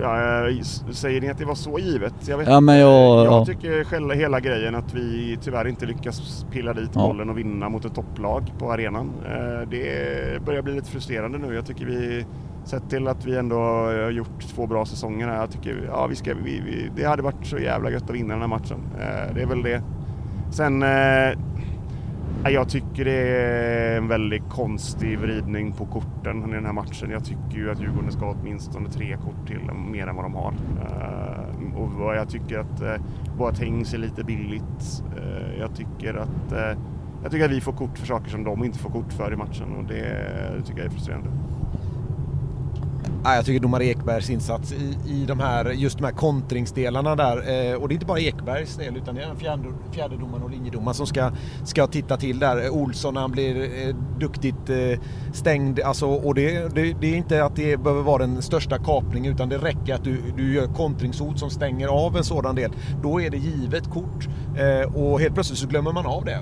Ja, 0.01 0.47
säger 0.91 1.21
ni 1.21 1.29
att 1.29 1.37
det 1.37 1.45
var 1.45 1.55
så 1.55 1.79
givet? 1.79 2.13
Jag, 2.27 2.37
vet 2.37 2.47
ja, 2.47 2.59
men 2.59 2.77
jag, 2.77 3.25
jag 3.25 3.25
ja. 3.25 3.45
tycker 3.45 3.83
själva 3.83 4.13
hela 4.13 4.39
grejen 4.39 4.75
att 4.75 4.93
vi 4.93 5.37
tyvärr 5.41 5.67
inte 5.67 5.85
lyckas 5.85 6.45
pilla 6.51 6.73
dit 6.73 6.89
ja. 6.93 7.07
bollen 7.07 7.29
och 7.29 7.37
vinna 7.37 7.69
mot 7.69 7.85
ett 7.85 7.95
topplag 7.95 8.53
på 8.59 8.71
arenan. 8.71 9.11
Eh, 9.25 9.69
det 9.69 10.45
börjar 10.45 10.61
bli 10.61 10.73
lite 10.73 10.91
frustrerande 10.91 11.37
nu. 11.37 11.55
Jag 11.55 11.65
tycker 11.65 11.85
vi 11.85 12.25
Sett 12.63 12.89
till 12.89 13.07
att 13.07 13.25
vi 13.25 13.37
ändå 13.37 13.55
har 13.55 14.09
gjort 14.11 14.41
två 14.41 14.67
bra 14.67 14.85
säsonger 14.85 15.27
här. 15.27 15.35
Jag 15.35 15.51
tycker 15.51 15.83
ja, 15.87 16.07
vi 16.07 16.15
ska, 16.15 16.33
vi, 16.33 16.61
vi, 16.65 16.91
det 16.95 17.03
hade 17.03 17.21
varit 17.21 17.45
så 17.45 17.57
jävla 17.57 17.91
gött 17.91 18.03
att 18.03 18.15
vinna 18.15 18.33
den 18.33 18.41
här 18.41 18.47
matchen. 18.47 18.77
Eh, 18.99 19.35
det 19.35 19.41
är 19.41 19.45
väl 19.45 19.63
det. 19.63 19.81
Sen, 20.51 20.83
eh, 20.83 21.33
jag 22.51 22.69
tycker 22.69 23.05
det 23.05 23.27
är 23.27 23.97
en 23.97 24.07
väldigt 24.07 24.49
konstig 24.49 25.19
vridning 25.19 25.71
på 25.71 25.85
korten 25.85 26.49
i 26.49 26.53
den 26.53 26.65
här 26.65 26.73
matchen. 26.73 27.11
Jag 27.11 27.25
tycker 27.25 27.57
ju 27.57 27.71
att 27.71 27.81
Djurgården 27.81 28.11
ska 28.11 28.25
ha 28.25 28.35
åtminstone 28.41 28.89
tre 28.89 29.17
kort 29.17 29.47
till, 29.47 29.59
mer 29.91 30.07
än 30.07 30.15
vad 30.15 30.25
de 30.25 30.33
har. 30.35 30.53
Eh, 30.81 31.21
och 31.81 32.15
jag 32.15 32.29
tycker 32.29 32.59
att 32.59 32.81
eh, 32.81 32.95
Boateng 33.37 33.85
ser 33.85 33.97
lite 33.97 34.23
billigt. 34.23 35.03
Eh, 35.17 35.59
jag 35.59 35.75
tycker 35.75 36.13
att 36.13 36.51
eh, 36.51 36.79
jag 37.23 37.31
tycker 37.31 37.45
att 37.45 37.51
vi 37.51 37.61
får 37.61 37.73
kort 37.73 37.97
för 37.97 38.07
saker 38.07 38.29
som 38.29 38.43
de 38.43 38.63
inte 38.63 38.79
får 38.79 38.89
kort 38.89 39.13
för 39.13 39.33
i 39.33 39.35
matchen 39.35 39.75
och 39.77 39.83
det, 39.83 40.03
det 40.57 40.61
tycker 40.61 40.79
jag 40.79 40.85
är 40.85 40.91
frustrerande. 40.91 41.29
Ja, 43.23 43.35
jag 43.35 43.45
tycker 43.45 43.59
domare 43.59 43.85
Ekbergs 43.85 44.29
insats 44.29 44.71
i, 44.71 44.97
i 45.07 45.25
de 45.25 45.39
här, 45.39 45.65
just 45.65 45.97
de 45.97 46.03
här 46.03 46.11
kontringsdelarna 46.11 47.15
där. 47.15 47.37
Eh, 47.37 47.75
och 47.75 47.87
det 47.87 47.91
är 47.91 47.95
inte 47.95 48.05
bara 48.05 48.19
Ekbergs 48.19 48.75
del 48.75 48.97
utan 48.97 49.15
det 49.15 49.21
är 49.21 49.35
fjärde, 49.35 49.63
fjärdedomaren 49.91 50.43
och 50.43 50.49
linjedomaren 50.49 50.93
som 50.93 51.07
ska, 51.07 51.31
ska 51.65 51.87
titta 51.87 52.17
till 52.17 52.39
där. 52.39 52.65
Eh, 52.65 52.71
Olsson 52.71 53.13
när 53.13 53.21
han 53.21 53.31
blir 53.31 53.87
eh, 53.87 53.95
duktigt 54.19 54.69
stängd. 55.33 55.79
Alltså, 55.79 56.07
och 56.07 56.35
det, 56.35 56.75
det, 56.75 56.93
det, 57.01 57.07
är 57.07 57.15
inte 57.15 57.43
att 57.43 57.55
det 57.55 57.77
behöver 57.77 58.01
vara 58.01 58.17
den 58.17 58.41
största 58.41 58.77
kapningen 58.77 59.33
utan 59.33 59.49
det 59.49 59.57
räcker 59.57 59.95
att 59.95 60.03
du, 60.03 60.21
du 60.37 60.53
gör 60.53 60.67
kontringshot 60.67 61.39
som 61.39 61.49
stänger 61.49 61.87
av 61.87 62.17
en 62.17 62.23
sådan 62.23 62.55
del. 62.55 62.71
Då 63.03 63.21
är 63.21 63.29
det 63.29 63.37
givet 63.37 63.89
kort. 63.89 64.27
Och 64.93 65.19
helt 65.19 65.33
plötsligt 65.33 65.59
så 65.59 65.67
glömmer 65.67 65.91
man 65.91 66.05
av 66.05 66.25
det. 66.25 66.39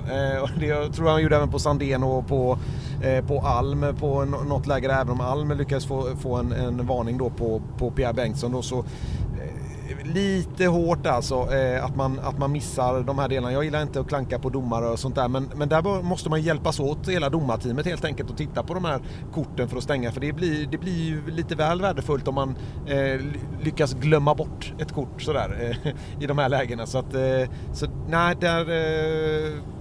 Det 0.59 0.93
tror 0.93 1.07
jag 1.07 1.13
han 1.13 1.23
gjorde 1.23 1.35
även 1.35 1.49
på 1.51 1.59
Sandén 1.59 2.03
och 2.03 2.27
på, 2.27 2.57
Eh, 3.01 3.25
på 3.25 3.39
Alm 3.39 3.85
på 3.99 4.25
något 4.25 4.67
läge 4.67 4.87
där, 4.87 5.01
även 5.01 5.09
om 5.09 5.21
Alm 5.21 5.51
lyckades 5.51 5.85
få, 5.85 6.15
få 6.15 6.35
en, 6.35 6.51
en 6.51 6.87
varning 6.87 7.17
då 7.17 7.29
på, 7.29 7.61
på 7.77 7.91
Pierre 7.91 8.13
Bengtsson 8.13 8.51
då 8.51 8.61
så 8.61 8.79
eh, 8.79 10.07
lite 10.13 10.65
hårt 10.65 11.05
alltså 11.05 11.53
eh, 11.53 11.85
att, 11.85 11.95
man, 11.95 12.19
att 12.19 12.37
man 12.37 12.51
missar 12.51 13.03
de 13.03 13.19
här 13.19 13.29
delarna. 13.29 13.53
Jag 13.53 13.63
gillar 13.63 13.81
inte 13.81 13.99
att 13.99 14.07
klanka 14.07 14.39
på 14.39 14.49
domare 14.49 14.85
och 14.89 14.99
sånt 14.99 15.15
där 15.15 15.27
men, 15.27 15.49
men 15.55 15.69
där 15.69 16.01
måste 16.01 16.29
man 16.29 16.41
hjälpas 16.41 16.79
åt 16.79 17.07
hela 17.07 17.29
domarteamet 17.29 17.85
helt 17.85 18.05
enkelt 18.05 18.29
och 18.29 18.37
titta 18.37 18.63
på 18.63 18.73
de 18.73 18.85
här 18.85 19.01
korten 19.33 19.69
för 19.69 19.77
att 19.77 19.83
stänga 19.83 20.11
för 20.11 20.21
det 20.21 20.33
blir, 20.33 20.67
det 20.71 20.77
blir 20.77 21.05
ju 21.05 21.31
lite 21.31 21.55
väl 21.55 21.81
värdefullt 21.81 22.27
om 22.27 22.35
man 22.35 22.55
eh, 22.87 23.21
lyckas 23.61 23.93
glömma 23.93 24.35
bort 24.35 24.73
ett 24.79 24.91
kort 24.91 25.21
sådär 25.21 25.75
eh, 25.85 25.93
i 26.23 26.25
de 26.25 26.37
här 26.37 26.49
lägena. 26.49 26.85
Så 26.85 26.97
att, 26.97 27.13
eh, 27.13 27.49
så 27.73 27.85
nej, 28.07 28.35
där 28.39 28.61
eh, 28.61 29.78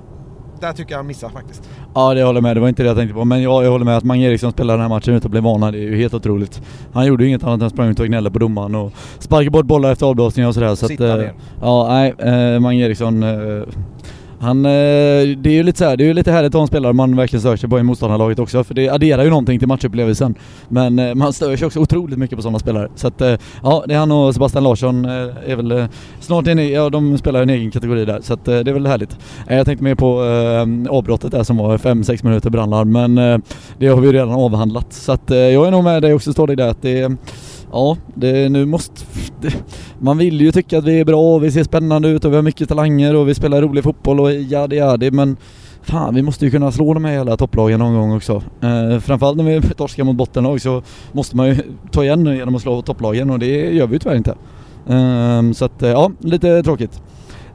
där 0.61 0.73
tycker 0.73 0.93
jag 0.93 0.99
han 0.99 1.07
missar 1.07 1.29
faktiskt. 1.29 1.69
Ja 1.95 2.15
det 2.15 2.23
håller 2.23 2.37
jag 2.37 2.43
med, 2.43 2.57
det 2.57 2.61
var 2.61 2.69
inte 2.69 2.83
det 2.83 2.87
jag 2.87 2.97
tänkte 2.97 3.15
på. 3.15 3.25
Men 3.25 3.43
ja, 3.43 3.63
jag 3.63 3.71
håller 3.71 3.85
med 3.85 3.97
att 3.97 4.05
Mange 4.05 4.27
Eriksson 4.29 4.53
spelar 4.53 4.75
den 4.75 4.83
här 4.83 4.89
matchen 4.89 5.15
utan 5.15 5.27
att 5.27 5.31
bli 5.31 5.41
varnad, 5.41 5.75
det 5.75 5.79
är 5.79 5.83
ju 5.83 5.97
helt 5.97 6.15
otroligt. 6.15 6.63
Han 6.93 7.07
gjorde 7.07 7.25
ju 7.25 7.29
inget 7.29 7.45
annat 7.45 7.63
än 7.63 7.71
sprang 7.71 7.89
ut 7.89 8.01
och 8.01 8.07
gnällde 8.07 8.31
på 8.31 8.39
domaren 8.39 8.75
och 8.75 8.93
sparkade 9.19 9.51
bort 9.51 9.67
bollar 9.67 9.93
efter 9.93 10.07
avblåsningar 10.07 10.49
och 10.49 10.55
sådär. 10.55 10.75
Så 10.75 10.89
Sitta 10.89 11.13
att, 11.13 11.21
ner. 11.21 11.33
Ja, 11.61 11.87
nej, 11.89 12.15
eh, 12.19 12.61
Mange 12.61 12.85
Eriksson 12.85 13.23
eh, 13.23 13.63
han, 14.41 14.65
eh, 14.65 14.71
det 14.71 15.47
är 15.47 15.51
ju 15.51 15.63
lite 15.63 15.79
så 15.79 15.85
här, 15.85 15.97
det 15.97 16.05
är 16.05 16.07
ju 16.07 16.15
lite 16.15 16.33
härligt 16.33 16.49
att 16.49 16.55
ha 16.55 16.61
en 16.61 16.67
spelare 16.67 16.93
man 16.93 17.17
verkligen 17.17 17.41
stör 17.41 17.57
sig 17.57 17.71
på 17.71 17.79
i 17.79 17.83
motståndarlaget 17.83 18.39
också, 18.39 18.65
för 18.65 18.75
det 18.75 18.89
adderar 18.89 19.25
ju 19.25 19.31
någonting 19.31 19.59
till 19.59 19.69
matchupplevelsen. 19.69 20.35
Men 20.69 20.99
eh, 20.99 21.15
man 21.15 21.33
stör 21.33 21.57
sig 21.57 21.67
också 21.67 21.81
otroligt 21.81 22.19
mycket 22.19 22.37
på 22.37 22.43
sådana 22.43 22.59
spelare. 22.59 22.89
Så 22.95 23.09
att, 23.09 23.21
eh, 23.21 23.35
ja, 23.63 23.85
det 23.87 23.95
är 23.95 23.99
han 23.99 24.13
och 24.13 24.35
Sebastian 24.35 24.65
Larsson 24.65 25.05
är 25.05 25.57
väl 25.57 25.89
snart 26.21 26.47
inne 26.47 26.69
ja 26.69 26.91
de 26.91 27.19
spelar 27.19 27.41
i 27.41 27.43
en 27.43 27.51
egen 27.51 27.71
kategori 27.71 28.05
där, 28.05 28.21
så 28.23 28.35
att 28.35 28.45
det 28.45 28.53
är 28.53 28.73
väl 28.73 28.87
härligt. 28.87 29.19
Jag 29.49 29.67
tänkte 29.67 29.85
mer 29.85 29.95
på 29.95 30.25
äh, 30.25 30.93
avbrottet 30.93 31.33
där 31.33 31.43
som 31.43 31.57
var 31.57 31.79
5-6 31.79 32.25
minuter 32.25 32.51
brandlarm, 32.51 32.93
men 32.93 33.43
det 33.79 33.87
har 33.87 34.01
vi 34.01 34.07
ju 34.07 34.13
redan 34.13 34.31
avhandlat. 34.31 34.93
Så 34.93 35.13
att 35.13 35.31
jag 35.31 35.67
är 35.67 35.71
nog 35.71 35.85
med 35.85 36.03
dig 36.03 36.15
också, 36.15 36.33
står 36.33 36.47
det 36.47 36.55
där 36.55 36.69
att 36.69 36.83
det 36.83 37.17
Ja, 37.73 37.97
det, 38.15 38.49
nu 38.49 38.67
måste... 38.67 39.05
Det, 39.41 39.55
man 39.99 40.19
vill 40.19 40.41
ju 40.41 40.53
tycka 40.53 40.79
att 40.79 40.85
vi 40.85 41.01
är 41.01 41.05
bra 41.05 41.35
och 41.35 41.45
vi 41.45 41.51
ser 41.51 41.65
spännande 41.65 42.09
ut 42.09 42.25
och 42.25 42.33
vi 42.33 42.37
har 42.37 42.43
mycket 42.43 42.69
talanger 42.69 43.15
och 43.15 43.29
vi 43.29 43.35
spelar 43.35 43.63
rolig 43.63 43.85
fotboll 43.85 44.21
och 44.21 44.33
jadi 44.33 44.77
jadi 44.77 45.11
men 45.11 45.37
fan 45.83 46.15
vi 46.15 46.23
måste 46.23 46.45
ju 46.45 46.51
kunna 46.51 46.73
slå 46.73 46.95
de 46.95 47.05
här 47.05 47.13
jävla 47.13 47.37
topplagen 47.37 47.79
någon 47.79 47.95
gång 47.95 48.17
också. 48.17 48.43
Eh, 48.61 49.01
framförallt 49.01 49.37
när 49.37 49.45
vi 49.45 49.61
torskar 49.77 50.05
mot 50.05 50.17
bottenlag 50.17 50.61
så 50.61 50.83
måste 51.13 51.37
man 51.37 51.49
ju 51.49 51.57
ta 51.93 52.05
igen 52.05 52.25
nu 52.25 52.37
genom 52.37 52.55
att 52.55 52.63
slå 52.63 52.83
topplagen 52.83 53.31
och 53.31 53.39
det 53.39 53.75
gör 53.75 53.87
vi 53.87 53.93
ju 53.93 53.99
tyvärr 53.99 54.17
inte. 54.17 54.35
Eh, 54.89 55.53
så 55.53 55.65
att 55.65 55.83
eh, 55.83 55.91
ja, 55.91 56.11
lite 56.21 56.63
tråkigt. 56.63 57.01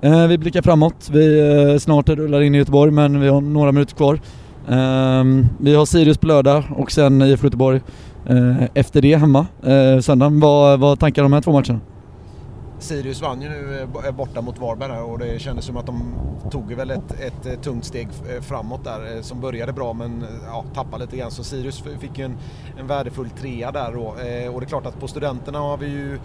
Eh, 0.02 0.28
vi 0.28 0.38
blickar 0.38 0.62
framåt. 0.62 1.10
Vi 1.12 1.40
eh, 1.72 1.78
snart 1.78 2.10
rullar 2.10 2.42
in 2.42 2.56
i 2.56 2.58
Göteborg 2.58 2.92
men 2.92 3.20
vi 3.20 3.28
har 3.28 3.42
några 3.42 3.72
minuter 3.72 3.96
kvar. 3.96 4.20
Eh, 4.68 5.24
vi 5.58 5.76
har 5.76 5.86
Sirius 5.86 6.18
på 6.18 6.28
lördag 6.28 6.64
och 6.76 6.92
sen 6.92 7.22
IFK 7.22 7.46
Göteborg 7.46 7.82
Eh, 8.26 8.64
efter 8.74 9.02
det 9.02 9.16
hemma. 9.16 9.48
Eh, 9.64 10.00
söndagen, 10.00 10.40
vad, 10.40 10.80
vad 10.80 11.00
tankar 11.00 11.24
om 11.24 11.32
de 11.32 11.36
här 11.36 11.42
två 11.42 11.52
matcherna? 11.52 11.80
Sirius 12.80 13.22
vann 13.22 13.42
ju 13.42 13.50
nu 13.50 13.88
eh, 14.06 14.12
borta 14.12 14.42
mot 14.42 14.60
Varberg 14.60 15.00
och 15.00 15.20
det 15.20 15.42
kändes 15.42 15.66
som 15.66 15.78
att 15.78 15.86
de 15.86 16.16
tog 16.52 16.74
väl 16.74 16.92
ett, 16.92 17.12
ett 17.20 17.46
eh, 17.46 17.54
tungt 17.54 17.86
steg 17.86 18.08
framåt 18.42 18.84
där 18.84 19.22
som 19.22 19.42
började 19.42 19.74
bra 19.74 19.94
men 19.94 20.26
ja, 20.46 20.66
tappade 20.74 21.06
lite 21.06 21.18
grann. 21.18 21.32
Så 21.32 21.44
Sirius 21.44 21.84
fick 22.00 22.18
ju 22.18 22.26
en, 22.26 22.38
en 22.80 22.88
värdefull 22.88 23.30
trea 23.30 23.72
där 23.72 23.92
då. 23.94 24.04
Och 24.54 24.60
det 24.60 24.66
är 24.66 24.70
klart 24.70 24.86
att 24.86 25.00
på 25.00 25.08
Studenterna 25.08 25.60
har 25.60 25.78
vi 25.78 25.88
ju 25.88 26.20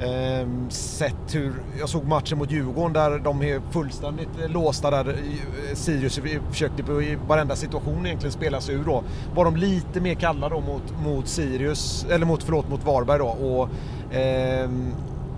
Ehm, 0.00 0.70
sett 0.70 1.34
hur, 1.34 1.52
jag 1.78 1.88
såg 1.88 2.04
matchen 2.04 2.38
mot 2.38 2.50
Djurgården 2.50 2.92
där 2.92 3.18
de 3.18 3.42
är 3.42 3.60
fullständigt 3.70 4.28
eh, 4.42 4.48
låsta 4.48 4.90
där 4.90 5.08
eh, 5.08 5.74
Sirius 5.74 6.20
försökte 6.50 6.82
på 6.82 7.02
i 7.02 7.18
varenda 7.28 7.56
situation 7.56 8.06
egentligen 8.06 8.32
spela 8.32 8.60
sig 8.60 8.74
ur 8.74 8.84
då. 8.84 9.02
Var 9.34 9.44
de 9.44 9.56
lite 9.56 10.00
mer 10.00 10.14
kalla 10.14 10.48
då 10.48 10.60
mot, 10.60 10.82
mot 11.04 11.28
Sirius, 11.28 12.06
eller 12.10 12.26
mot, 12.26 12.42
förlåt, 12.42 12.68
mot 12.68 12.84
Varberg 12.84 13.18
då 13.18 13.26
och 13.26 13.68
eh, 14.16 14.70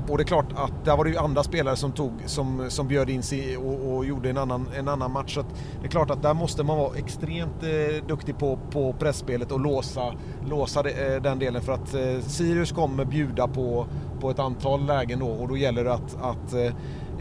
och 0.08 0.18
det 0.18 0.22
är 0.22 0.26
klart 0.26 0.52
att 0.54 0.84
där 0.84 0.96
var 0.96 1.04
det 1.04 1.10
ju 1.10 1.16
andra 1.16 1.42
spelare 1.42 1.76
som, 1.76 1.92
tog, 1.92 2.12
som, 2.26 2.70
som 2.70 2.88
bjöd 2.88 3.10
in 3.10 3.22
sig 3.22 3.56
och, 3.56 3.96
och 3.96 4.04
gjorde 4.04 4.30
en 4.30 4.38
annan, 4.38 4.68
en 4.76 4.88
annan 4.88 5.12
match. 5.12 5.34
Så 5.34 5.42
det 5.80 5.86
är 5.86 5.90
klart 5.90 6.10
att 6.10 6.22
där 6.22 6.34
måste 6.34 6.62
man 6.62 6.78
vara 6.78 6.96
extremt 6.96 7.62
eh, 7.62 8.06
duktig 8.06 8.38
på, 8.38 8.58
på 8.70 8.92
pressspelet 8.92 9.52
och 9.52 9.60
låsa, 9.60 10.14
låsa 10.46 10.82
det, 10.82 11.14
eh, 11.14 11.22
den 11.22 11.38
delen 11.38 11.62
för 11.62 11.72
att 11.72 11.94
eh, 11.94 12.20
Sirius 12.20 12.72
kommer 12.72 13.04
bjuda 13.04 13.48
på, 13.48 13.86
på 14.20 14.30
ett 14.30 14.38
antal 14.38 14.86
lägen 14.86 15.18
då 15.18 15.28
och 15.28 15.48
då 15.48 15.56
gäller 15.56 15.84
det 15.84 15.92
att, 15.94 16.16
att 16.22 16.52
eh, 16.52 16.72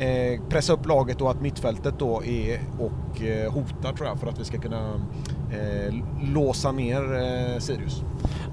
eh 0.08 0.42
pressa 0.50 0.74
upp 0.74 0.86
laget 0.86 1.22
och 1.22 1.32
att 1.32 1.42
mittfältet 1.42 2.00
då 2.00 2.24
är 2.24 2.60
och 2.80 3.22
eh, 3.22 3.52
hotar 3.52 3.94
tror 3.94 4.08
jag 4.08 4.20
för 4.20 4.28
att 4.28 4.40
vi 4.40 4.46
ska 4.46 4.58
kunna 4.58 5.02
eh, 5.52 5.94
låsa 6.34 6.72
ner 6.72 7.02
eh, 7.02 7.60
Sirius. 7.60 8.04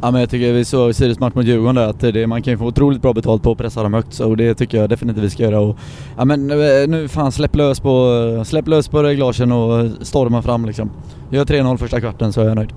Ja 0.03 0.11
men 0.11 0.21
jag 0.21 0.31
tycker 0.31 0.53
vi 0.53 0.65
såg 0.65 0.95
Sirius 0.95 1.21
match 1.21 1.35
mot 1.35 1.45
Djurgården 1.45 1.75
där 1.75 1.89
att 1.89 2.01
det, 2.01 2.27
man 2.27 2.43
kan 2.43 2.53
ju 2.53 2.59
få 2.59 2.67
otroligt 2.67 3.03
bra 3.03 3.13
betalt 3.13 3.43
på 3.43 3.53
att 3.53 3.59
pressa 3.59 3.83
dem 3.83 3.95
högt 3.95 4.13
så 4.13 4.35
det 4.35 4.55
tycker 4.55 4.79
jag 4.79 4.91
definitivt 4.91 5.25
vi 5.25 5.31
ska 5.31 5.43
göra 5.43 5.61
och 5.61 5.77
ja 6.17 6.25
men 6.25 6.51
eh, 6.51 6.89
nu 6.89 7.09
fan 7.09 7.33
släpp 7.33 7.57
lös 7.57 7.81
på, 7.81 8.43
släpp 8.47 8.69
lös 8.69 8.89
på 8.89 9.03
reglagen 9.03 9.53
och 9.53 9.91
storma 10.07 10.43
fram 10.43 10.65
liksom. 10.65 10.91
Gör 11.31 11.45
3-0 11.45 11.77
första 11.77 12.01
kvarten 12.01 12.33
så 12.33 12.41
är 12.41 12.45
jag 12.45 12.57
nöjd. 12.57 12.73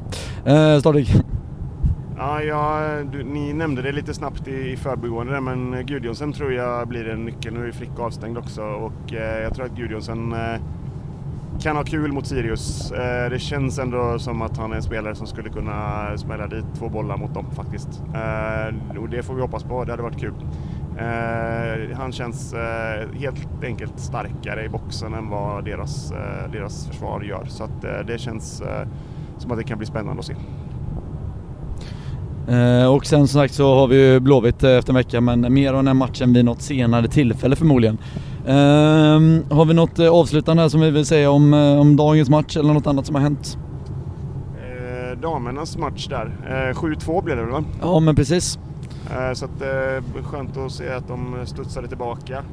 Eh, 0.45 0.79
Stadik? 0.79 1.15
Ja, 2.17 2.41
ja 2.41 2.88
du, 3.12 3.23
ni 3.23 3.53
nämnde 3.53 3.81
det 3.81 3.91
lite 3.91 4.13
snabbt 4.13 4.47
i, 4.47 4.71
i 4.71 4.77
förbigående 4.77 5.34
där, 5.34 5.41
men 5.41 5.86
Gudjonsen 5.86 6.34
tror 6.34 6.53
jag 6.53 6.88
blir 6.88 7.10
en 7.10 7.25
nyckel. 7.25 7.53
Nu 7.53 7.67
är 7.67 7.71
Frick 7.71 7.99
avstängd 7.99 8.38
också 8.38 8.62
och 8.62 9.13
eh, 9.13 9.43
jag 9.43 9.55
tror 9.55 9.65
att 9.65 9.77
Gudjonsen 9.77 10.34
eh, 10.34 10.62
kan 11.62 11.76
ha 11.76 11.84
kul 11.84 12.12
mot 12.12 12.28
Sirius. 12.28 12.91
Eh, 12.91 13.30
det 13.30 13.39
känns 13.39 13.80
ändå 13.80 14.19
som 14.19 14.41
att 14.41 14.58
han 14.58 14.71
är 14.71 14.76
en 14.76 14.84
spelare 14.84 15.15
som 15.15 15.28
skulle 15.28 15.50
kunna 15.50 16.08
smälla 16.17 16.47
dit 16.47 16.65
två 16.80 16.89
bollar 16.89 17.17
mot 17.17 17.34
dem 17.34 17.45
faktiskt. 17.56 18.04
Eh, 18.13 19.00
och 19.02 19.10
det 19.10 19.24
får 19.24 19.36
vi 19.36 19.41
hoppas 19.41 19.63
på, 19.63 19.84
det 19.84 19.91
hade 19.91 20.04
varit 20.04 20.19
kul. 20.19 20.34
Eh, 20.97 21.97
han 21.97 22.12
känns 22.12 22.56
helt 23.19 23.63
enkelt 23.63 24.00
starkare 24.00 24.65
i 24.65 24.69
boxen 24.69 25.13
än 25.13 25.30
vad 25.30 25.65
deras, 25.65 26.13
deras 26.52 26.88
försvar 26.88 27.21
gör. 27.21 27.45
Så 27.47 27.63
att, 27.63 27.82
det 28.08 28.19
känns 28.19 28.63
som 29.38 29.52
att 29.52 29.58
det 29.58 29.63
kan 29.63 29.78
bli 29.78 29.88
spännande 29.88 30.19
att 30.19 30.26
se. 30.26 30.36
Och 32.88 33.06
sen 33.06 33.28
som 33.28 33.41
sagt 33.41 33.54
så 33.54 33.76
har 33.76 33.88
vi 33.88 34.12
ju 34.12 34.19
Blåvitt 34.19 34.63
efter 34.63 34.91
en 34.91 34.95
vecka 34.95 35.21
men 35.21 35.54
mer 35.54 35.74
om 35.74 35.86
den 35.86 35.97
matchen 35.97 36.34
vid 36.34 36.45
något 36.45 36.62
senare 36.62 37.08
tillfälle 37.08 37.56
förmodligen. 37.56 37.97
Eh, 38.45 39.56
har 39.56 39.65
vi 39.65 39.73
något 39.73 39.99
eh, 39.99 40.10
avslutande 40.10 40.69
som 40.69 40.82
vi 40.82 40.91
vill 40.91 41.06
säga 41.06 41.32
om, 41.32 41.54
eh, 41.54 41.80
om 41.80 41.95
dagens 41.95 42.30
match 42.30 42.58
eller 42.58 42.73
något 42.73 42.88
annat 42.88 43.06
som 43.06 43.15
har 43.15 43.21
hänt? 43.21 43.58
Eh, 44.58 45.19
damernas 45.19 45.77
match 45.77 46.08
där, 46.08 46.32
7-2 46.73 47.23
blev 47.23 47.38
det 47.38 47.45
väl? 47.45 47.63
Ja 47.82 47.99
men 47.99 48.15
precis. 48.15 48.60
så 49.34 49.45
att, 49.45 49.62
skönt 50.23 50.58
att 50.58 50.71
se 50.71 50.89
att 50.89 51.08
de 51.08 51.36
studsade 51.45 51.88
tillbaka. 51.88 52.43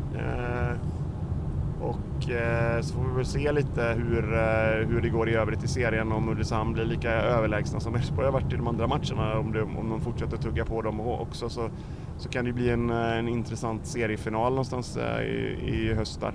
Och 1.81 2.31
eh, 2.31 2.81
så 2.81 2.95
får 2.95 3.05
vi 3.05 3.17
väl 3.17 3.27
se 3.27 3.53
lite 3.53 3.83
hur, 3.83 4.35
eh, 4.35 4.88
hur 4.88 5.01
det 5.01 5.09
går 5.09 5.29
i 5.29 5.35
övrigt 5.35 5.64
i 5.64 5.69
serien, 5.69 6.12
om 6.12 6.29
Ulricehamn 6.29 6.73
blir 6.73 6.85
lika 6.85 7.11
överlägsna 7.11 7.81
som 7.81 7.95
Elfsborg 7.95 8.25
har 8.25 8.33
varit 8.33 8.53
i 8.53 8.57
de 8.57 8.69
andra 8.69 8.87
matcherna. 8.87 9.38
Om, 9.38 9.53
det, 9.53 9.62
om 9.62 9.91
de 9.91 10.01
fortsätter 10.01 10.37
tugga 10.37 10.64
på 10.64 10.83
dem 10.83 11.01
också 11.01 11.49
så, 11.49 11.71
så 12.19 12.29
kan 12.29 12.45
det 12.45 12.53
bli 12.53 12.71
en, 12.71 12.91
eh, 12.91 13.19
en 13.19 13.29
intressant 13.29 13.87
seriefinal 13.87 14.51
någonstans 14.51 14.97
eh, 14.97 15.23
i, 15.23 15.57
i 15.69 15.95
höst 15.95 16.21
där. 16.21 16.35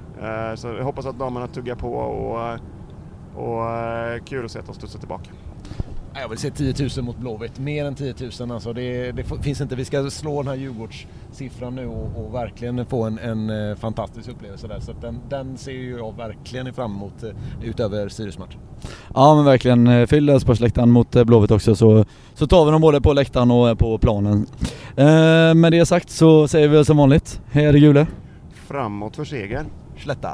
Eh, 0.51 0.55
så 0.55 0.67
jag 0.67 0.83
hoppas 0.83 1.05
att 1.05 1.19
damerna 1.19 1.47
tuggar 1.47 1.75
på 1.75 1.93
och, 1.93 2.41
eh, 2.41 2.59
och 3.35 3.69
eh, 3.69 4.23
kul 4.23 4.45
att 4.45 4.51
se 4.51 4.59
att 4.59 4.65
de 4.65 4.75
studsar 4.75 4.99
tillbaka. 4.99 5.29
Jag 6.21 6.29
vill 6.29 6.37
se 6.37 6.51
10 6.51 6.89
000 6.97 7.05
mot 7.05 7.17
Blåvitt, 7.17 7.59
mer 7.59 7.85
än 7.85 7.95
10 7.95 8.13
000 8.39 8.51
alltså. 8.51 8.73
Det, 8.73 9.11
det 9.11 9.23
finns 9.41 9.61
inte, 9.61 9.75
vi 9.75 9.85
ska 9.85 10.09
slå 10.09 10.41
den 10.41 10.47
här 10.47 10.55
Djurgårdssiffran 10.55 11.75
nu 11.75 11.87
och, 11.87 12.25
och 12.25 12.33
verkligen 12.33 12.85
få 12.85 13.03
en, 13.03 13.19
en, 13.19 13.69
eh, 13.69 13.75
fantastisk 13.75 14.29
upplevelse 14.29 14.67
där. 14.67 14.79
Så 14.79 14.93
den, 15.01 15.19
den 15.29 15.57
ser 15.57 15.71
ju 15.71 15.97
jag 15.97 16.17
verkligen 16.17 16.73
fram 16.73 16.91
emot 16.91 17.23
eh, 17.23 17.29
utöver 17.63 18.09
Sirius-matchen. 18.09 18.59
Ja 19.13 19.35
men 19.35 19.45
verkligen, 19.45 19.87
eh, 19.87 20.07
fyll 20.07 20.29
Elfsborgsläktaren 20.29 20.91
mot 20.91 21.11
Blåvitt 21.11 21.51
också 21.51 21.75
så, 21.75 22.05
så 22.33 22.47
tar 22.47 22.65
vi 22.65 22.71
dem 22.71 22.81
både 22.81 23.01
på 23.01 23.13
läktaren 23.13 23.51
och 23.51 23.79
på 23.79 23.97
planen. 23.97 24.45
Eh, 24.95 25.53
med 25.53 25.71
det 25.71 25.85
sagt 25.85 26.09
så 26.09 26.47
säger 26.47 26.67
vi 26.67 26.85
som 26.85 26.97
vanligt, 26.97 27.41
hej 27.51 27.65
är 27.65 27.73
det 27.73 27.79
Gule. 27.79 28.07
Framåt 28.53 29.15
för 29.15 29.25
seger. 29.25 29.65
Slätta. 29.97 30.29